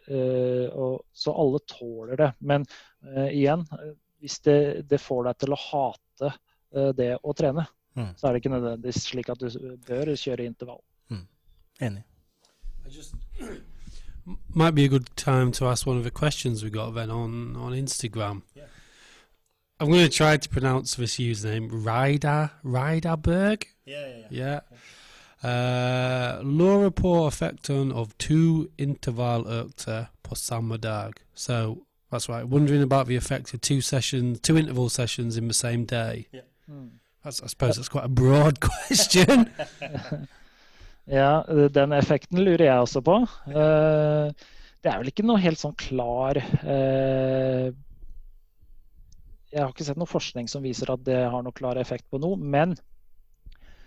så 1.12 1.36
alle 1.44 1.62
tåler 1.68 2.16
det. 2.16 2.32
Men 2.38 2.66
igjen, 3.30 3.66
hvis 4.20 4.40
det, 4.40 4.58
det, 4.90 5.00
får 5.02 5.28
deg 5.28 5.40
til 5.42 5.54
å 5.54 5.62
hate 5.68 6.32
det 6.96 7.12
å 7.22 7.32
trene, 7.36 7.66
mm. 7.94 8.12
så 8.16 8.26
er 8.26 8.34
det 8.34 8.42
ikke 8.42 8.54
nødvendigvis 8.56 9.04
slik 9.10 9.30
at 9.32 9.40
du 9.40 9.76
bør 9.86 10.14
kjøre 10.16 10.48
intervall. 10.48 10.82
Mm. 11.12 11.24
Enig 11.86 12.04
might 14.54 14.74
be 14.74 14.84
a 14.84 14.88
good 14.88 15.14
time 15.16 15.52
to 15.52 15.66
ask 15.66 15.86
one 15.86 15.96
of 15.96 16.04
the 16.04 16.10
questions 16.10 16.64
we 16.64 16.70
got 16.70 16.94
then 16.94 17.10
on 17.10 17.56
on 17.56 17.72
Instagram. 17.72 18.42
Yeah. 18.54 18.64
I'm 19.78 19.90
going 19.90 20.04
to 20.04 20.08
try 20.08 20.36
to 20.38 20.48
pronounce 20.48 20.94
this 20.94 21.18
username, 21.18 21.68
Ryder 21.70 22.50
Ryderberg. 22.64 23.64
Yeah, 23.84 24.06
yeah, 24.06 24.16
yeah. 24.16 24.26
yeah. 24.30 24.60
Uh, 25.46 26.42
Laura 26.42 26.90
på 26.90 27.26
effecton 27.28 27.92
of 27.92 28.14
two 28.18 28.68
interval 28.76 29.46
ökter 29.46 30.06
på 30.22 30.34
samma 30.34 30.76
dag. 30.76 31.12
So 31.34 31.76
that's 32.10 32.28
right. 32.28 32.44
Wondering 32.44 32.82
about 32.82 33.06
the 33.06 33.16
effect 33.16 33.54
of 33.54 33.60
two 33.60 33.80
sessions, 33.80 34.40
two 34.40 34.58
interval 34.58 34.90
sessions 34.90 35.36
in 35.36 35.48
the 35.48 35.54
same 35.54 35.84
day. 35.84 36.26
Yeah. 36.32 36.42
Hmm. 36.66 36.88
I 37.24 37.30
suppose 37.30 37.76
that's 37.76 37.88
quite 37.88 38.04
a 38.04 38.08
broad 38.08 38.60
question. 38.70 39.46
Ja, 41.06 41.44
den 41.70 41.92
effekten 41.94 42.40
lurer 42.42 42.64
jeg 42.66 42.82
også 42.82 43.00
på. 43.06 43.20
Eh, 43.46 44.46
det 44.82 44.90
er 44.90 44.96
vel 44.98 45.10
ikke 45.12 45.26
noe 45.26 45.38
helt 45.38 45.60
sånn 45.60 45.74
klar 45.78 46.38
eh, 46.38 47.68
Jeg 49.52 49.62
har 49.62 49.70
ikke 49.70 49.86
sett 49.86 49.98
noe 49.98 50.10
forskning 50.10 50.50
som 50.50 50.66
viser 50.66 50.90
at 50.90 51.04
det 51.06 51.20
har 51.30 51.44
noe 51.46 51.54
klar 51.54 51.78
effekt 51.78 52.08
på 52.10 52.18
noe. 52.22 52.34
Men 52.34 52.74
eh, 52.74 52.82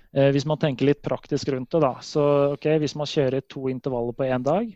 hvis 0.09 0.45
man 0.49 0.57
tenker 0.57 0.87
litt 0.89 1.03
praktisk 1.05 1.51
rundt 1.53 1.69
det, 1.75 1.83
da. 1.83 1.91
Så 2.01 2.23
ok, 2.55 2.65
hvis 2.81 2.95
man 2.97 3.09
kjører 3.09 3.45
to 3.45 3.67
intervaller 3.69 4.15
på 4.17 4.25
én 4.25 4.45
dag, 4.45 4.71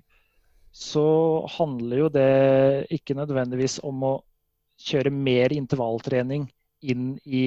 så 0.74 1.06
handler 1.56 2.04
jo 2.04 2.10
det 2.14 2.30
ikke 2.94 3.16
nødvendigvis 3.18 3.80
om 3.86 4.06
å 4.06 4.14
kjøre 4.84 5.14
mer 5.14 5.54
intervalltrening 5.54 6.48
inn 6.84 7.14
i 7.26 7.46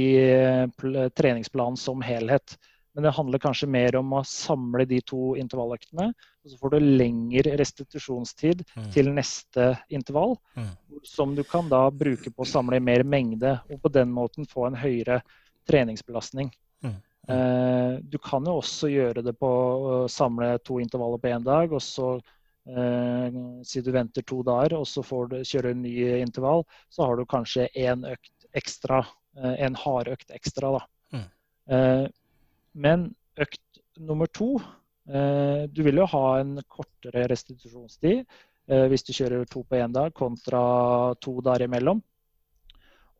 treningsplanen 1.18 1.78
som 1.78 2.02
helhet. 2.06 2.56
Men 2.96 3.04
det 3.04 3.12
handler 3.12 3.42
kanskje 3.42 3.68
mer 3.68 3.96
om 3.98 4.14
å 4.16 4.22
samle 4.24 4.86
de 4.88 5.02
to 5.04 5.34
intervalløktene. 5.36 6.06
Og 6.16 6.52
så 6.52 6.56
får 6.62 6.72
du 6.72 6.86
lengre 7.02 7.56
restitusjonstid 7.60 8.62
mm. 8.70 8.86
til 8.94 9.10
neste 9.12 9.66
intervall, 9.92 10.38
mm. 10.56 10.70
som 11.04 11.34
du 11.36 11.42
kan 11.44 11.68
da 11.68 11.82
bruke 11.92 12.32
på 12.32 12.46
å 12.46 12.48
samle 12.48 12.80
mer 12.80 13.04
mengde. 13.04 13.58
Og 13.68 13.82
på 13.82 13.92
den 13.92 14.14
måten 14.16 14.48
få 14.48 14.70
en 14.70 14.78
høyere 14.80 15.18
treningsbelastning. 15.68 16.48
Mm. 16.86 16.96
Eh, 17.28 17.98
du 18.02 18.18
kan 18.22 18.46
jo 18.46 18.60
også 18.60 18.90
gjøre 18.92 19.22
det 19.26 19.34
på 19.40 19.48
å 19.50 19.94
samle 20.10 20.56
to 20.62 20.78
intervaller 20.82 21.18
på 21.22 21.32
én 21.34 21.46
dag, 21.46 21.72
og 21.74 21.82
så 21.82 22.14
eh, 22.70 23.38
si 23.66 23.82
du 23.82 23.90
venter 23.94 24.22
to 24.26 24.42
dager, 24.46 24.76
og 24.78 24.86
så 24.86 25.02
får 25.06 25.32
du 25.32 25.36
kjøre 25.42 25.74
en 25.74 25.82
ny 25.82 25.94
intervall, 26.20 26.62
så 26.88 27.08
har 27.08 27.18
du 27.18 27.26
kanskje 27.26 27.68
én 27.74 28.06
økt 28.06 28.48
ekstra, 28.56 29.02
eh, 29.38 29.54
en 29.66 29.78
hardøkt 29.82 30.30
ekstra. 30.38 30.76
da. 30.78 30.84
Mm. 31.18 31.28
Eh, 31.76 32.06
men 32.76 33.08
økt 33.42 33.80
nummer 33.96 34.28
to 34.30 34.54
eh, 35.08 35.64
Du 35.72 35.80
vil 35.82 35.98
jo 35.98 36.06
ha 36.12 36.24
en 36.40 36.58
kortere 36.68 37.24
restitusjonstid 37.30 38.20
eh, 38.22 38.86
hvis 38.90 39.06
du 39.06 39.14
kjører 39.16 39.48
to 39.50 39.62
på 39.64 39.78
én 39.80 39.94
dag 39.94 40.14
kontra 40.14 41.14
to 41.20 41.40
dager 41.40 41.66
imellom. 41.66 42.02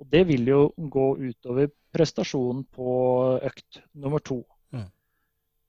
Og 0.00 0.08
det 0.12 0.22
vil 0.28 0.48
jo 0.50 0.60
gå 0.76 1.06
utover 1.30 1.70
prestasjonen 1.94 2.64
på 2.72 2.96
økt 3.48 3.80
nummer 3.96 4.20
to. 4.20 4.42
Mm. 4.74 4.88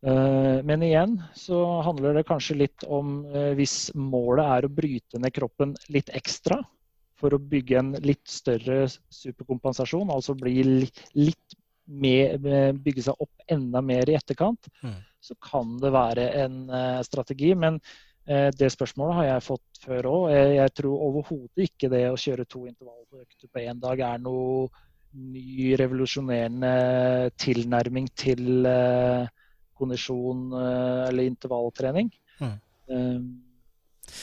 Eh, 0.07 0.57
men 0.67 0.83
igjen 0.83 1.15
så 1.37 1.61
handler 1.87 2.17
det 2.17 2.27
kanskje 2.27 2.59
litt 2.63 2.87
om 2.87 3.21
hvis 3.57 3.93
målet 3.95 4.57
er 4.57 4.67
å 4.67 4.73
bryte 4.79 5.21
ned 5.23 5.35
kroppen 5.35 5.77
litt 5.93 6.11
ekstra 6.17 6.59
for 7.17 7.33
å 7.33 7.41
bygge 7.41 7.79
en 7.79 7.95
litt 8.03 8.27
større 8.29 8.83
superkompensasjon, 8.91 10.11
altså 10.13 10.35
bli 10.37 10.59
litt 10.61 11.55
med, 11.87 12.43
bygge 12.83 13.07
seg 13.07 13.23
opp 13.23 13.47
enda 13.49 13.81
mer 13.81 14.09
i 14.11 14.17
etterkant, 14.19 14.67
mm. 14.83 14.99
så 15.23 15.33
kan 15.41 15.79
det 15.81 15.89
være 15.95 16.27
en 16.43 16.59
strategi. 17.07 17.55
Men 17.57 17.79
det 18.27 18.67
spørsmålet 18.73 19.15
har 19.15 19.25
jeg 19.27 19.43
fått 19.45 19.79
før 19.85 20.07
òg. 20.11 20.23
Jeg, 20.35 20.71
tror 20.75 21.03
overhodet 21.05 21.69
ikke 21.69 21.87
det 21.93 22.03
å 22.11 22.19
kjøre 22.19 22.45
to 22.49 22.65
intervalløkter 22.67 23.47
på 23.47 23.63
én 23.63 23.79
dag 23.79 24.01
er 24.03 24.19
noe 24.19 24.67
ny, 25.15 25.71
revolusjonerende 25.79 26.71
tilnærming 27.39 28.09
til 28.19 28.67
uh, 28.67 29.23
kondisjon 29.79 30.49
eller 30.57 31.23
intervalltrening. 31.23 32.11
Mm. 32.37 32.57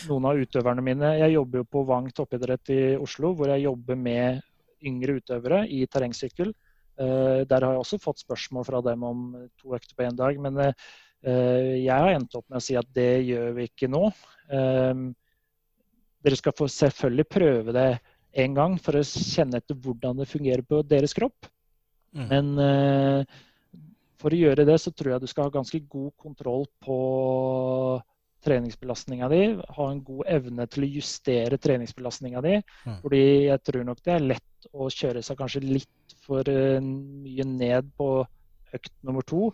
noen 0.08 0.26
av 0.28 0.38
utøverne 0.38 0.82
mine 0.86 1.08
Jeg 1.18 1.32
jobber 1.32 1.60
jo 1.60 1.64
på 1.66 1.80
Vang 1.88 2.06
toppidrett 2.14 2.70
i 2.70 2.82
Oslo, 3.00 3.32
hvor 3.34 3.50
jeg 3.50 3.64
jobber 3.64 3.98
med 3.98 4.44
yngre 4.86 5.18
utøvere 5.18 5.64
i 5.68 5.84
terrengsykkel. 5.90 6.52
Eh, 6.94 7.42
der 7.50 7.64
har 7.64 7.74
jeg 7.74 7.82
også 7.82 7.98
fått 8.02 8.22
spørsmål 8.22 8.66
fra 8.68 8.80
dem 8.84 9.02
om 9.02 9.22
to 9.58 9.74
økter 9.74 9.96
på 9.96 10.06
én 10.06 10.16
dag. 10.18 10.38
Men 10.40 10.58
eh, 10.62 10.72
jeg 11.24 11.88
har 11.88 12.10
endt 12.12 12.34
opp 12.36 12.44
med 12.50 12.60
å 12.60 12.64
si 12.64 12.76
at 12.76 12.88
det 12.92 13.24
gjør 13.24 13.54
vi 13.56 13.68
ikke 13.70 13.88
nå. 13.88 14.02
Eh, 14.52 15.04
dere 16.24 16.40
skal 16.40 16.56
få 16.56 16.68
selvfølgelig 16.68 17.26
prøve 17.32 17.74
det 17.76 17.88
en 18.44 18.56
gang 18.56 18.76
for 18.82 18.98
å 18.98 19.04
kjenne 19.06 19.60
etter 19.60 19.78
hvordan 19.78 20.20
det 20.20 20.28
fungerer 20.30 20.64
på 20.66 20.82
deres 20.88 21.16
kropp. 21.16 21.48
Mm. 22.14 22.26
Men 22.30 23.26
for 24.24 24.32
å 24.32 24.38
gjøre 24.38 24.64
det 24.64 24.78
så 24.80 24.92
tror 24.94 25.14
jeg 25.14 25.24
du 25.24 25.28
skal 25.30 25.48
ha 25.48 25.52
ganske 25.52 25.80
god 25.90 26.12
kontroll 26.20 26.64
på 26.82 26.98
treningsbelastninga 28.44 29.28
di. 29.32 29.42
Ha 29.76 29.90
en 29.90 30.00
god 30.04 30.30
evne 30.32 30.66
til 30.70 30.86
å 30.86 30.90
justere 30.98 31.58
treningsbelastninga 31.60 32.42
di. 32.44 32.56
Mm. 32.84 32.98
Fordi 33.02 33.22
jeg 33.48 33.62
tror 33.68 33.86
nok 33.88 34.02
det 34.04 34.14
er 34.14 34.26
lett 34.34 34.68
å 34.72 34.88
kjøre 34.92 35.22
seg 35.24 35.40
kanskje 35.40 35.64
litt 35.64 36.16
for 36.24 36.48
uh, 36.48 36.80
mye 36.80 37.46
ned 37.48 37.92
på 37.98 38.08
økt 38.74 38.94
nummer 39.06 39.24
to. 39.28 39.50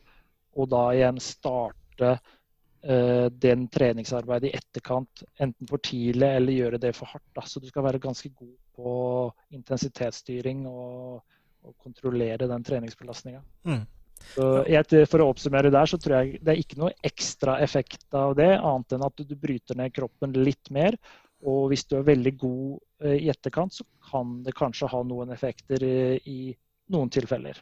Og 0.59 0.71
da 0.71 0.83
igjen 0.95 1.21
starte 1.23 2.15
uh, 2.17 3.27
den 3.31 3.69
treningsarbeidet 3.73 4.51
i 4.51 4.57
etterkant 4.59 5.25
enten 5.39 5.71
for 5.71 5.83
tidlig 5.85 6.33
eller 6.41 6.59
gjøre 6.59 6.83
det 6.83 6.95
for 6.97 7.13
hardt. 7.13 7.29
Da. 7.37 7.47
Så 7.47 7.63
du 7.63 7.69
skal 7.71 7.87
være 7.87 8.03
ganske 8.03 8.33
god 8.35 8.57
på 8.81 8.93
intensitetsstyring 9.55 10.67
og, 10.71 11.23
og 11.67 11.77
kontrollere 11.79 12.49
den 12.51 12.67
treningsbelastninga. 12.67 13.43
Mm. 13.69 13.83
Jeg, 14.69 14.85
for 15.09 15.23
å 15.23 15.31
oppsummere 15.33 15.73
der, 15.73 15.89
så 15.89 15.99
tror 15.99 16.21
jeg 16.21 16.41
det 16.45 16.53
er 16.53 16.61
ikke 16.61 16.79
noe 16.81 16.93
ekstra 17.07 17.57
effekt 17.65 18.05
av 18.15 18.35
det, 18.39 18.53
annet 18.59 18.95
enn 18.95 19.05
at 19.07 19.23
du 19.27 19.35
bryter 19.39 19.79
ned 19.81 19.95
kroppen 19.97 20.37
litt 20.37 20.71
mer. 20.75 20.97
Og 21.49 21.71
hvis 21.73 21.87
du 21.89 21.97
er 21.99 22.07
veldig 22.07 22.33
god 22.39 23.07
eh, 23.07 23.17
i 23.25 23.31
etterkant, 23.33 23.75
så 23.75 23.87
kan 24.11 24.41
det 24.45 24.57
kanskje 24.59 24.91
ha 24.93 25.01
noen 25.07 25.33
effekter 25.33 25.85
i, 25.87 26.01
i 26.29 26.41
noen 26.93 27.13
tilfeller. 27.13 27.59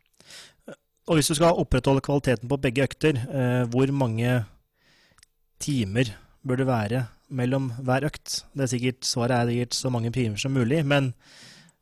Og 1.09 1.17
hvis 1.17 1.31
du 1.31 1.39
skal 1.39 1.57
opprettholde 1.57 2.05
kvaliteten 2.05 2.51
på 2.51 2.59
begge 2.61 2.85
økter, 2.85 3.17
eh, 3.17 3.63
hvor 3.73 3.89
mange 3.97 4.43
timer 5.59 6.11
bør 6.45 6.61
det 6.61 6.67
være 6.69 7.07
mellom 7.33 7.71
hver 7.81 8.05
økt? 8.11 8.43
Det 8.53 8.67
er 8.67 8.73
sikkert, 8.75 9.07
Svaret 9.09 9.33
er 9.33 9.49
sikkert 9.49 9.75
så 9.75 9.91
mange 9.91 10.13
timer 10.13 10.37
som 10.37 10.53
mulig, 10.53 10.85
men 10.85 11.15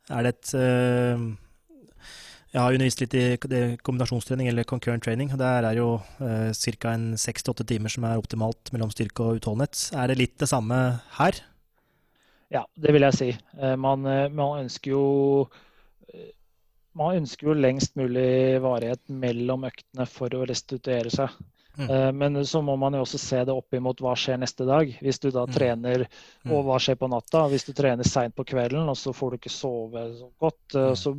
er 0.09 0.23
det 0.23 0.33
et 0.35 0.53
eh, 0.55 1.27
Jeg 2.53 2.61
har 2.63 2.73
undervist 2.73 3.01
litt 3.03 3.13
i 3.13 3.75
kombinasjonstrening 3.83 4.47
eller 4.47 4.63
concurrent 4.63 5.03
training. 5.03 5.29
Der 5.37 5.67
er 5.67 5.75
jo 5.75 5.99
eh, 6.23 6.55
ca. 6.55 6.95
seks 7.19 7.43
til 7.43 7.51
åtte 7.51 7.67
timer 7.67 7.91
som 7.91 8.05
er 8.07 8.17
optimalt 8.17 8.71
mellom 8.71 8.89
styrke 8.89 9.23
og 9.23 9.41
utholdenhet. 9.41 9.91
Er 9.91 10.07
det 10.07 10.17
litt 10.17 10.39
det 10.39 10.47
samme 10.47 11.01
her? 11.19 11.43
Ja, 12.49 12.63
det 12.79 12.93
vil 12.93 13.03
jeg 13.03 13.13
si. 13.13 13.37
Man, 13.75 14.07
man 14.31 14.63
ønsker 14.63 14.91
jo 14.91 15.49
man 16.97 17.21
ønsker 17.21 17.51
jo 17.51 17.57
lengst 17.57 17.95
mulig 17.99 18.57
varighet 18.63 19.03
mellom 19.11 19.67
øktene 19.69 20.07
for 20.09 20.33
å 20.35 20.45
restituere 20.49 21.13
seg. 21.13 21.33
Mm. 21.77 21.89
Eh, 21.89 22.11
men 22.11 22.45
så 22.45 22.61
må 22.61 22.75
man 22.75 22.95
jo 22.97 23.03
også 23.05 23.19
se 23.21 23.43
det 23.45 23.53
opp 23.53 23.73
imot 23.77 24.01
hva 24.01 24.15
skjer 24.17 24.39
neste 24.41 24.65
dag. 24.65 24.89
Hvis 25.01 25.21
du 25.21 25.29
da 25.29 25.45
mm. 25.45 25.53
trener, 25.53 26.05
mm. 26.43 26.55
og 26.55 26.65
hva 26.67 26.79
skjer 26.81 26.97
på 26.97 27.09
natta. 27.11 27.45
Hvis 27.51 27.67
du 27.67 27.73
trener 27.77 28.07
seint 28.07 28.35
på 28.35 28.47
kvelden 28.47 28.89
og 28.89 28.97
så 28.97 29.13
får 29.13 29.31
du 29.31 29.39
ikke 29.41 29.53
sove 29.53 30.07
så 30.17 30.31
godt, 30.41 30.65
eh, 30.73 30.89
mm. 30.89 30.97
så, 31.03 31.13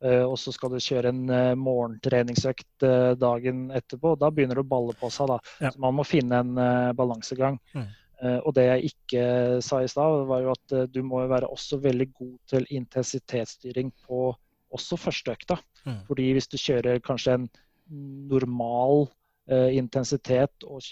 eh, 0.00 0.24
og 0.24 0.38
så 0.40 0.54
skal 0.56 0.72
du 0.72 0.80
kjøre 0.80 1.12
en 1.12 1.22
morgentreningsøkt 1.60 2.88
dagen 3.20 3.68
etterpå, 3.76 4.16
da 4.20 4.32
begynner 4.32 4.60
det 4.60 4.66
å 4.66 4.72
balle 4.72 4.96
på 4.98 5.12
seg. 5.12 5.34
da. 5.34 5.40
Ja. 5.60 5.74
Så 5.74 5.84
man 5.84 5.98
må 5.98 6.08
finne 6.08 6.42
en 6.44 6.60
balansegang. 6.96 7.60
Mm. 7.76 7.88
Og 8.18 8.50
det 8.56 8.64
jeg 8.64 8.88
ikke 8.88 9.24
sa 9.62 9.78
i 9.78 9.90
stad, 9.90 10.24
var 10.26 10.40
jo 10.42 10.50
at 10.50 10.72
du 10.90 11.04
må 11.06 11.20
være 11.30 11.46
også 11.54 11.76
veldig 11.84 12.06
god 12.16 12.32
til 12.50 12.64
intensitetsstyring 12.80 13.92
på 14.08 14.32
også 14.74 14.98
første 15.00 15.34
økta. 15.36 15.58
Mm. 15.84 16.02
Fordi 16.08 16.32
hvis 16.36 16.50
du 16.50 16.58
kjører 16.60 17.00
kanskje 17.04 17.38
en 17.38 17.48
normal 18.28 19.08
Eh, 19.48 19.70
intensitet 19.80 20.64
og, 20.68 20.82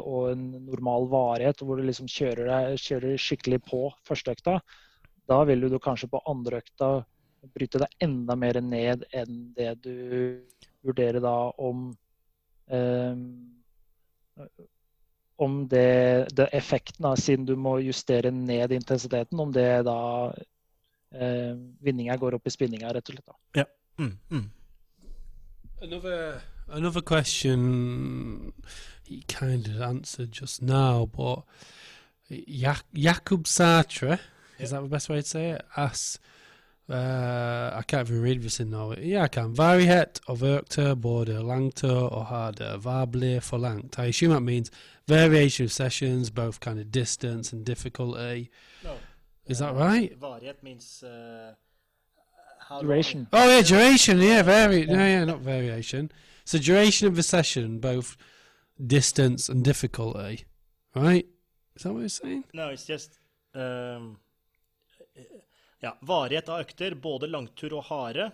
og, 0.00 0.30
en 0.30 0.44
normal 0.64 1.10
varighet, 1.12 1.60
hvor 1.60 1.76
du 1.76 1.84
liksom 1.84 2.06
kjører, 2.08 2.46
deg, 2.48 2.78
kjører 2.80 3.20
skikkelig 3.20 3.58
på 3.66 3.82
førsteøkta, 4.08 4.54
da 5.28 5.38
vil 5.44 5.66
du 5.68 5.76
kanskje 5.76 6.08
på 6.14 6.22
andre 6.30 6.62
økta 6.62 6.88
bryte 7.52 7.82
deg 7.82 8.06
enda 8.06 8.32
mer 8.40 8.56
ned 8.64 9.04
enn 9.12 9.42
det 9.58 9.74
du 9.84 9.92
vurderer 10.88 11.20
da 11.20 11.34
om 11.60 11.90
um, 12.72 13.20
om 15.36 15.60
det, 15.68 16.32
det 16.32 16.48
effekten, 16.56 17.04
da, 17.04 17.12
siden 17.12 17.44
du 17.44 17.58
må 17.60 17.76
justere 17.84 18.32
ned 18.32 18.72
intensiteten, 18.72 19.38
om 19.38 19.52
det 19.52 19.84
da 19.84 20.00
vinninga 21.80 22.16
går 22.16 22.34
opp 22.34 22.46
i 22.46 22.50
spinninga, 22.50 22.88
rett 22.92 23.08
og 23.08 23.14
slett. 23.14 23.26
Da. 23.26 23.34
Ja. 23.60 23.64
Mm, 23.98 24.18
mm. 24.30 24.50
Another 25.82 26.40
another 26.68 27.00
question 27.00 28.52
he 29.04 29.22
kind 29.28 29.66
of 29.68 29.80
answered 29.80 30.32
just 30.32 30.62
now, 30.62 31.06
but 31.06 31.44
Jak- 32.30 32.84
Jakub 32.92 33.46
Sartre, 33.46 34.18
is 34.58 34.70
that 34.70 34.82
the 34.82 34.88
best 34.88 35.08
way 35.08 35.22
to 35.22 35.26
say 35.28 35.50
it? 35.52 35.62
Asks, 35.76 36.18
uh, 36.90 37.70
I 37.78 37.82
can't 37.88 38.08
even 38.08 38.22
read 38.22 38.42
this 38.42 38.60
in 38.60 38.70
Norway. 38.70 39.06
Yeah, 39.08 39.24
I 39.24 39.28
can. 39.28 39.54
Varihet 39.54 40.20
of 40.26 40.42
ökter 40.42 40.94
både 40.94 41.40
langtur 41.42 42.02
och 42.12 42.24
harder. 42.26 42.76
Vad 42.76 43.08
blir 43.08 43.40
för 43.40 43.58
långt? 43.58 43.98
I 43.98 44.08
assume 44.10 44.34
that 44.34 44.42
means 44.42 44.70
variation 45.06 45.66
of 45.66 45.72
sessions, 45.72 46.30
both 46.30 46.58
kind 46.60 46.78
of 46.80 46.86
distance 46.86 47.56
and 47.56 47.64
difficulty. 47.64 48.48
No. 48.84 48.96
Is 49.48 49.60
uh, 49.60 49.66
that 49.66 49.74
right? 49.76 50.20
Variet 50.20 50.62
means... 50.62 51.02
Uh, 51.02 51.54
duration. 52.80 53.26
Oh 53.32 53.48
yeah, 53.48 53.62
duration. 53.62 54.20
Yeah, 54.20 54.42
vari- 54.42 54.86
yeah. 54.86 54.96
No, 54.96 55.06
yeah, 55.06 55.24
not 55.24 55.40
variation. 55.40 56.12
So 56.44 56.58
duration 56.58 57.08
of 57.08 57.16
the 57.16 57.22
session, 57.22 57.78
both 57.78 58.16
distance 58.86 59.48
and 59.48 59.64
difficulty, 59.64 60.44
right? 60.94 61.26
Is 61.74 61.82
that 61.82 61.92
what 61.92 62.00
you're 62.00 62.08
saying? 62.08 62.44
No, 62.52 62.68
it's 62.68 62.84
just 62.84 63.18
um, 63.54 64.18
Ja, 65.80 65.94
varighet 66.00 66.48
av 66.48 66.64
økter, 66.64 66.94
både 66.98 67.28
langtur 67.30 67.76
og 67.78 67.84
hare. 67.86 68.32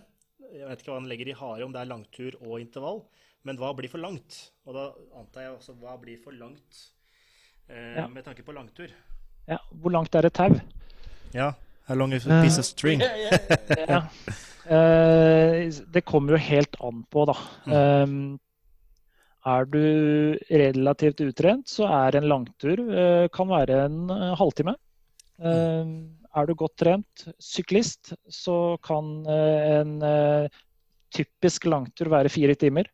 Jeg 0.49 0.65
vet 0.65 0.81
ikke 0.81 0.91
hva 0.91 0.97
han 0.97 1.09
legger 1.09 1.29
i 1.29 1.37
hare, 1.37 1.65
om 1.65 1.73
det 1.73 1.81
er 1.81 1.91
langtur 1.91 2.37
og 2.41 2.57
intervall. 2.57 3.03
Men 3.45 3.59
hva 3.61 3.69
blir 3.77 3.91
for 3.91 4.01
langt? 4.01 4.39
Og 4.65 4.73
da 4.73 4.85
antar 5.19 5.45
jeg 5.45 5.53
også 5.53 5.75
hva 5.77 5.93
blir 6.01 6.17
for 6.23 6.33
langt 6.33 6.79
eh, 7.69 7.99
ja. 7.99 8.07
med 8.09 8.25
tanke 8.25 8.45
på 8.45 8.55
langtur. 8.55 8.89
Ja, 9.45 9.59
hvor 9.69 9.93
langt 9.93 10.17
er 10.17 10.25
et 10.25 10.33
tau? 10.33 10.57
Ja, 11.35 11.51
how 11.87 11.95
long 11.95 12.13
is 12.13 12.25
a 12.27 12.41
piece 12.43 12.59
of 12.59 12.65
string? 12.65 13.01
ja. 13.87 14.05
Eh, 14.65 15.69
det 15.93 16.01
kommer 16.09 16.33
jo 16.33 16.41
helt 16.41 16.75
an 16.81 17.03
på, 17.11 17.25
da. 17.29 17.35
Mm. 17.69 18.39
Er 19.45 19.67
du 19.69 19.83
relativt 20.49 21.21
utrent, 21.21 21.69
så 21.69 21.85
er 21.85 22.17
en 22.17 22.25
langtur 22.31 22.81
eh, 22.81 23.27
kan 23.29 23.51
være 23.51 23.83
en 23.83 23.99
eh, 24.09 24.31
halvtime. 24.39 24.73
Mm. 25.37 25.91
Er 26.33 26.47
du 26.47 26.55
godt 26.57 26.79
trent 26.81 27.27
syklist, 27.43 28.15
så 28.31 28.77
kan 28.83 29.21
en 29.27 29.93
typisk 31.13 31.67
langtur 31.67 32.09
være 32.11 32.31
fire 32.31 32.55
timer. 32.59 32.89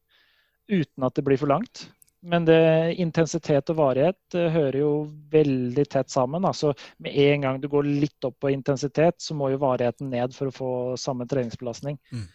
Uten 0.70 1.06
at 1.06 1.16
det 1.18 1.24
blir 1.26 1.40
for 1.42 1.50
langt. 1.50 1.88
Men 2.22 2.46
det, 2.46 2.62
intensitet 3.02 3.72
og 3.74 3.78
varighet 3.80 4.36
uh, 4.38 4.48
hører 4.54 4.78
jo 4.78 4.90
veldig 5.34 5.86
tett 5.90 6.12
sammen. 6.14 6.46
Altså, 6.46 6.74
med 7.02 7.16
en 7.18 7.48
gang 7.48 7.62
du 7.62 7.68
går 7.72 7.88
litt 7.88 8.28
opp 8.28 8.38
på 8.44 8.52
intensitet, 8.54 9.18
så 9.22 9.38
må 9.38 9.50
jo 9.50 9.62
varigheten 9.64 10.12
ned 10.14 10.36
for 10.38 10.52
å 10.52 10.56
få 10.56 10.74
samme 11.02 11.26
treningsbelastning. 11.30 11.98
Mm. 12.14 12.28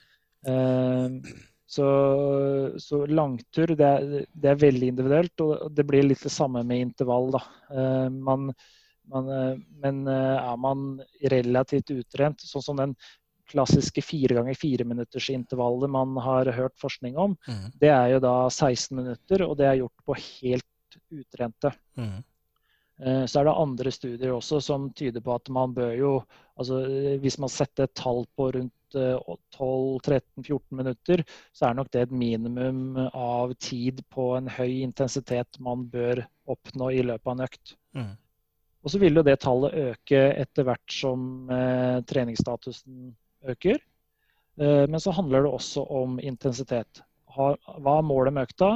Uh, 0.46 1.36
så, 1.66 1.86
så, 2.78 3.00
langtur 3.10 3.72
det 3.74 3.86
er, 3.86 4.26
det 4.30 4.50
er, 4.52 4.58
veldig 4.60 4.90
individuelt, 4.92 5.42
og 5.42 5.70
det 5.74 5.86
blir 5.86 6.06
litt 6.06 6.22
det 6.22 6.34
samme 6.34 6.62
med 6.66 6.82
intervall. 6.88 7.38
Uh, 7.70 8.06
man, 8.10 8.50
man, 9.10 9.30
men 9.82 10.02
er 10.10 10.58
man 10.62 10.86
relativt 11.30 11.94
utrent, 11.94 12.42
sånn 12.42 12.64
som 12.64 12.82
den 12.82 12.94
klassiske 13.50 14.02
fire 14.04 14.38
ganger 14.38 14.58
fire 14.58 14.86
minutters 14.88 15.28
intervallet 15.30 15.90
man 15.92 16.16
har 16.22 16.50
hørt 16.56 16.76
forskning 16.80 17.18
om, 17.18 17.36
mm. 17.48 17.66
det 17.80 17.92
er 17.92 18.14
jo 18.14 18.22
da 18.24 18.36
16 18.50 18.96
minutter, 18.96 19.44
og 19.46 19.56
det 19.60 19.68
er 19.70 19.82
gjort 19.82 20.06
på 20.06 20.18
helt 20.20 20.98
utrente. 21.12 21.72
Mm. 21.98 22.24
Eh, 23.02 23.24
så 23.28 23.40
er 23.40 23.48
det 23.48 23.56
andre 23.60 23.92
studier 23.92 24.32
også 24.32 24.60
som 24.64 24.88
tyder 24.96 25.20
på 25.20 25.34
at 25.36 25.50
man 25.52 25.74
bør 25.76 25.92
jo 25.92 26.12
altså 26.56 26.78
Hvis 27.20 27.36
man 27.36 27.50
setter 27.52 27.84
et 27.84 27.92
tall 27.98 28.22
på 28.32 28.46
rundt 28.54 28.72
12-13-14 28.96 30.54
eh, 30.54 30.60
minutter, 30.78 31.22
så 31.52 31.66
er 31.66 31.74
nok 31.76 31.90
det 31.92 32.06
et 32.06 32.14
minimum 32.16 32.96
av 33.12 33.52
tid 33.60 34.00
på 34.08 34.30
en 34.38 34.48
høy 34.48 34.80
intensitet 34.86 35.58
man 35.60 35.84
bør 35.92 36.22
oppnå 36.48 36.88
i 36.94 37.02
løpet 37.04 37.26
av 37.26 37.34
en 37.34 37.44
økt. 37.44 37.74
Mm. 37.92 38.14
Og 38.86 38.94
så 38.94 39.02
vil 39.02 39.18
jo 39.18 39.26
det 39.26 39.36
tallet 39.42 39.76
øke 39.82 40.22
etter 40.32 40.64
hvert 40.64 40.96
som 40.96 41.50
eh, 41.52 42.00
treningsstatusen 42.08 43.10
øker. 43.52 43.78
Eh, 44.60 44.84
men 44.88 45.00
så 45.00 45.10
handler 45.16 45.42
det 45.44 45.52
også 45.52 45.84
om 45.92 46.18
intensitet. 46.22 47.02
Hva 47.36 47.98
er 47.98 48.06
målet 48.06 48.32
med 48.32 48.42
økta? 48.48 48.70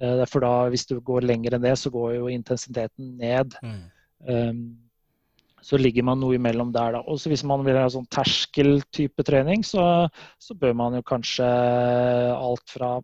Uh, 0.00 0.24
for 0.24 0.44
da, 0.44 0.54
hvis 0.72 0.88
du 0.88 0.96
går 1.04 1.28
lenger 1.28 1.56
enn 1.56 1.66
det, 1.66 1.74
så 1.76 1.92
går 1.92 2.14
jo 2.16 2.32
intensiteten 2.32 3.12
ned. 3.20 3.58
Mm. 3.60 3.84
Um, 4.32 4.64
så 5.66 5.76
ligger 5.80 6.06
man 6.06 6.20
noe 6.22 6.38
imellom 6.38 6.70
der, 6.72 6.96
da. 6.96 7.02
Og 7.10 7.20
hvis 7.28 7.44
man 7.44 7.64
vil 7.66 7.76
ha 7.80 7.86
sånn 7.90 8.06
terskeltype 8.12 9.24
trening, 9.26 9.64
så, 9.66 10.06
så 10.38 10.56
bør 10.56 10.76
man 10.78 10.96
jo 10.96 11.04
kanskje 11.04 11.46
alt 12.32 12.70
fra 12.70 12.94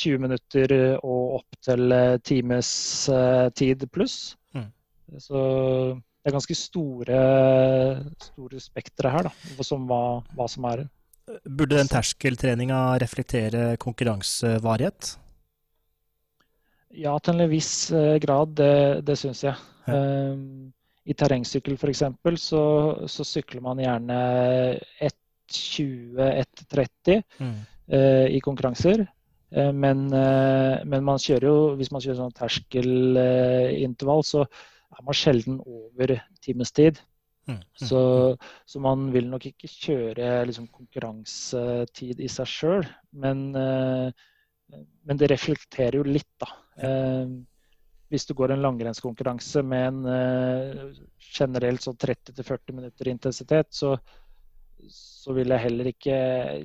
20 0.00 0.22
minutter 0.22 0.72
og 0.98 1.40
opp 1.40 1.58
til 1.64 1.92
eh, 1.94 2.18
times 2.24 2.70
eh, 3.12 3.48
tid 3.56 3.84
pluss. 3.92 4.36
Mm. 4.56 4.70
Så 5.20 5.38
det 6.00 6.30
er 6.30 6.36
ganske 6.36 6.56
store, 6.56 7.20
store 8.30 8.60
spektre 8.62 9.10
her, 9.12 9.22
da, 9.28 9.32
som 9.66 9.80
hva, 9.88 10.20
hva, 10.36 10.46
som 10.50 10.64
er 10.70 10.78
Burde 11.46 11.78
den 11.78 11.86
terskeltreninga 11.86 12.98
reflektere 12.98 13.76
konkurransevarighet? 13.78 15.12
Ja, 16.98 17.12
til 17.22 17.38
en 17.38 17.50
viss 17.52 17.92
grad. 18.24 18.56
Det, 18.58 19.06
det 19.06 19.14
syns 19.20 19.44
jeg. 19.46 19.54
Ja. 19.86 19.94
Um, 19.94 20.74
I 21.06 21.14
terrengsykkel 21.14 21.78
f.eks. 21.78 22.02
Så, 22.42 22.62
så 23.06 23.22
sykler 23.28 23.62
man 23.62 23.78
gjerne 23.78 24.18
1.20-1.30 25.06 27.22
mm. 27.38 27.54
uh, 27.94 28.26
i 28.26 28.42
konkurranser. 28.42 29.06
Uh, 29.50 29.72
men, 29.74 30.06
uh, 30.14 30.78
men, 30.86 31.04
man 31.04 31.18
jo, 31.18 31.74
hvis 31.78 31.90
man 31.90 32.02
kjører 32.02 32.20
sånn 32.20 32.36
terskelintervall, 32.38 34.22
så 34.26 34.44
er 34.46 35.06
man 35.06 35.16
sjelden 35.16 35.58
over 35.66 36.14
timestid. 36.44 37.00
Mm, 37.48 37.56
mm, 37.56 37.62
så, 37.82 38.00
mm. 38.30 38.50
så, 38.70 38.82
man 38.84 39.08
vil 39.14 39.26
nok 39.30 39.48
ikke 39.50 39.70
kjøre 39.72 40.32
liksom, 40.46 40.68
konkurransetid 40.70 42.20
i 42.22 42.30
seg 42.30 42.50
sjøl, 42.50 42.90
men, 43.10 43.48
uh, 43.56 44.10
men, 44.70 45.18
det 45.18 45.32
reflekterer 45.32 45.98
jo 45.98 46.06
litt, 46.06 46.30
da. 46.38 46.52
Hvis 48.10 48.24
du 48.26 48.32
går 48.34 48.50
en 48.50 48.62
langrennskonkurranse 48.64 49.62
med 49.62 50.06
en 50.06 50.94
generelt 51.22 51.84
sånn 51.84 51.98
30-40 52.00 52.74
minutter 52.74 53.10
intensitet, 53.10 53.68
så, 53.70 53.92
så 54.90 55.34
vil 55.36 55.52
jeg 55.54 55.62
heller 55.66 55.90
ikke 55.92 56.16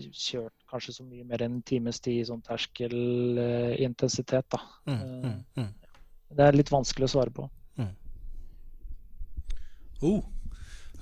kjørt 0.09 0.64
kanskje 0.75 0.99
så 0.99 1.03
mye 1.07 1.25
mer 1.25 1.41
enn 1.45 1.57
en 1.57 1.65
times 1.65 2.01
tid 2.03 2.21
i 2.21 2.27
sånn 2.27 2.43
terskelintensitet, 2.45 4.45
da. 4.51 4.59
Mm, 4.91 5.41
mm, 5.57 5.71
det 6.35 6.43
er 6.45 6.59
litt 6.59 6.73
vanskelig 6.73 7.09
å 7.09 7.13
svare 7.15 7.33
på. 7.35 7.43
Oh, 10.01 10.25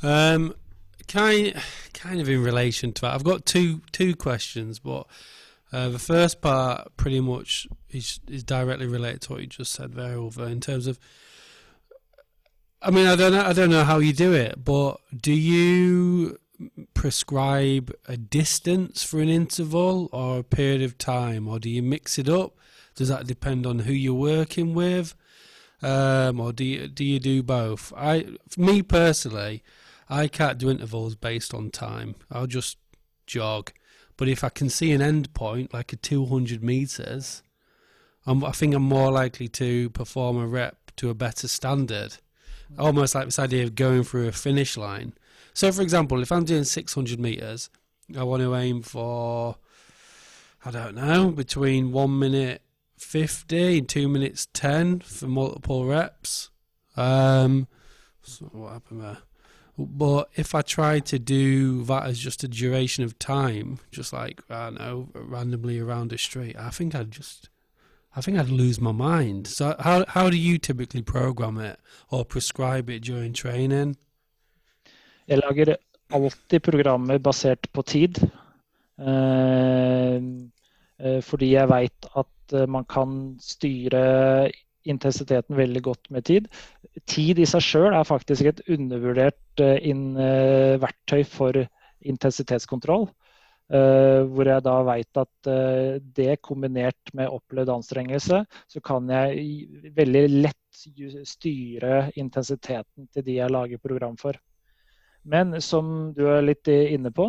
um, 0.04 0.54
kind 1.08 1.60
kind 1.94 2.22
of 2.22 2.30
in 2.30 2.44
relation 2.44 2.94
to 2.94 3.02
that. 3.02 3.14
I've 3.14 3.24
got 3.24 3.46
two 3.46 3.82
two 3.92 4.16
questions, 4.16 4.80
but 4.80 5.08
uh, 5.72 5.90
the 5.90 6.00
first 6.00 6.42
part 6.42 6.96
pretty 6.96 7.20
much 7.20 7.68
is 7.90 8.20
is 8.28 8.44
directly 8.44 8.88
related 8.88 9.22
to 9.22 9.34
what 9.34 9.42
you 9.42 9.48
just 9.48 9.74
said 9.74 9.94
there, 9.94 10.16
over 10.16 10.46
in 10.46 10.62
terms 10.62 10.88
of. 10.88 11.00
I 12.82 12.92
mean, 12.92 13.08
I 13.08 13.16
don't 13.16 13.32
know. 13.32 13.44
I 13.44 13.54
don't 13.54 13.70
know 13.70 13.84
how 13.84 14.00
you 14.00 14.14
do 14.14 14.34
it, 14.34 14.64
but 14.64 14.98
do 15.16 15.34
you 15.34 16.38
prescribe 16.94 17.94
a 18.08 18.18
distance 18.18 19.04
for 19.04 19.20
an 19.20 19.30
interval 19.30 20.10
or 20.12 20.40
a 20.40 20.44
period 20.44 20.82
of 20.82 20.98
time, 20.98 21.48
or 21.48 21.60
do 21.60 21.70
you 21.70 21.84
mix 21.84 22.18
it 22.18 22.30
up? 22.30 22.56
Does 22.96 23.10
that 23.10 23.28
depend 23.28 23.66
on 23.66 23.80
who 23.80 23.94
you're 23.94 24.14
working 24.14 24.74
with? 24.74 25.16
um, 25.84 26.40
or 26.40 26.54
do 26.54 26.64
you, 26.64 26.88
do 26.88 27.04
you 27.04 27.20
do 27.20 27.44
both? 27.44 27.94
I, 27.96 28.26
me 28.58 28.82
personally, 28.82 29.64
I 30.10 30.28
can't 30.28 30.58
do 30.58 30.70
intervals 30.70 31.16
based 31.16 31.54
on 31.54 31.70
time. 31.70 32.16
I'll 32.32 32.48
just 32.48 32.78
jog. 33.28 33.72
But 34.16 34.30
if 34.30 34.44
I 34.44 34.50
can 34.50 34.70
see 34.70 34.92
an 34.94 35.02
end 35.02 35.34
point, 35.34 35.74
like 35.74 35.92
a 35.92 35.98
200 35.98 36.64
meters, 36.64 37.44
I'm, 38.26 38.44
I 38.46 38.52
think 38.52 38.74
I'm 38.74 38.84
more 38.84 39.12
likely 39.12 39.50
to 39.50 39.90
perform 39.90 40.38
a 40.38 40.48
rep 40.48 40.92
to 40.98 41.10
a 41.10 41.14
better 41.14 41.48
standard. 41.48 42.18
Almost 42.80 43.14
like 43.14 43.26
this 43.26 43.40
idea 43.40 43.64
of 43.66 43.76
going 43.76 44.04
through 44.04 44.28
a 44.28 44.32
finish 44.32 44.78
line. 44.78 45.14
So, 45.54 45.72
for 45.72 45.82
example, 45.82 46.22
if 46.22 46.32
I'm 46.32 46.46
doing 46.46 46.64
600 46.64 47.20
meters, 47.20 47.70
I 48.18 48.24
want 48.24 48.42
to 48.42 48.56
aim 48.56 48.82
for, 48.82 49.58
I 50.66 50.72
don't 50.72 50.96
know, 50.96 51.30
between 51.32 51.92
one 51.92 52.18
minute 52.20 52.62
50 52.98 53.80
and 53.80 53.90
2 53.90 54.08
minutes 54.08 54.48
10 54.54 55.02
for 55.02 55.28
multiple 55.28 55.86
reps. 55.86 56.50
Um, 56.96 57.68
so 58.22 58.46
what 58.52 58.74
happened 58.74 59.02
there? 59.02 59.18
But 59.78 60.30
if 60.36 60.54
I 60.54 60.62
try 60.62 61.00
to 61.00 61.18
do 61.18 61.84
that 61.86 62.06
as 62.06 62.20
just 62.20 62.44
a 62.44 62.48
duration 62.48 63.04
of 63.04 63.18
time, 63.18 63.80
just 63.92 64.14
like 64.14 64.42
I 64.50 64.66
don't 64.66 64.80
know, 64.80 65.10
randomly 65.16 65.80
around 65.80 66.14
a 66.14 66.18
street, 66.18 66.56
I 66.58 66.70
think 66.70 66.94
I'd 66.94 67.10
just, 67.10 67.50
I 68.16 68.22
think 68.22 68.38
I'd 68.38 68.50
lose 68.50 68.80
my 68.80 68.92
mind. 68.92 69.48
So 69.48 69.76
how 69.80 70.06
how 70.08 70.30
do 70.30 70.38
you 70.38 70.60
typically 70.60 71.02
program 71.02 71.58
it 71.58 71.80
or 72.12 72.24
prescribe 72.24 72.88
it 72.92 73.00
during 73.00 73.34
training? 73.34 73.98
Jeg 75.30 75.42
lager 75.42 75.76
alltid 76.14 76.64
programmer 76.64 77.20
basert 77.24 77.70
på 77.74 77.86
tid. 77.88 78.20
Uh, 79.00 80.20
fordi 81.26 81.56
jeg 81.56 81.68
veit 81.68 82.06
at 82.16 82.30
Eh, 82.54 82.68
man 82.68 82.86
kan 82.90 83.18
styre 83.42 84.52
intensiteten 84.84 85.56
veldig 85.56 85.82
godt 85.84 86.10
med 86.12 86.26
tid. 86.28 86.48
Tid 87.08 87.40
i 87.40 87.48
seg 87.48 87.64
sjøl 87.64 87.94
er 87.96 88.08
faktisk 88.08 88.50
et 88.50 88.64
undervurdert 88.72 89.64
eh, 89.64 90.80
verktøy 90.84 91.24
for 91.28 91.64
intensitetskontroll. 92.04 93.10
Uh, 93.74 94.28
hvor 94.36 94.46
jeg 94.46 94.62
da 94.62 94.74
veit 94.86 95.18
at 95.18 95.48
uh, 95.48 95.96
det 96.14 96.34
kombinert 96.44 97.14
med 97.16 97.32
opplevd 97.32 97.72
anstrengelse, 97.72 98.42
så 98.70 98.82
kan 98.86 99.08
jeg 99.10 99.94
veldig 99.96 100.24
lett 100.44 100.82
styre 101.26 102.02
intensiteten 102.20 103.08
til 103.16 103.26
de 103.26 103.38
jeg 103.40 103.56
lager 103.56 103.82
program 103.82 104.20
for. 104.20 104.38
Men 105.24 105.56
som 105.64 106.12
du 106.16 106.26
er 106.28 106.44
litt 106.44 106.68
inne 106.68 107.12
på, 107.16 107.26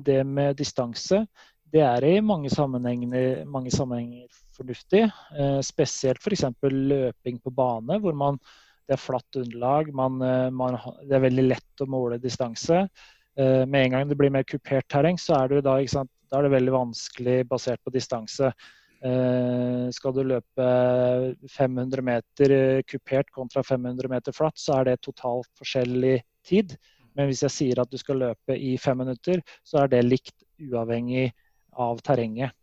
det 0.00 0.22
med 0.24 0.56
distanse, 0.56 1.26
det 1.72 1.82
er 1.84 2.04
i 2.06 2.14
mange 2.24 2.48
sammenhenger, 2.52 3.44
mange 3.48 3.72
sammenhenger 3.74 4.28
fornuftig. 4.56 5.04
Eh, 5.38 5.60
spesielt 5.64 6.22
f.eks. 6.24 6.46
løping 6.62 7.38
på 7.44 7.52
bane, 7.54 7.98
hvor 8.02 8.16
man, 8.16 8.40
det 8.88 8.96
er 8.96 9.02
flatt 9.02 9.38
underlag. 9.38 9.92
Man, 9.94 10.20
eh, 10.24 10.48
man, 10.54 10.78
det 11.04 11.18
er 11.18 11.26
veldig 11.26 11.46
lett 11.50 11.84
å 11.84 11.90
måle 11.90 12.20
distanse. 12.22 12.86
Eh, 13.38 13.64
med 13.66 13.84
en 13.84 13.96
gang 13.96 14.08
det 14.08 14.18
blir 14.18 14.34
mer 14.34 14.48
kupert 14.48 14.88
terreng, 14.90 15.20
så 15.20 15.42
er 15.42 15.54
det, 15.54 15.62
da, 15.68 15.78
da 15.78 16.40
er 16.40 16.48
det 16.48 16.56
veldig 16.56 16.74
vanskelig 16.74 17.38
basert 17.50 17.82
på 17.84 17.94
distanse. 17.94 18.52
Eh, 18.98 19.86
skal 19.94 20.14
du 20.16 20.24
løpe 20.26 20.68
500 21.54 22.02
meter 22.02 22.82
kupert 22.88 23.30
kontra 23.34 23.62
500 23.62 24.10
meter 24.10 24.34
flatt, 24.34 24.58
så 24.58 24.80
er 24.80 24.90
det 24.90 25.02
totalt 25.06 25.50
forskjellig 25.60 26.18
tid. 26.48 26.74
Men 27.18 27.28
hvis 27.30 27.42
jeg 27.42 27.54
sier 27.54 27.82
at 27.82 27.90
du 27.90 27.98
skal 27.98 28.22
løpe 28.22 28.54
i 28.54 28.76
fem 28.78 29.00
minutter, 29.02 29.42
så 29.66 29.82
er 29.82 29.90
det 29.90 30.04
likt 30.06 30.46
uavhengig 30.62 31.32
av 31.78 31.98
terrenget. 32.06 32.54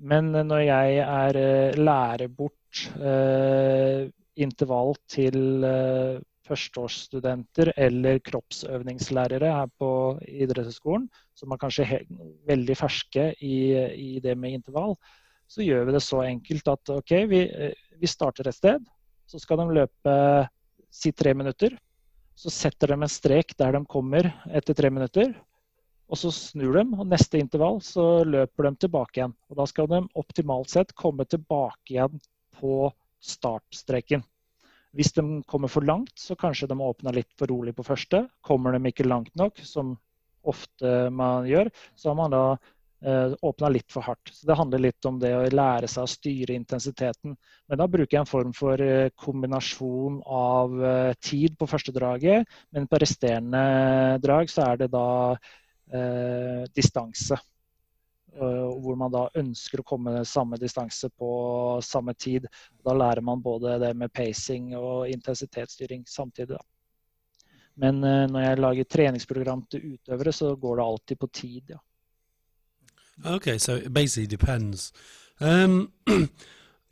Men 0.00 0.32
når 0.32 0.64
jeg 0.64 1.00
er 1.04 1.36
eh, 1.36 1.76
lærer 1.76 2.32
bort 2.32 2.86
eh, 2.96 4.08
intervall 4.40 4.94
til 5.12 5.66
eh, 5.66 6.20
førsteårsstudenter 6.48 7.72
eller 7.76 8.20
kroppsøvingslærere 8.26 9.50
her 9.54 9.68
på 9.78 9.90
idrettshøyskolen, 10.24 11.04
som 11.36 11.52
er 11.52 11.60
kanskje 11.60 12.00
veldig 12.48 12.76
ferske 12.78 13.28
i, 13.44 13.58
i, 13.76 14.10
det 14.24 14.36
med 14.38 14.56
intervall, 14.58 14.96
så 15.50 15.64
gjør 15.66 15.88
vi 15.88 15.96
det 15.98 16.02
så 16.06 16.24
enkelt 16.24 16.72
at 16.72 16.94
OK, 16.96 17.14
vi, 17.30 17.44
eh, 17.44 17.76
vi 18.00 18.10
starter 18.10 18.48
et 18.48 18.56
sted. 18.56 18.88
Så 19.28 19.38
skal 19.42 19.60
de 19.60 19.68
løpe 19.82 20.16
si 20.90 21.12
tre 21.14 21.36
minutter. 21.36 21.76
Så 22.40 22.48
setter 22.52 22.94
de 22.94 22.96
en 23.02 23.12
strek 23.12 23.52
der 23.60 23.76
de 23.76 23.84
kommer 23.84 24.30
etter 24.48 24.76
tre 24.76 24.88
minutter. 24.92 25.34
Og 26.10 26.18
så 26.18 26.32
snur 26.34 26.78
de, 26.78 26.86
og 26.96 27.06
neste 27.06 27.38
intervall 27.38 27.78
så 27.84 28.24
løper 28.24 28.66
de 28.66 28.86
tilbake 28.86 29.20
igjen. 29.20 29.34
Og 29.52 29.60
da 29.60 29.66
skal 29.68 29.90
de 29.90 30.00
optimalt 30.18 30.72
sett 30.72 30.94
komme 30.98 31.26
tilbake 31.28 31.94
igjen 31.94 32.16
på 32.58 32.88
startstreken. 33.20 34.24
Hvis 34.96 35.12
de 35.14 35.22
kommer 35.46 35.70
for 35.70 35.86
langt, 35.86 36.16
så 36.18 36.34
kanskje 36.34 36.66
de 36.70 36.80
åpner 36.82 37.14
litt 37.20 37.30
for 37.38 37.52
rolig 37.52 37.76
på 37.76 37.86
første. 37.86 38.24
Kommer 38.42 38.74
de 38.74 38.90
ikke 38.90 39.06
langt 39.06 39.36
nok, 39.38 39.60
som 39.62 39.94
ofte 40.40 41.10
man 41.12 41.44
gjør, 41.46 41.68
så 41.94 42.10
har 42.10 42.16
man 42.18 42.32
da 42.32 42.44
åpna 43.40 43.68
litt 43.68 43.92
for 43.92 44.04
hardt. 44.04 44.32
Så 44.32 44.46
Det 44.46 44.54
handler 44.54 44.78
litt 44.78 45.04
om 45.08 45.18
det 45.18 45.30
å 45.36 45.44
lære 45.48 45.88
seg 45.88 46.04
å 46.04 46.10
styre 46.10 46.56
intensiteten. 46.56 47.36
Men 47.68 47.80
da 47.80 47.86
bruker 47.88 48.16
jeg 48.16 48.24
en 48.24 48.28
form 48.28 48.52
for 48.56 48.80
eh, 48.84 49.12
kombinasjon 49.16 50.18
av 50.26 50.74
eh, 50.84 51.12
tid 51.24 51.56
på 51.58 51.68
første 51.70 51.94
draget, 51.96 52.48
men 52.70 52.88
på 52.90 53.00
resterende 53.00 53.62
drag 54.20 54.52
så 54.52 54.66
er 54.68 54.82
det 54.82 54.90
da 54.92 55.06
eh, 55.32 56.66
distanse. 56.76 57.40
Hvor 58.30 58.94
man 58.94 59.10
da 59.10 59.24
ønsker 59.40 59.80
å 59.82 59.84
komme 59.84 60.20
samme 60.24 60.54
distanse 60.56 61.08
på 61.18 61.30
samme 61.82 62.14
tid. 62.14 62.44
Da 62.86 62.94
lærer 62.94 63.24
man 63.26 63.42
både 63.42 63.74
det 63.82 63.90
med 63.98 64.12
pacing 64.14 64.70
og 64.78 65.10
intensitetsstyring 65.10 66.04
samtidig. 66.06 66.54
Da. 66.54 66.62
Men 67.80 68.02
eh, 68.04 68.26
når 68.30 68.44
jeg 68.44 68.60
lager 68.60 68.88
treningsprogram 68.94 69.62
til 69.70 69.94
utøvere, 69.94 70.32
så 70.34 70.52
går 70.56 70.76
det 70.76 70.86
alltid 70.86 71.20
på 71.20 71.28
tid, 71.32 71.74
ja. 71.76 71.80
Okay, 73.24 73.58
so 73.58 73.76
it 73.76 73.92
basically 73.92 74.26
depends. 74.26 74.92
Um, 75.40 75.92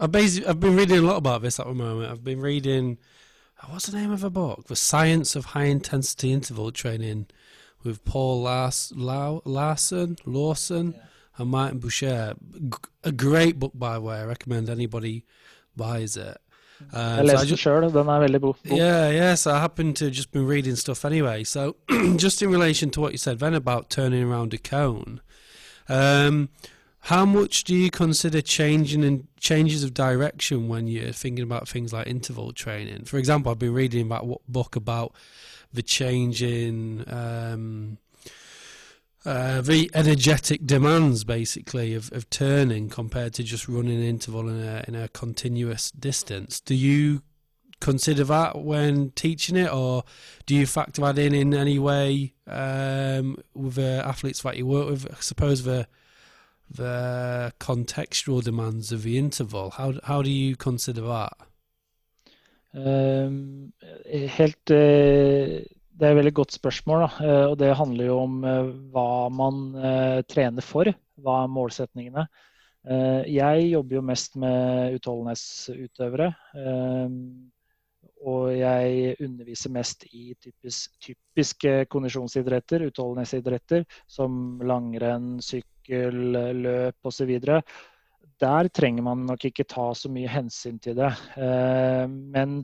I've, 0.01 0.13
basically, 0.13 0.49
I've 0.49 0.61
been 0.61 0.77
reading 0.77 0.99
a 0.99 1.03
lot 1.03 1.17
about 1.17 1.43
this 1.43 1.59
at 1.59 1.67
the 1.67 1.75
moment. 1.75 2.11
I've 2.11 2.25
been 2.25 2.41
reading, 2.41 2.99
what's 3.69 3.87
the 3.87 3.99
name 3.99 4.11
of 4.11 4.25
a 4.25 4.31
book? 4.31 4.67
The 4.67 4.77
Science 4.77 5.37
of 5.37 5.47
High 5.47 5.65
Intensity 5.65 6.33
Interval 6.33 6.71
Training 6.73 7.27
with 7.83 8.05
Paul 8.05 8.43
Lars, 8.43 8.93
Larson, 8.95 10.17
Lawson, 10.25 10.95
yeah. 10.97 11.03
and 11.39 11.51
Martin 11.51 11.79
Boucher. 11.79 12.35
A 13.05 13.13
great 13.13 13.59
book, 13.59 13.73
by 13.75 13.95
the 13.95 14.01
way. 14.01 14.19
I 14.19 14.25
recommend 14.25 14.69
anybody 14.69 15.25
buys 15.77 16.17
it. 16.17 16.39
Um, 16.93 17.01
jeg 17.01 17.25
leste 17.25 17.49
den 17.49 17.59
sjøl, 17.59 17.83
den 17.91 18.09
er 18.09 18.21
veldig 18.23 18.41
god. 18.41 18.55
Yeah, 18.65 19.11
yes, 19.11 19.47
I 19.47 19.59
happen 19.59 19.95
to 19.95 20.11
just 20.11 20.31
been 20.31 20.47
reading 20.47 20.77
stuff 20.77 21.05
anyway. 21.05 21.45
So, 21.45 21.77
just 22.17 22.43
in 22.43 22.53
relation 22.53 22.91
to 22.91 23.01
what 23.01 23.13
you 23.13 23.19
said 23.19 23.41
then 23.41 23.55
about 23.55 23.91
turning 23.91 24.23
around 24.23 24.55
a 24.55 24.59
cone, 24.59 25.21
um, 25.89 26.49
how 27.01 27.25
much 27.25 27.65
do 27.65 27.75
you 27.75 27.91
consider 27.91 28.41
changing 28.41 29.05
and 29.05 29.27
changes 29.41 29.83
of 29.83 29.95
direction 29.95 30.69
when 30.69 30.89
you're 30.89 31.13
thinking 31.13 31.43
about 31.43 31.69
things 31.69 31.93
like 31.93 32.07
interval 32.07 32.53
training? 32.53 33.05
For 33.05 33.19
example, 33.19 33.51
I've 33.51 33.59
been 33.59 33.73
reading 33.73 34.03
about 34.03 34.27
what 34.27 34.41
book 34.49 34.77
about 34.77 35.15
the 35.73 35.83
change 35.83 36.43
in 36.43 37.05
um, 37.09 37.99
uh, 39.25 39.61
the 39.61 39.91
energetic 39.95 40.67
demands 40.67 41.25
basically 41.25 41.95
of, 41.95 42.13
of 42.13 42.29
turning 42.31 42.89
compared 42.89 43.35
to 43.35 43.43
just 43.43 43.69
running 43.69 43.99
an 43.99 44.05
interval 44.05 44.49
in 44.49 44.63
a 44.63 44.85
in 44.89 44.95
a 44.95 45.09
continuous 45.09 45.91
distance. 45.91 46.61
Do 46.61 46.75
you 46.75 47.23
consider 47.81 48.25
that 48.25 48.63
when 48.65 49.11
teaching 49.11 49.57
it, 49.57 49.73
or 49.73 50.05
do 50.47 50.55
you 50.55 50.67
factor 50.67 51.03
that 51.03 51.19
in 51.19 51.35
in 51.35 51.55
any 51.55 51.79
way 51.79 52.35
um, 52.47 53.37
with 53.55 53.75
the 53.75 54.03
athletes 54.05 54.43
that 54.43 54.57
you 54.57 54.67
work 54.67 54.89
with? 54.89 55.07
I 55.11 55.21
suppose 55.21 55.63
the 55.65 55.87
the 56.71 57.53
contextual 57.61 58.43
demands 58.43 58.93
of 58.93 59.03
the 59.03 59.19
interval. 59.19 59.71
How 59.71 59.95
how 60.05 60.23
do 60.23 60.31
you 60.31 60.57
consider 60.57 61.03
that? 61.03 61.33
Um, 62.75 63.73
helt 64.13 64.71
uh, 64.71 65.65
Det 65.99 66.07
er 66.07 66.13
et 66.13 66.19
veldig 66.21 66.35
godt 66.35 66.53
spørsmål. 66.53 67.01
Da. 67.01 67.09
Uh, 67.27 67.51
og 67.51 67.57
det 67.59 67.77
handler 67.77 68.05
jo 68.07 68.19
om 68.23 68.45
uh, 68.45 68.69
hva 68.93 69.29
man 69.35 69.65
trener 70.31 70.63
for. 70.63 70.93
Hva 71.19 71.43
er 71.43 71.51
målsetningene? 71.51 72.29
Jeg 72.89 73.65
jobber 73.73 73.97
jo 73.97 74.01
mest 74.07 74.37
med 74.39 74.95
utholdenhetsutøvere. 74.97 76.29
Og 78.27 78.51
jeg 78.57 79.15
underviser 79.23 79.71
mest 79.75 80.07
i 80.11 80.33
typisk, 80.43 80.97
typiske 81.03 81.75
kondisjonsidretter, 81.93 82.89
utholdenhetsidretter, 82.89 83.85
som 84.11 84.59
langrenn, 84.67 85.37
sykkel, 85.45 86.19
løp 86.59 87.11
osv. 87.11 87.31
Der 88.39 88.71
trenger 88.75 89.07
man 89.07 89.25
nok 89.29 89.47
ikke 89.49 89.67
ta 89.71 89.93
så 89.95 90.11
mye 90.11 90.31
hensyn 90.31 90.81
til 90.83 90.99
det. 90.99 91.13
Men 91.39 92.61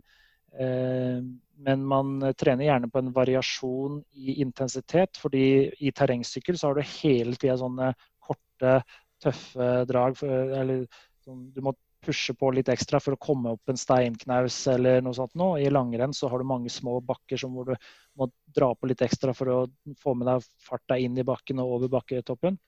men 1.64 1.84
man 1.86 2.18
trener 2.38 2.68
gjerne 2.68 2.90
på 2.90 3.00
en 3.00 3.12
variasjon 3.14 4.02
i 4.14 4.40
intensitet. 4.42 5.16
fordi 5.20 5.70
i 5.80 5.90
terrengsykkel 5.90 6.58
så 6.58 6.68
har 6.70 6.78
du 6.78 6.92
hele 7.00 7.36
tida 7.36 7.56
sånne 7.60 7.92
korte, 8.22 8.82
tøffe 9.22 9.70
drag. 9.88 10.22
eller 10.22 10.86
sånn, 11.24 11.50
Du 11.54 11.60
må 11.62 11.74
pushe 12.04 12.34
på 12.38 12.50
litt 12.54 12.68
ekstra 12.72 13.00
for 13.02 13.16
å 13.16 13.20
komme 13.20 13.54
opp 13.56 13.72
en 13.72 13.80
steinknaus 13.80 14.58
eller 14.72 15.02
noe 15.04 15.16
sånt. 15.16 15.34
Nå. 15.38 15.54
I 15.58 15.72
langrenn 15.72 16.14
så 16.16 16.30
har 16.30 16.40
du 16.40 16.48
mange 16.48 16.72
små 16.72 17.00
bakker 17.04 17.40
hvor 17.46 17.72
du 17.72 17.74
må 18.18 18.28
dra 18.54 18.70
på 18.74 18.90
litt 18.90 19.02
ekstra 19.04 19.34
for 19.36 19.50
å 19.50 19.58
få 20.02 20.14
med 20.18 20.30
deg 20.30 20.46
farta 20.62 20.98
inn 21.00 21.18
i 21.18 21.26
bakken 21.26 21.62
og 21.62 21.78
over 21.78 21.92
bakketoppen. 21.96 22.58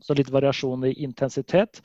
Så 0.00 0.16
litt 0.16 0.32
variasjon 0.32 0.88
i 0.88 0.94
intensitet. 1.04 1.82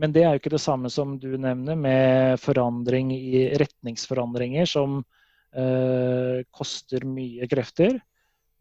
Men 0.00 0.14
det 0.14 0.24
er 0.24 0.34
jo 0.34 0.40
ikke 0.40 0.54
det 0.54 0.62
samme 0.62 0.90
som 0.92 1.16
du 1.20 1.32
nevner, 1.36 1.76
med 1.76 2.40
forandring 2.40 3.10
i 3.14 3.48
retningsforandringer 3.60 4.68
som 4.68 5.00
øh, 5.00 6.40
koster 6.56 7.04
mye 7.04 7.48
krefter. 7.50 7.98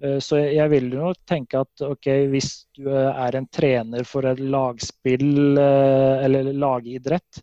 Eh, 0.04 0.18
så 0.24 0.40
jeg 0.42 0.72
vil 0.74 0.90
jo 0.96 1.14
tenke 1.28 1.62
at 1.64 1.86
okay, 1.86 2.28
hvis 2.32 2.66
du 2.76 2.90
er 2.92 3.36
en 3.36 3.48
trener 3.52 4.08
for 4.08 4.28
et 4.30 4.40
lagspill 4.40 5.60
eh, 5.60 6.26
eller 6.26 6.52
lagidrett, 6.56 7.42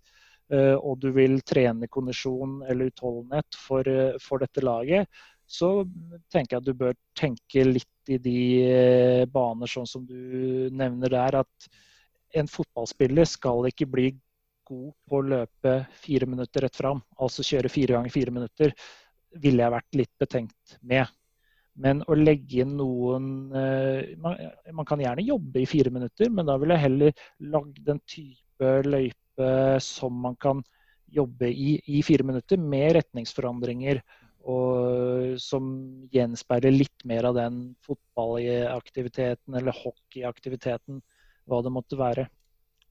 og 0.55 1.01
du 1.03 1.09
vil 1.11 1.41
trene 1.43 1.89
kondisjon 1.91 2.61
eller 2.71 2.93
utholdenhet 2.93 3.57
for, 3.59 3.89
for, 4.23 4.39
dette 4.39 4.63
laget, 4.63 5.09
så 5.47 5.71
tenker 6.31 6.57
jeg 6.57 6.61
at 6.61 6.69
du 6.69 6.77
bør 6.79 6.95
tenke 7.19 7.65
litt 7.67 8.13
i 8.15 8.21
de 8.23 9.27
baner 9.33 9.71
sånn 9.71 9.89
som 9.91 10.05
du 10.07 10.71
nevner 10.71 11.11
der. 11.11 11.41
At 11.43 11.69
en 12.39 12.51
fotballspiller 12.51 13.27
skal 13.27 13.67
ikke 13.71 13.89
bli 13.91 14.13
god 14.67 14.95
på 15.09 15.19
å 15.19 15.27
løpe 15.35 15.75
fire 16.03 16.27
minutter 16.31 16.67
rett 16.67 16.79
fram, 16.79 17.03
altså 17.23 17.45
kjøre 17.47 17.71
fire 17.71 17.97
ganger 17.97 18.15
fire 18.15 18.35
minutter 18.35 18.75
ville 19.43 19.63
jeg 19.63 19.75
vært 19.75 19.99
litt 20.01 20.13
betenkt 20.23 20.77
med. 20.83 21.07
Men 21.77 22.01
å 22.09 22.17
legge 22.17 22.63
inn 22.65 22.73
noen 22.79 23.53
eh, 23.53 24.15
man, 24.23 24.39
man, 24.73 24.87
kan 24.89 25.03
gjerne 25.03 25.27
jobbe 25.27 25.61
i 25.61 25.69
fire 25.69 25.93
minutter, 25.93 26.31
men 26.33 26.49
da 26.49 26.57
ville 26.61 26.77
jeg 26.79 26.87
heller 26.87 27.27
lagd 27.53 27.91
en 27.93 28.01
type 28.09 28.73
løype 28.87 29.26
som 29.83 30.15
man 30.23 30.37
kan 30.41 30.63
jobbe 31.13 31.49
i 31.51 31.77
i 31.87 32.03
fire 32.03 32.25
minutter, 32.27 32.59
med 32.59 32.97
retningsforandringer. 32.99 34.01
Og 34.47 35.37
som 35.43 35.69
gjenspeiler 36.15 36.75
litt 36.75 37.05
mer 37.05 37.27
av 37.27 37.35
den 37.35 37.61
fotballaktiviteten 37.87 39.59
eller 39.59 39.75
hockeyaktiviteten, 39.75 41.01
hva 41.47 41.63
det 41.63 41.73
måtte 41.75 41.99
være. 41.99 42.29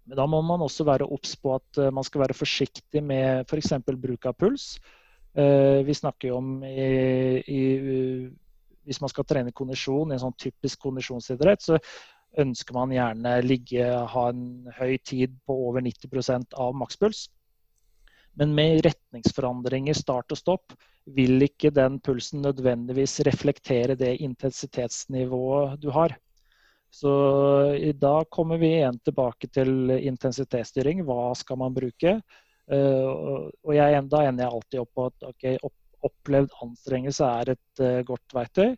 Men 0.06 0.20
da 0.20 0.26
må 0.30 0.42
man 0.46 0.64
også 0.66 0.86
være 0.86 1.08
obs 1.10 1.34
på 1.42 1.56
at 1.56 1.80
eh, 1.82 1.94
man 1.94 2.06
skal 2.06 2.26
være 2.26 2.38
forsiktig 2.38 3.02
med 3.04 3.48
f.eks. 3.50 3.74
Bruk 3.88 4.28
av 4.30 4.36
puls. 4.38 4.76
Eh, 5.34 5.82
vi 5.88 5.96
snakker 5.98 6.30
jo 6.30 6.38
om 6.38 6.52
i, 6.64 7.42
i, 7.42 7.62
Hvis 8.86 9.02
man 9.02 9.12
skal 9.12 9.26
trene 9.26 9.56
kondisjon 9.56 10.12
i 10.12 10.18
en 10.18 10.26
sånn 10.28 10.38
typisk 10.38 10.84
kondisjonsidrett, 10.86 11.66
så 11.66 11.80
ønsker 12.42 12.76
man 12.76 12.94
gjerne 12.94 13.38
ligge, 13.46 13.86
ha 13.86 14.26
en 14.32 14.68
høy 14.78 14.98
tid 15.04 15.36
på 15.48 15.56
over 15.70 15.84
90% 15.86 16.56
av 16.60 16.76
makspuls. 16.78 17.28
Men 18.36 18.52
med 18.56 18.82
retningsforandringer, 18.86 19.96
start 19.96 20.34
og 20.36 20.40
stopp, 20.40 20.76
vil 21.16 21.46
ikke 21.46 21.72
den 21.72 22.00
pulsen 22.04 22.42
nødvendigvis 22.44 23.20
reflektere 23.28 23.96
det 23.96 24.18
intensitetsnivået 24.26 25.80
du 25.80 25.92
har. 25.96 26.18
Så 26.92 27.12
da 28.00 28.16
kommer 28.32 28.60
vi 28.60 28.74
igjen 28.78 28.98
tilbake 29.04 29.48
til 29.52 29.92
intensitetsstyring. 29.96 31.04
Hva 31.08 31.34
skal 31.36 31.60
man 31.60 31.76
bruke? 31.76 32.20
Eh, 32.72 33.10
og 33.62 33.74
jeg, 33.76 34.04
da 34.12 34.24
ender 34.26 34.46
jeg 34.46 34.54
alltid 34.54 34.80
opp 34.82 34.94
på 34.96 35.08
at 35.12 35.28
okay, 35.30 35.58
opplevd 36.06 36.54
anstrengelse 36.64 37.28
er 37.42 37.56
et 37.56 37.82
uh, 37.82 38.02
godt 38.06 38.36
verktøy. 38.36 38.76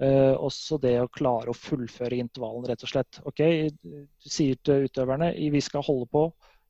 Uh, 0.00 0.32
også 0.40 0.78
det 0.80 0.94
å 0.96 1.10
klare 1.12 1.52
å 1.52 1.56
fullføre 1.56 2.16
intervallen, 2.22 2.64
rett 2.70 2.84
og 2.86 2.88
slett. 2.88 3.18
Ok, 3.28 3.42
Du 3.82 4.30
sier 4.32 4.56
til 4.64 4.86
utøverne 4.88 5.34
vi 5.52 5.60
skal 5.60 5.84
holde 5.84 6.08
på 6.08 6.22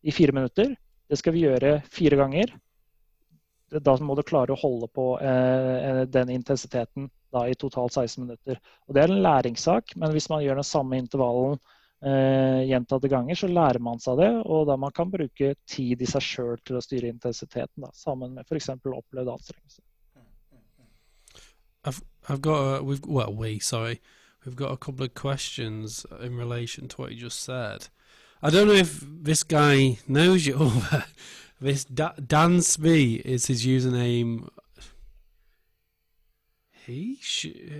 i 0.03 0.15
fire 0.15 0.35
minutter. 0.35 0.75
Det 1.07 1.19
skal 1.19 1.37
vi 1.37 1.45
gjøre 1.45 1.77
fire 1.91 2.19
ganger. 2.19 2.53
Da 3.71 3.95
må 4.03 4.17
du 4.19 4.25
klare 4.27 4.51
å 4.55 4.59
holde 4.59 4.89
på 4.91 5.13
uh, 5.23 6.03
den 6.11 6.33
intensiteten 6.35 7.07
da, 7.31 7.45
i 7.47 7.55
totalt 7.55 7.95
16 7.95 8.25
minutter. 8.25 8.59
Og 8.89 8.97
Det 8.97 9.05
er 9.05 9.13
en 9.13 9.23
læringssak, 9.23 9.95
men 9.97 10.11
hvis 10.17 10.27
man 10.33 10.43
gjør 10.43 10.59
den 10.59 10.67
samme 10.67 10.99
intervallen 10.99 11.55
uh, 12.03 12.61
gjentatte 12.67 13.11
ganger, 13.13 13.39
så 13.39 13.51
lærer 13.51 13.79
man 13.79 14.03
seg 14.03 14.19
det. 14.25 14.31
Og 14.43 14.67
da 14.67 14.75
man 14.75 14.95
kan 14.97 15.13
bruke 15.13 15.55
tid 15.71 16.03
i 16.03 16.11
seg 16.11 16.27
sjøl 16.27 16.59
til 16.67 16.81
å 16.81 16.85
styre 16.85 17.15
intensiteten, 17.15 17.87
da, 17.87 17.95
sammen 17.95 18.35
med 18.35 18.51
f.eks. 18.51 18.73
opplevd 18.75 19.37
anstrengelse. 19.39 19.85
I've, 22.29 22.41
got 22.41 22.59
a, 22.59 22.83
we've 22.83 23.05
well 23.05 23.33
we 23.33 23.59
sorry 23.59 24.01
we've 24.45 24.57
got 24.57 24.73
a 24.73 24.77
couple 24.77 25.05
of 25.05 25.15
questions 25.15 26.07
in 26.21 26.37
relation 26.37 26.89
to 26.89 26.97
what 26.97 27.13
you 27.13 27.19
just 27.19 27.41
said. 27.41 27.89
I 28.43 28.51
don't 28.51 28.69
know 28.69 28.75
if 28.75 29.05
this 29.07 29.43
guy 29.43 29.99
knows 30.09 30.47
you. 30.47 30.73
this 31.61 31.85
da- 31.85 32.15
Dan 32.27 32.63
Smee 32.63 33.17
is 33.17 33.47
his 33.47 33.67
username 33.67 34.49
he, 36.91 37.21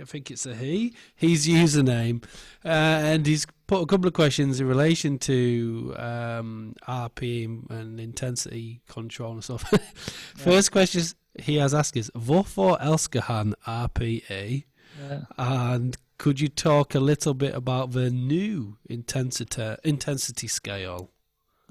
I 0.01 0.05
think 0.05 0.31
it's 0.31 0.45
a 0.45 0.55
he, 0.55 0.93
his 1.15 1.47
username, 1.47 2.23
uh, 2.63 2.67
and 2.67 3.25
he's 3.25 3.45
put 3.67 3.81
a 3.81 3.85
couple 3.85 4.07
of 4.07 4.13
questions 4.13 4.59
in 4.59 4.67
relation 4.67 5.17
to 5.19 5.93
um, 5.97 6.75
RP 6.87 7.69
and 7.69 7.99
intensity 7.99 8.81
control 8.87 9.33
and 9.33 9.43
stuff. 9.43 9.63
First 10.35 10.71
question 10.71 11.01
he 11.39 11.55
has 11.57 11.73
asked 11.73 11.97
is, 11.97 12.11
Hvorfor 12.15 12.77
elsker 12.81 13.21
han 13.21 13.55
RPE? 13.65 14.65
Yeah. 14.99 15.21
And 15.37 15.97
could 16.17 16.39
you 16.39 16.49
talk 16.49 16.95
a 16.95 16.99
little 16.99 17.33
bit 17.33 17.55
about 17.55 17.91
the 17.91 18.09
new 18.09 18.77
intensity, 18.89 19.75
intensity 19.83 20.47
scale? 20.47 21.09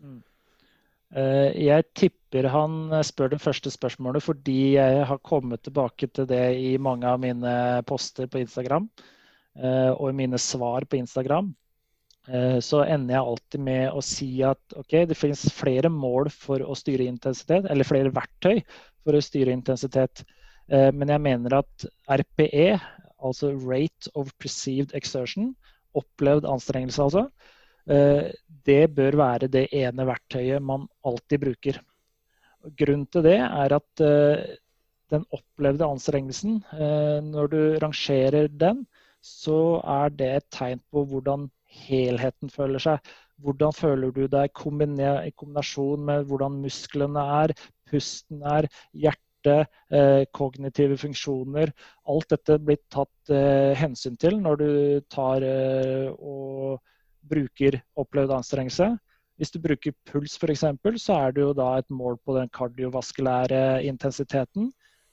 Mm. 0.03 0.23
Eh, 1.15 1.65
jeg 1.67 1.85
tipper 1.95 2.49
han 2.49 2.93
eh, 2.93 3.03
spør 3.03 3.33
det 3.33 3.41
første 3.43 3.71
spørsmålet 3.71 4.23
fordi 4.23 4.77
jeg 4.77 5.07
har 5.07 5.23
kommet 5.27 5.63
tilbake 5.67 6.07
til 6.07 6.29
det 6.31 6.45
i 6.59 6.77
mange 6.79 7.07
av 7.07 7.19
mine 7.21 7.55
poster 7.87 8.31
på 8.31 8.39
Instagram 8.39 8.87
uh, 9.59 9.91
og 9.97 10.13
i 10.13 10.19
mine 10.23 10.39
svar 10.39 10.87
på 10.87 11.01
Instagram. 11.01 11.55
Så 12.63 12.85
ender 12.85 13.15
jeg 13.17 13.27
alltid 13.27 13.63
med 13.65 13.95
å 13.97 14.03
si 14.05 14.29
at 14.47 14.75
ok, 14.79 14.93
det 15.09 15.17
finnes 15.19 15.41
flere 15.57 15.89
mål 15.91 16.29
for 16.31 16.63
å 16.63 16.77
styre 16.79 17.09
intensitet, 17.09 17.65
eller 17.73 17.89
flere 17.89 18.13
verktøy 18.15 18.61
for 19.05 19.17
å 19.17 19.23
styre 19.25 19.55
intensitet. 19.55 20.25
Men 20.71 21.11
jeg 21.11 21.23
mener 21.25 21.57
at 21.59 21.85
RPE, 22.07 22.77
altså 23.19 23.51
Rate 23.59 24.13
of 24.15 24.31
Perceived 24.39 24.93
Exertion, 24.95 25.49
opplevd 25.99 26.47
anstrengelse 26.47 27.03
altså, 27.03 27.25
Eh, 27.91 28.31
det 28.67 28.83
bør 28.95 29.17
være 29.19 29.49
det 29.51 29.69
ene 29.75 30.07
verktøyet 30.09 30.63
man 30.63 30.87
alltid 31.07 31.43
bruker. 31.45 31.79
Grunnen 32.77 33.07
til 33.09 33.25
det 33.25 33.39
er 33.41 33.73
at 33.73 34.03
den 35.11 35.23
opplevde 35.35 35.87
anstrengelsen, 35.89 36.59
når 37.25 37.47
du 37.51 37.61
rangerer 37.83 38.51
den, 38.53 38.85
så 39.25 39.81
er 39.81 40.13
det 40.13 40.29
et 40.29 40.47
tegn 40.53 40.83
på 40.93 41.07
hvordan 41.09 41.49
helheten 41.89 42.53
føler 42.53 42.85
seg. 42.85 43.01
Hvordan 43.41 43.73
føler 43.75 44.13
du 44.13 44.27
deg 44.29 44.53
i 44.53 45.33
kombinasjon 45.33 46.05
med 46.05 46.29
hvordan 46.29 46.61
musklene 46.61 47.25
er, 47.41 47.57
pusten 47.91 48.45
er, 48.47 48.69
hjerte, 48.95 49.57
eh, 49.91 50.23
kognitive 50.37 50.97
funksjoner. 51.01 51.73
Alt 52.11 52.31
dette 52.33 52.59
blir 52.63 52.81
tatt 52.93 53.35
eh, 53.35 53.73
hensyn 53.79 54.19
til 54.21 54.39
når 54.41 54.63
du 54.63 54.71
tar 55.13 55.47
eh, 55.47 56.09
og 56.11 56.81
bruker 57.31 57.81
opplevd 58.01 58.35
anstrengelse. 58.39 58.93
Hvis 59.41 59.55
du 59.55 59.61
bruker 59.65 59.95
puls 60.05 60.37
f.eks., 60.37 60.67
så 61.01 61.17
er 61.17 61.33
det 61.33 61.45
jo 61.47 61.53
da 61.57 61.71
et 61.79 61.89
mål 61.89 62.19
på 62.25 62.37
den 62.37 62.51
kardiovaskulære 62.53 63.83
intensiteten. 63.89 64.69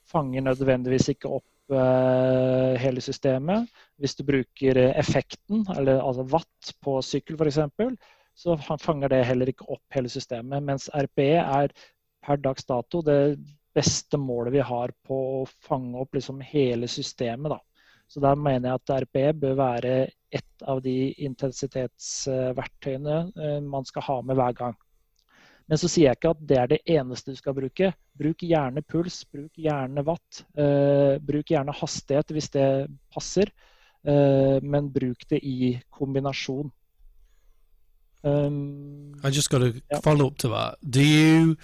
Fanger 0.08 0.44
nødvendigvis 0.44 1.08
ikke 1.14 1.30
opp 1.38 1.72
eh, 1.72 2.76
hele 2.82 3.00
systemet. 3.00 3.68
Hvis 3.96 4.18
du 4.18 4.26
bruker 4.28 4.82
effekten, 4.90 5.64
eller 5.76 6.02
altså 6.04 6.26
watt 6.28 6.72
på 6.84 6.98
sykkel 7.04 7.40
f.eks., 7.40 7.60
så 8.38 8.54
fanger 8.78 9.10
det 9.10 9.24
heller 9.26 9.50
ikke 9.50 9.66
opp 9.72 9.96
hele 9.96 10.10
systemet. 10.12 10.62
Mens 10.62 10.86
RPE 10.94 11.40
er 11.40 11.72
per 12.24 12.36
dags 12.42 12.64
dato 12.68 13.02
det 13.04 13.36
beste 13.74 14.18
målet 14.18 14.52
vi 14.56 14.60
har 14.64 14.92
på 15.06 15.16
å 15.40 15.46
fange 15.68 15.98
opp 16.02 16.14
liksom 16.16 16.40
hele 16.42 16.88
systemet. 16.90 17.50
Da. 17.52 17.60
Så 18.08 18.20
der 18.24 18.36
mener 18.40 18.68
jeg 18.70 18.80
at 18.80 18.92
RPE 19.04 19.32
bør 19.42 19.54
være 19.58 19.94
et 20.34 20.62
av 20.68 20.82
de 20.84 21.12
intensitetsverktøyene 21.24 23.18
eh, 23.36 23.60
man 23.64 23.84
skal 23.88 24.02
ha 24.08 24.20
med 24.24 24.36
hver 24.38 24.52
gang. 24.58 24.76
Men 25.68 25.80
så 25.80 25.88
sier 25.90 26.06
jeg 26.08 26.16
ikke 26.16 26.32
at 26.32 26.44
det 26.48 26.58
er 26.58 26.68
det 26.70 26.78
eneste 26.96 27.34
du 27.34 27.38
skal 27.38 27.56
bruke. 27.56 27.90
Bruk 28.16 28.44
gjerne 28.48 28.82
puls, 28.88 29.20
bruk 29.28 29.52
gjerne 29.60 30.04
watt. 30.06 30.44
Eh, 30.56 31.20
bruk 31.20 31.52
gjerne 31.52 31.76
hastighet 31.76 32.32
hvis 32.32 32.48
det 32.54 32.68
passer, 33.12 33.52
eh, 34.08 34.56
men 34.64 34.88
bruk 34.94 35.28
det 35.28 35.42
i 35.44 35.74
kombinasjon. 35.92 36.72
Um, 38.24 39.14
I 39.22 39.30
just 39.30 39.50
got 39.50 39.62
a 39.62 39.80
yeah. 39.90 40.00
follow 40.00 40.26
up 40.26 40.38
to 40.38 40.48
that. 40.48 40.78
Do 40.88 41.02
you? 41.02 41.56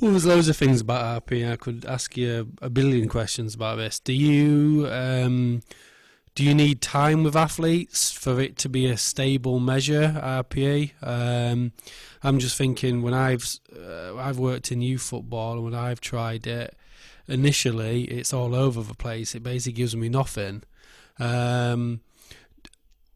Well, 0.00 0.10
there's 0.10 0.26
loads 0.26 0.48
of 0.48 0.56
things 0.56 0.80
about 0.80 1.26
RP. 1.26 1.50
I 1.50 1.56
could 1.56 1.84
ask 1.86 2.16
you 2.16 2.52
a 2.60 2.68
billion 2.68 3.08
questions 3.08 3.54
about 3.54 3.76
this. 3.76 3.98
Do 3.98 4.12
you? 4.12 4.88
Um, 4.90 5.62
do 6.36 6.44
you 6.44 6.54
need 6.54 6.82
time 6.82 7.24
with 7.24 7.34
athletes 7.34 8.12
for 8.12 8.38
it 8.40 8.58
to 8.58 8.68
be 8.68 8.84
a 8.84 8.98
stable 8.98 9.58
measure 9.58 10.20
RPA. 10.22 10.92
Um, 11.02 11.72
I'm 12.22 12.38
just 12.38 12.58
thinking 12.58 13.00
when 13.00 13.14
I've 13.14 13.48
uh, 13.74 14.16
I've 14.16 14.38
worked 14.38 14.70
in 14.70 14.82
youth 14.82 15.00
football 15.00 15.54
and 15.54 15.64
when 15.64 15.74
I've 15.74 16.00
tried 16.02 16.46
it, 16.46 16.76
initially 17.26 18.04
it's 18.04 18.34
all 18.34 18.54
over 18.54 18.82
the 18.82 18.94
place. 18.94 19.34
It 19.34 19.42
basically 19.42 19.72
gives 19.72 19.96
me 19.96 20.10
nothing. 20.10 20.62
Um, 21.18 22.00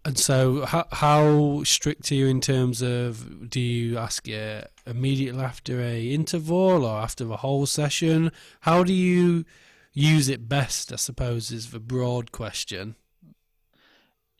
and 0.04 0.18
so, 0.18 0.64
how, 0.64 0.86
how 0.92 1.62
strict 1.64 2.10
are 2.10 2.14
you 2.14 2.26
in 2.26 2.40
terms 2.40 2.80
of 2.80 3.50
do 3.50 3.60
you 3.60 3.98
ask 3.98 4.26
it 4.28 4.70
immediately 4.86 5.42
after 5.42 5.80
a 5.80 6.12
interval 6.14 6.84
or 6.86 7.00
after 7.00 7.24
the 7.24 7.38
whole 7.38 7.66
session? 7.66 8.32
How 8.60 8.82
do 8.82 8.94
you 8.94 9.44
use 9.92 10.28
it 10.28 10.48
best? 10.48 10.92
I 10.92 10.96
suppose 10.96 11.50
is 11.50 11.70
the 11.70 11.80
broad 11.80 12.32
question. 12.32 12.94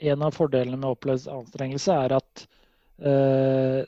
En 0.01 0.23
av 0.23 0.33
fordelene 0.33 0.79
med 0.81 0.89
opplevd 0.89 1.29
anstrengelse 1.29 1.93
er 1.93 2.15
at 2.17 2.47
uh, 3.05 3.83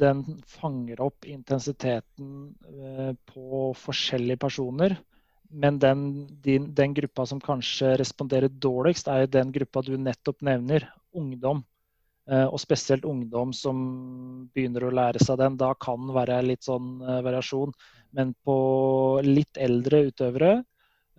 den 0.00 0.24
fanger 0.50 1.04
opp 1.04 1.28
intensiteten 1.30 2.56
uh, 2.66 3.12
på 3.30 3.70
forskjellige 3.78 4.42
personer. 4.42 4.96
Men 5.52 5.78
den, 5.78 6.26
din, 6.40 6.70
den, 6.74 6.94
gruppa 6.94 7.26
som 7.28 7.40
kanskje 7.40 7.96
responderer 8.00 8.48
dårligst, 8.48 9.08
er 9.08 9.24
jo 9.24 9.34
den 9.34 9.52
gruppa 9.52 9.82
du 9.84 9.94
nettopp 10.00 10.40
nevner, 10.40 10.86
ungdom. 11.12 11.60
Eh, 12.30 12.46
og 12.46 12.60
spesielt 12.62 13.04
ungdom 13.08 13.50
som 13.56 13.78
begynner 14.54 14.86
å 14.86 14.92
lære 14.94 15.20
seg 15.22 15.40
den. 15.40 15.58
Da 15.60 15.72
kan 15.74 16.06
være 16.14 16.38
litt 16.46 16.64
sånn 16.64 17.00
eh, 17.02 17.20
variasjon. 17.26 17.74
Men 18.16 18.32
på 18.46 18.56
litt 19.26 19.58
eldre 19.60 20.04
utøvere, 20.08 20.52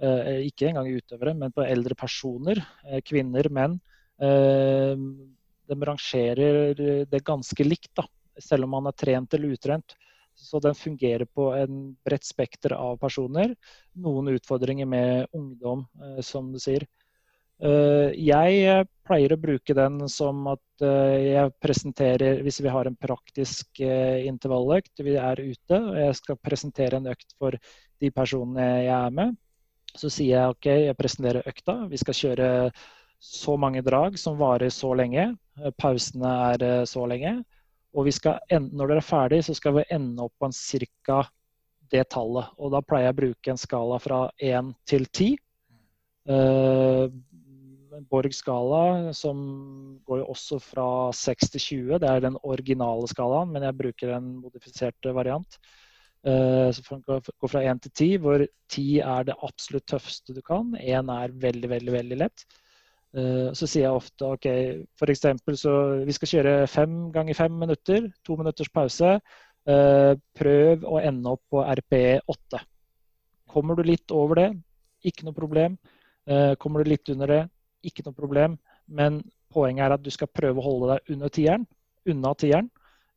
eh, 0.01 0.47
ikke 0.47 0.71
engang 0.71 0.89
utøvere, 0.95 1.35
men 1.37 1.53
på 1.53 1.65
eldre 1.67 1.97
personer, 1.99 2.61
kvinner, 3.05 3.49
menn, 3.53 3.79
de 4.23 5.75
rangerer 5.89 6.77
det 7.09 7.19
ganske 7.25 7.65
likt, 7.65 7.89
da. 7.97 8.05
Selv 8.39 8.67
om 8.67 8.75
man 8.77 8.87
er 8.87 8.95
trent 8.95 9.33
eller 9.33 9.55
utrent. 9.57 9.95
Så 10.43 10.59
den 10.59 10.75
fungerer 10.75 11.25
på 11.25 11.47
en 11.55 11.93
bredt 12.05 12.25
spekter 12.27 12.75
av 12.75 12.97
personer. 12.99 13.53
Noen 13.95 14.33
utfordringer 14.33 14.89
med 14.89 15.31
ungdom, 15.31 15.85
eh, 16.01 16.19
som 16.21 16.51
du 16.51 16.59
sier. 16.59 16.83
Eh, 17.63 18.11
jeg 18.19 18.87
pleier 19.07 19.33
å 19.33 19.39
bruke 19.39 19.75
den 19.77 20.01
som 20.11 20.41
at 20.51 20.83
eh, 20.83 21.29
jeg 21.29 21.53
presenterer 21.63 22.41
Hvis 22.43 22.59
vi 22.65 22.73
har 22.73 22.89
en 22.89 22.97
praktisk 22.97 23.79
intervalløkt, 23.79 24.91
vi 24.99 25.15
er 25.15 25.39
ute, 25.39 25.79
og 25.79 25.95
jeg 26.01 26.19
skal 26.19 26.41
presentere 26.43 26.99
en 26.99 27.07
økt 27.13 27.37
for 27.39 27.55
de 28.03 28.11
personene 28.11 28.67
jeg 28.83 28.97
er 28.97 29.15
med, 29.15 29.37
så 29.95 30.09
sier 30.11 30.35
jeg 30.35 30.57
OK, 30.57 30.67
jeg 30.89 30.99
presenterer 30.99 31.47
økta. 31.47 31.77
Vi 31.87 32.01
skal 32.01 32.19
kjøre 32.19 32.47
så 33.23 33.55
mange 33.55 33.83
drag 33.85 34.17
som 34.19 34.35
varer 34.35 34.73
så 34.73 34.91
lenge. 34.97 35.29
Pausene 35.79 36.31
er 36.51 36.85
så 36.89 37.05
lenge. 37.07 37.37
Og 37.93 38.09
ende, 38.09 38.73
når 38.73 38.89
dere 38.89 39.01
er 39.03 39.05
ferdig, 39.05 39.43
så 39.45 39.55
skal 39.57 39.77
vi 39.77 39.89
ende 39.93 40.25
opp 40.25 40.33
på 40.41 40.49
en 40.49 40.55
ca. 40.55 41.19
det 41.93 42.07
tallet. 42.09 42.55
Og 42.57 42.73
da 42.73 42.81
pleier 42.81 43.11
jeg 43.11 43.15
å 43.15 43.19
bruke 43.21 43.53
en 43.53 43.61
skala 43.61 43.99
fra 44.01 44.23
1 44.41 44.73
til 44.89 45.05
10. 45.05 45.37
Uh, 46.29 46.33
eh, 46.33 48.01
Borg 48.09 48.33
skala, 48.33 49.13
som 49.13 49.37
går 50.07 50.23
jo 50.23 50.31
også 50.33 50.57
fra 50.63 50.87
6 51.13 51.53
til 51.53 51.61
20. 51.61 52.01
Det 52.01 52.09
er 52.09 52.25
den 52.25 52.39
originale 52.41 53.07
skalaen, 53.11 53.53
men 53.53 53.67
jeg 53.67 53.77
bruker 53.77 54.15
en 54.15 54.33
modifisert 54.41 55.13
variant. 55.13 55.59
Uh, 56.25 56.71
så 56.73 56.97
går 57.03 57.51
fra 57.51 57.61
1 57.61 57.83
til 57.85 57.93
10, 57.93 58.11
hvor 58.23 58.47
10 58.73 58.89
er 59.05 59.29
det 59.29 59.37
absolutt 59.45 59.85
tøffeste 59.91 60.33
du 60.33 60.41
kan. 60.41 60.73
1 60.81 61.13
er 61.13 61.39
veldig, 61.45 61.69
veldig, 61.77 61.97
veldig 61.99 62.21
lett. 62.25 62.47
Uh, 63.13 63.51
så 63.53 63.67
sier 63.69 63.85
jeg 63.85 63.93
ofte 63.93 64.25
OK, 64.25 64.47
f.eks. 64.97 65.27
så 65.61 65.73
vi 66.01 66.15
skal 66.17 66.31
kjøre 66.31 66.53
fem 66.65 66.95
ganger 67.13 67.37
fem 67.37 67.59
minutter, 67.61 68.07
to 68.25 68.37
minutters 68.39 68.71
pause. 68.73 69.19
Uh, 69.69 70.17
prøv 70.35 70.81
å 70.89 70.97
ende 70.97 71.35
opp 71.35 71.43
på 71.53 71.61
RP8. 71.61 72.63
Kommer 73.53 73.77
du 73.77 73.85
litt 73.85 74.09
over 74.11 74.41
det, 74.41 74.47
ikke 75.05 75.27
noe 75.27 75.37
problem. 75.37 75.77
Uh, 76.25 76.57
kommer 76.57 76.81
du 76.81 76.89
litt 76.89 77.13
under 77.13 77.29
det, 77.29 77.43
ikke 77.85 78.07
noe 78.07 78.17
problem. 78.17 78.57
Men 78.89 79.21
poenget 79.53 79.85
er 79.85 79.97
at 79.99 80.03
du 80.03 80.09
skal 80.13 80.33
prøve 80.33 80.57
å 80.57 80.65
holde 80.65 80.95
deg 80.95 81.13
under 81.13 81.37
tieren, 81.37 81.69
unna 82.09 82.33
tieren, 82.33 82.73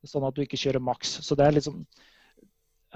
sånn 0.06 0.28
at 0.28 0.36
du 0.36 0.44
ikke 0.44 0.60
kjører 0.60 0.84
maks. 0.84 1.22
Så 1.24 1.34
det 1.40 1.48
er 1.48 1.56
liksom 1.56 1.80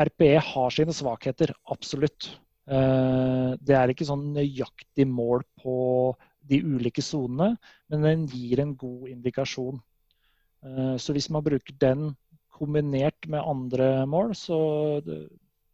RPE 0.04 0.36
har 0.52 0.74
sine 0.76 0.92
svakheter, 0.94 1.50
absolutt. 1.72 2.28
Det 2.70 3.74
er 3.74 3.90
ikke 3.90 4.06
sånn 4.06 4.28
nøyaktig 4.36 5.08
mål 5.10 5.42
på 5.58 5.74
de 6.50 6.60
ulike 6.66 7.02
sonene, 7.04 7.54
men 7.90 8.06
den 8.06 8.26
gir 8.30 8.62
en 8.62 8.74
god 8.78 9.08
indikasjon. 9.10 9.80
Eh, 10.66 10.96
så 11.00 11.14
hvis 11.16 11.30
man 11.30 11.44
bruker 11.46 11.76
den 11.80 12.10
kombinert 12.52 13.28
med 13.28 13.46
andre 13.46 14.06
mål, 14.06 14.34
så 14.36 14.58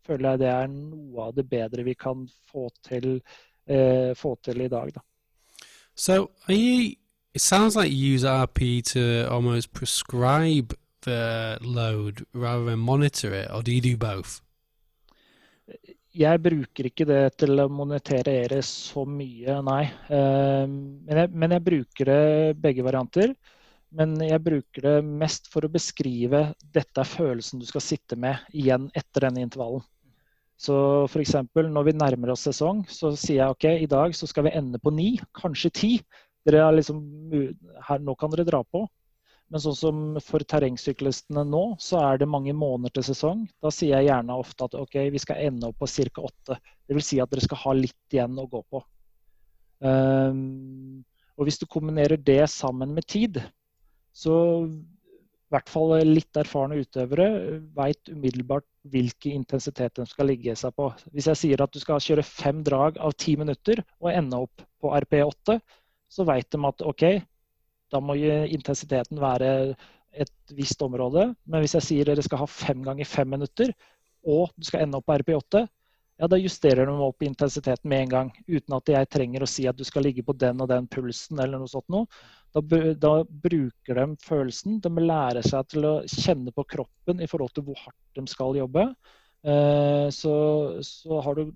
føler 0.07 0.31
jeg 0.31 0.43
det 0.45 0.51
er 0.53 0.71
noe 0.71 1.29
av 1.29 1.35
det 1.37 1.49
bedre 1.51 1.85
vi 1.87 1.97
kan 1.99 2.27
få 2.51 2.69
til, 2.87 3.21
eh, 3.67 4.15
få 4.15 4.37
til 4.43 4.61
i 4.61 4.69
dag. 4.69 4.95
Da. 4.95 5.01
So 5.95 6.31
you, 6.49 6.95
it 7.35 7.41
sounds 7.41 7.77
like 7.77 7.91
you 7.91 8.15
use 8.15 8.25
RP 8.25 8.85
to 8.85 9.27
almost 9.29 9.73
prescribe 9.73 10.75
the 11.03 11.59
load 11.61 12.25
rather 12.35 12.65
than 12.65 12.79
monitor 12.79 13.33
it, 13.33 13.51
or 13.51 13.63
do 13.63 13.73
you 13.73 13.81
do 13.81 13.97
both? 13.97 14.43
Jeg 16.17 16.41
bruker 16.43 16.89
ikke 16.89 17.07
det 17.09 17.23
til 17.43 17.61
å 17.61 17.69
monetere 17.73 18.61
så 18.65 19.05
mye, 19.09 19.59
nei. 19.67 19.83
Ehm, 20.13 20.79
men 21.05 21.21
jeg, 21.23 21.33
men 21.33 21.55
jeg, 21.57 21.65
bruker 21.67 22.11
det 22.11 22.57
begge 22.63 22.85
varianter. 22.87 23.35
Men 23.97 24.17
jeg 24.21 24.43
bruker 24.45 24.87
det 24.87 24.95
mest 25.07 25.51
for 25.53 25.65
å 25.65 25.73
beskrive 25.73 26.49
dette 26.75 27.03
er 27.03 27.09
følelsen 27.09 27.61
du 27.63 27.67
skal 27.69 27.85
sitte 27.85 28.19
med 28.19 28.43
igjen 28.57 28.89
etter 28.97 29.29
denne 29.29 29.45
intervallen. 29.47 29.85
Så 30.57 30.77
f.eks. 31.05 31.35
når 31.55 31.91
vi 31.91 31.97
nærmer 31.97 32.33
oss 32.33 32.47
sesong, 32.49 32.83
så 32.89 33.13
sier 33.13 33.43
jeg 33.43 33.55
OK, 33.55 33.67
i 33.85 33.91
dag 33.91 34.17
så 34.17 34.29
skal 34.29 34.49
vi 34.49 34.55
ende 34.57 34.81
på 34.81 34.93
ni, 34.97 35.11
kanskje 35.37 35.73
ti. 35.81 35.91
Dere 36.49 36.65
liksom, 36.79 37.03
her, 37.89 38.01
nå 38.01 38.15
kan 38.17 38.33
dere 38.33 38.47
dra 38.49 38.63
på. 38.65 38.87
Men 39.53 39.63
sånn 39.63 39.77
som 39.79 39.99
for 40.25 40.43
terrengsyklistene 40.43 41.45
nå, 41.47 41.63
så 41.79 42.01
er 42.03 42.19
det 42.19 42.27
mange 42.31 42.55
måneder 42.57 42.97
til 42.97 43.07
sesong. 43.13 43.45
Da 43.63 43.71
sier 43.71 43.95
jeg 43.95 44.09
gjerne 44.09 44.39
ofte 44.43 44.67
at 44.67 44.75
ok, 44.75 44.97
vi 45.15 45.23
skal 45.23 45.45
ende 45.47 45.71
opp 45.71 45.79
på 45.83 45.87
ca. 45.87 46.25
åtte. 46.27 46.59
Dvs. 46.91 47.07
Si 47.07 47.21
at 47.23 47.31
dere 47.31 47.45
skal 47.45 47.63
ha 47.63 47.77
litt 47.79 48.17
igjen 48.17 48.41
å 48.43 48.49
gå 48.51 48.63
på. 48.75 48.83
Um, 49.87 51.05
og 51.37 51.47
hvis 51.47 51.61
du 51.61 51.67
kombinerer 51.71 52.19
det 52.19 52.43
sammen 52.51 52.95
med 52.97 53.07
tid, 53.07 53.39
så 54.17 54.35
i 54.67 55.55
hvert 55.55 55.71
fall 55.71 55.93
litt 56.03 56.39
erfarne 56.41 56.81
utøvere 56.83 57.27
veit 57.77 58.11
umiddelbart 58.11 58.67
hvilken 58.91 59.45
intensitet 59.45 59.95
de 60.01 60.07
skal 60.11 60.27
ligge 60.33 60.57
seg 60.59 60.75
på. 60.75 60.89
Hvis 61.15 61.29
jeg 61.31 61.41
sier 61.43 61.63
at 61.63 61.71
du 61.71 61.79
skal 61.83 62.03
kjøre 62.03 62.27
fem 62.27 62.65
drag 62.67 62.99
av 62.99 63.15
ti 63.15 63.37
minutter 63.39 63.85
og 64.01 64.11
ende 64.11 64.41
opp 64.43 64.65
på 64.83 64.91
RP8, 65.05 65.61
så 66.11 66.27
veit 66.27 66.51
de 66.51 66.63
at 66.67 66.83
OK, 66.87 67.05
da 67.93 68.01
må 68.03 68.17
intensiteten 68.17 69.21
være 69.23 69.51
et 70.17 70.55
visst 70.57 70.83
område. 70.83 71.29
Men 71.45 71.63
hvis 71.63 71.77
jeg 71.79 71.87
sier 71.87 72.09
dere 72.09 72.25
skal 72.25 72.43
ha 72.43 72.49
fem 72.51 72.83
ganger 72.87 73.09
fem 73.09 73.31
minutter, 73.37 73.73
og 74.27 74.51
du 74.57 74.67
skal 74.67 74.85
ende 74.85 74.99
opp 74.99 75.07
på 75.09 75.19
RP8, 75.21 75.67
ja, 76.17 76.29
da 76.33 76.39
justerer 76.41 76.89
de 76.89 76.95
opp 77.05 77.23
intensiteten 77.27 77.91
med 77.93 78.07
en 78.07 78.13
gang. 78.15 78.31
Uten 78.49 78.77
at 78.79 78.89
jeg 78.89 79.09
trenger 79.13 79.45
å 79.45 79.51
si 79.51 79.67
at 79.69 79.77
du 79.77 79.85
skal 79.85 80.07
ligge 80.07 80.25
på 80.25 80.33
den 80.41 80.63
og 80.65 80.71
den 80.71 80.89
pulsen 80.89 81.43
eller 81.43 81.61
noe 81.61 81.71
sånt 81.71 81.89
noe. 81.93 82.09
Da, 82.57 82.63
da, 82.97 83.13
bruker 83.29 84.01
de 84.01 84.07
følelsen. 84.25 84.79
De 84.81 84.93
lærer 84.97 85.45
seg 85.45 85.69
til 85.75 85.85
å 85.85 85.95
kjenne 86.09 86.55
på 86.57 86.65
kroppen 86.73 87.21
i 87.21 87.29
forhold 87.29 87.53
til 87.53 87.67
hvor 87.67 87.83
hardt 87.83 88.17
de 88.17 88.25
skal 88.33 88.57
jobbe. 88.57 88.87
Eh, 89.45 90.09
så, 90.17 90.35
så, 90.89 91.21
har 91.21 91.37
du 91.37 91.53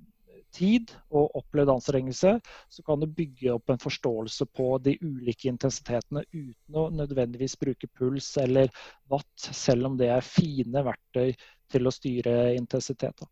tid 0.55 0.93
og 1.15 1.37
opplevd 1.39 1.73
anstrengelse, 1.75 2.35
så 2.69 2.85
kan 2.87 3.01
du 3.01 3.07
bygge 3.07 3.55
opp 3.55 3.71
en 3.71 3.83
forståelse 3.83 4.47
på 4.57 4.69
de 4.85 4.97
ulike 5.03 5.51
intensitetene 5.51 6.25
uten 6.33 6.79
å 6.79 6.89
nødvendigvis 6.95 7.59
bruke 7.61 7.91
puls 7.99 8.33
eller 8.41 8.71
watt, 9.11 9.35
selv 9.39 9.91
om 9.91 9.99
det 10.01 10.11
er 10.15 10.27
fine 10.27 10.85
verktøy 10.87 11.35
til 11.71 11.87
å 11.87 11.95
styre 11.95 12.55
intensitet. 12.57 13.23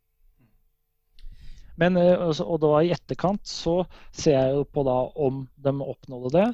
Men, 1.79 1.97
eh, 1.97 2.19
og 2.43 2.59
da 2.63 2.73
i 2.83 2.93
etterkant 2.95 3.47
så 3.47 3.81
ser 4.11 4.35
jeg 4.35 4.55
jo 4.57 4.67
på 4.67 4.83
da 4.87 4.99
om 5.29 5.45
de 5.55 5.75
oppnådde 5.85 6.35
det. 6.35 6.47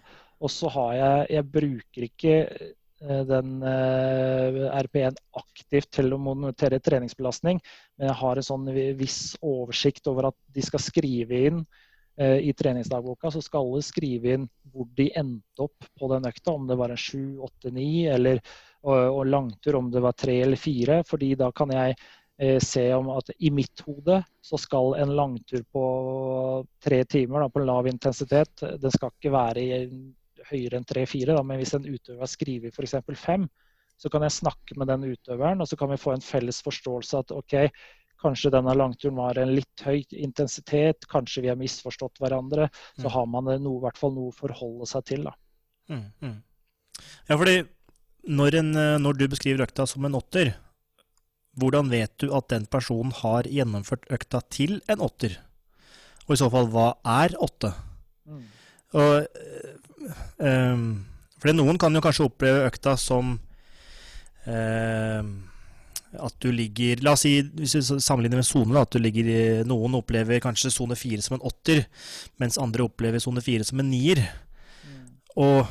Og 0.44 0.50
så 0.52 0.68
har 0.68 0.94
jeg 0.94 1.28
Jeg 1.30 1.50
bruker 1.52 2.02
ikke 2.10 2.34
den 3.28 3.62
eh, 3.68 4.58
RP1 4.80 5.18
aktivt 5.40 5.90
til 5.98 6.14
å 6.14 6.20
monitere 6.20 6.80
treningsbelastning, 6.82 7.60
men 7.98 8.10
jeg 8.10 8.18
har 8.20 8.40
en 8.40 8.46
sånn 8.46 8.68
viss 8.98 9.34
oversikt 9.42 10.08
over 10.12 10.30
at 10.30 10.38
de 10.54 10.64
skal 10.64 10.82
skrive 10.82 11.42
inn 11.50 11.64
i 12.14 12.52
treningsdagboka 12.54 13.26
så 13.34 13.40
skal 13.42 13.64
alle 13.64 13.80
skrive 13.82 14.36
inn 14.36 14.44
hvor 14.70 14.86
de 14.94 15.08
endte 15.18 15.64
opp 15.64 15.88
på 15.98 16.06
den 16.12 16.28
økta, 16.28 16.52
om 16.52 16.68
det 16.68 16.76
var 16.78 16.92
en 16.94 17.00
7, 17.00 17.40
8, 17.42 17.72
9 17.74 17.88
eller 18.14 18.38
og, 18.86 19.00
og 19.16 19.24
langtur 19.26 19.80
om 19.80 19.88
det 19.90 20.02
var 20.04 20.14
3 20.22 20.36
eller 20.44 20.60
4. 20.62 21.00
fordi 21.08 21.32
da 21.40 21.48
kan 21.50 21.74
jeg 21.74 21.96
Eh, 22.38 22.58
se 22.60 22.94
om 22.94 23.08
at 23.14 23.30
i 23.38 23.50
mitt 23.50 23.80
hode 23.86 24.22
så 24.42 24.58
skal 24.58 24.96
en 24.98 25.12
langtur 25.16 25.62
på 25.72 25.84
tre 26.82 27.04
timer 27.04 27.44
da, 27.44 27.48
på 27.48 27.62
lav 27.62 27.86
intensitet 27.86 28.64
Den 28.82 28.90
skal 28.90 29.12
ikke 29.14 29.30
være 29.30 29.66
høyere 30.50 30.80
enn 30.80 30.88
tre-fire, 30.88 31.36
men 31.46 31.60
hvis 31.60 31.74
en 31.76 31.86
utøver 31.86 32.30
skriver 32.30 32.74
f.eks. 32.74 32.96
fem, 33.20 33.48
så 34.00 34.10
kan 34.10 34.24
jeg 34.26 34.36
snakke 34.36 34.76
med 34.78 34.90
den 34.90 35.06
utøveren, 35.12 35.62
og 35.62 35.70
så 35.70 35.78
kan 35.78 35.92
vi 35.92 36.00
få 36.00 36.14
en 36.14 36.24
felles 36.24 36.58
forståelse 36.66 37.20
at 37.22 37.34
OK, 37.34 37.54
kanskje 38.24 38.52
denne 38.54 38.74
langturen 38.76 39.18
var 39.18 39.38
en 39.38 39.52
litt 39.54 39.84
høy 39.84 40.02
intensitet, 40.16 41.06
kanskje 41.12 41.44
vi 41.44 41.52
har 41.52 41.60
misforstått 41.60 42.20
hverandre. 42.22 42.68
Så 42.96 43.06
mm. 43.06 43.12
har 43.16 43.30
man 43.30 43.50
noe, 43.52 43.78
i 43.78 43.84
hvert 43.84 44.00
fall 44.00 44.14
noe 44.16 44.32
å 44.32 44.36
forholde 44.36 44.88
seg 44.90 45.06
til. 45.10 45.26
da. 45.28 45.34
Mm, 45.92 46.06
mm. 46.24 46.36
Ja, 47.28 47.36
fordi 47.36 47.56
når, 48.24 48.60
en, 48.60 48.70
eh, 48.80 48.98
når, 49.02 49.18
du 49.18 49.26
beskriver 49.28 49.66
økta 49.66 49.86
som 49.88 50.06
en 50.08 50.16
åtter, 50.16 50.54
hvordan 51.60 51.90
vet 51.92 52.14
du 52.22 52.30
at 52.34 52.48
den 52.50 52.64
personen 52.70 53.12
har 53.20 53.46
gjennomført 53.46 54.08
økta 54.14 54.40
til 54.50 54.80
en 54.90 55.04
åtter? 55.04 55.36
Og 56.24 56.34
i 56.34 56.40
så 56.40 56.48
fall, 56.50 56.70
hva 56.72 56.94
er 57.20 57.36
åtte? 57.44 57.74
Mm. 58.24 58.46
Og, 58.94 59.26
um, 60.38 60.86
fordi 61.40 61.56
noen 61.56 61.80
kan 61.80 61.94
jo 61.94 62.02
kanskje 62.04 62.28
oppleve 62.28 62.68
økta 62.68 62.94
som 63.00 63.34
um, 64.46 65.34
at 66.14 66.36
du 66.38 66.50
ligger 66.54 67.02
La 67.02 67.16
oss 67.16 67.24
si, 67.26 67.40
hvis 67.58 67.74
vi 67.74 67.82
sammenligner 67.98 68.38
med 68.38 68.46
sone, 68.46 68.78
at 68.78 68.94
du 68.94 69.00
ligger 69.02 69.64
noen 69.66 69.98
opplever 69.98 70.42
kanskje 70.42 70.70
sone 70.70 70.98
fire 70.98 71.24
som 71.24 71.38
en 71.38 71.46
åtter, 71.50 71.84
mens 72.42 72.60
andre 72.62 72.86
opplever 72.86 73.22
sone 73.22 73.42
fire 73.42 73.66
som 73.66 73.82
en 73.82 73.90
nier. 73.90 74.22
Mm. 74.86 75.08
Og 75.42 75.64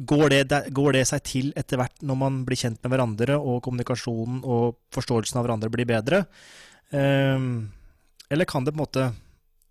Går 0.00 0.30
det, 0.32 0.60
går 0.72 0.94
det, 0.96 1.02
seg 1.10 1.24
til 1.28 1.48
etter 1.58 1.76
hvert 1.76 1.98
når 2.06 2.16
man 2.16 2.36
blir 2.48 2.56
kjent 2.56 2.78
med 2.80 2.92
hverandre, 2.94 3.34
og 3.36 3.58
kommunikasjonen 3.66 4.38
og 4.48 4.78
forståelsen 4.94 5.36
av 5.36 5.44
hverandre 5.44 5.68
blir 5.72 5.88
bedre? 5.88 6.22
Um, 6.88 7.68
eller 8.30 8.48
kan 8.48 8.64
det 8.64 8.72
på 8.72 8.78
en 8.78 8.84
måte 8.84 9.08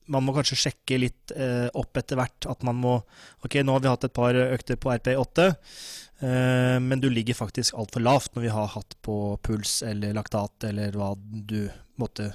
Man 0.10 0.26
må 0.26 0.34
kanskje 0.36 0.58
sjekke 0.58 1.00
litt 1.02 1.34
eh, 1.36 1.68
opp 1.78 1.98
etter 2.00 2.20
hvert. 2.20 2.50
At 2.50 2.66
man 2.68 2.80
må 2.82 2.98
Ok, 3.46 3.60
nå 3.64 3.76
har 3.76 3.84
vi 3.86 3.92
hatt 3.92 4.08
et 4.08 4.16
par 4.16 4.36
økter 4.36 4.80
på 4.82 4.92
RP8, 4.92 5.46
uh, 5.46 5.80
eh, 6.28 6.78
men 6.84 7.02
du 7.02 7.08
ligger 7.14 7.38
faktisk 7.38 7.78
altfor 7.78 8.04
lavt 8.04 8.36
når 8.36 8.48
vi 8.48 8.54
har 8.54 8.72
hatt 8.74 8.98
på 9.06 9.16
puls 9.46 9.80
eller 9.86 10.18
laktat 10.18 10.70
eller 10.70 10.98
hva 10.98 11.14
du 11.20 11.70
måtte 12.02 12.32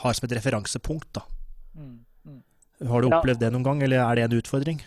har 0.00 0.16
som 0.16 0.26
et 0.26 0.36
referansepunkt. 0.38 1.08
da. 1.14 1.22
Mm, 1.76 1.98
mm. 2.26 2.42
Har 2.90 3.02
du 3.02 3.10
opplevd 3.10 3.40
ja. 3.40 3.46
det 3.46 3.54
noen 3.54 3.66
gang, 3.66 3.82
eller 3.86 4.02
er 4.02 4.18
det 4.18 4.26
en 4.26 4.38
utfordring? 4.40 4.82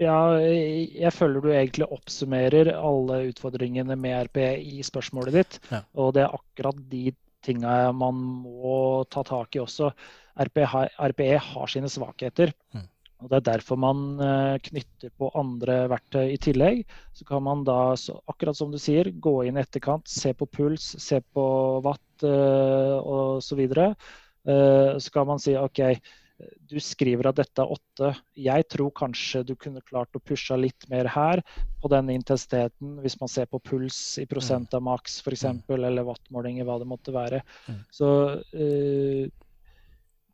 Ja, 0.00 0.34
jeg 0.40 1.12
føler 1.14 1.44
du 1.44 1.50
egentlig 1.52 1.86
oppsummerer 1.92 2.72
alle 2.74 3.26
utfordringene 3.28 3.96
med 3.98 4.30
RP 4.30 4.40
i 4.58 4.82
spørsmålet 4.86 5.36
ditt. 5.36 5.58
Ja. 5.70 5.82
Og 6.00 6.14
det 6.16 6.24
er 6.24 6.34
akkurat 6.34 6.80
de 6.90 7.12
tinga 7.42 7.92
man 7.94 8.18
må 8.42 9.04
ta 9.10 9.24
tak 9.26 9.56
i 9.56 9.62
også. 9.62 9.92
RPE 10.40 10.68
har, 10.68 10.88
RPE 11.12 11.36
har 11.40 11.70
sine 11.70 11.90
svakheter. 11.92 12.54
Mm. 12.74 12.88
Og 13.22 13.28
Det 13.30 13.36
er 13.38 13.44
derfor 13.52 13.78
man 13.78 13.98
eh, 14.18 14.56
knytter 14.66 15.12
på 15.18 15.28
andre 15.38 15.84
verktøy 15.92 16.32
i 16.32 16.40
tillegg. 16.42 16.82
Så 17.14 17.26
kan 17.28 17.44
man 17.46 17.62
da, 17.68 17.94
akkurat 18.30 18.58
som 18.58 18.72
du 18.72 18.80
sier, 18.82 19.12
gå 19.12 19.36
inn 19.46 19.60
i 19.60 19.62
etterkant, 19.62 20.08
se 20.10 20.34
på 20.34 20.48
puls, 20.50 20.94
se 20.98 21.20
på 21.34 21.44
watt 21.84 22.26
uh, 22.26 22.98
osv. 22.98 23.52
Så, 23.52 23.58
videre. 23.58 23.92
så 24.42 25.10
kan 25.14 25.26
man 25.28 25.38
si 25.42 25.52
OK, 25.58 25.78
du 26.70 26.78
skriver 26.80 27.28
at 27.28 27.38
dette 27.38 27.62
er 27.62 27.72
åtte. 27.74 28.10
Jeg 28.38 28.66
tror 28.72 28.92
kanskje 28.96 29.42
du 29.46 29.54
kunne 29.58 29.82
klart 29.84 30.16
å 30.16 30.22
pushe 30.22 30.56
litt 30.58 30.86
mer 30.90 31.08
her 31.12 31.42
på 31.82 31.90
denne 31.92 32.14
intensiteten, 32.16 32.96
hvis 33.04 33.18
man 33.20 33.30
ser 33.30 33.48
på 33.50 33.60
puls 33.62 33.98
i 34.22 34.26
prosent 34.30 34.74
av 34.76 34.84
maks 34.86 35.20
f.eks., 35.22 35.44
mm. 35.44 35.62
eller 35.76 36.06
wattmålinger, 36.08 36.66
hva 36.68 36.78
det 36.82 36.88
måtte 36.90 37.14
være. 37.14 37.42
Mm. 37.68 37.80
Så 37.94 38.10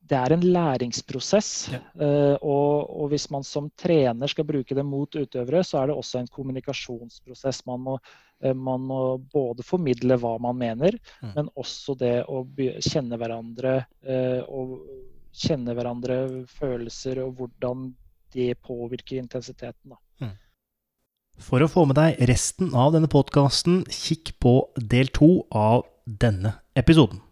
det 0.08 0.16
er 0.18 0.34
en 0.34 0.46
læringsprosess. 0.54 1.50
Ja. 1.72 1.80
Uh, 2.00 2.36
og, 2.40 2.88
og, 2.88 3.10
hvis 3.12 3.28
man 3.34 3.44
som 3.46 3.68
trener 3.78 4.30
skal 4.30 4.46
bruke 4.48 4.76
det 4.76 4.84
mot 4.86 5.14
utøvere, 5.14 5.64
så 5.66 5.82
er 5.82 5.90
det 5.90 5.98
også 5.98 6.22
en 6.22 6.32
kommunikasjonsprosess. 6.32 7.64
Man 7.68 7.84
må, 7.86 7.98
uh, 7.98 8.54
man 8.54 8.88
må 8.88 9.02
både 9.32 9.66
formidle 9.66 10.18
hva 10.20 10.36
man 10.42 10.58
mener, 10.60 10.98
mm. 11.20 11.32
men 11.36 11.52
også 11.58 11.96
det 12.00 12.16
å 12.28 12.44
kjenne 12.84 13.20
hverandre 13.20 13.78
og 14.48 14.78
kjenne 15.38 15.74
hverandre, 15.76 16.18
følelser 16.50 17.20
og 17.22 17.36
hvordan 17.38 17.90
det 18.34 18.54
påvirker 18.64 19.20
intensiteten. 19.20 19.94
Mm. 20.20 20.34
For 21.38 21.62
å 21.62 21.70
få 21.70 21.84
med 21.88 21.98
deg 21.98 22.18
resten 22.28 22.72
av 22.74 22.92
denne 22.96 23.10
podkasten, 23.10 23.84
kikk 23.92 24.34
på 24.42 24.58
del 24.76 25.12
to 25.14 25.30
av 25.54 25.86
denne 26.04 26.56
episoden. 26.78 27.22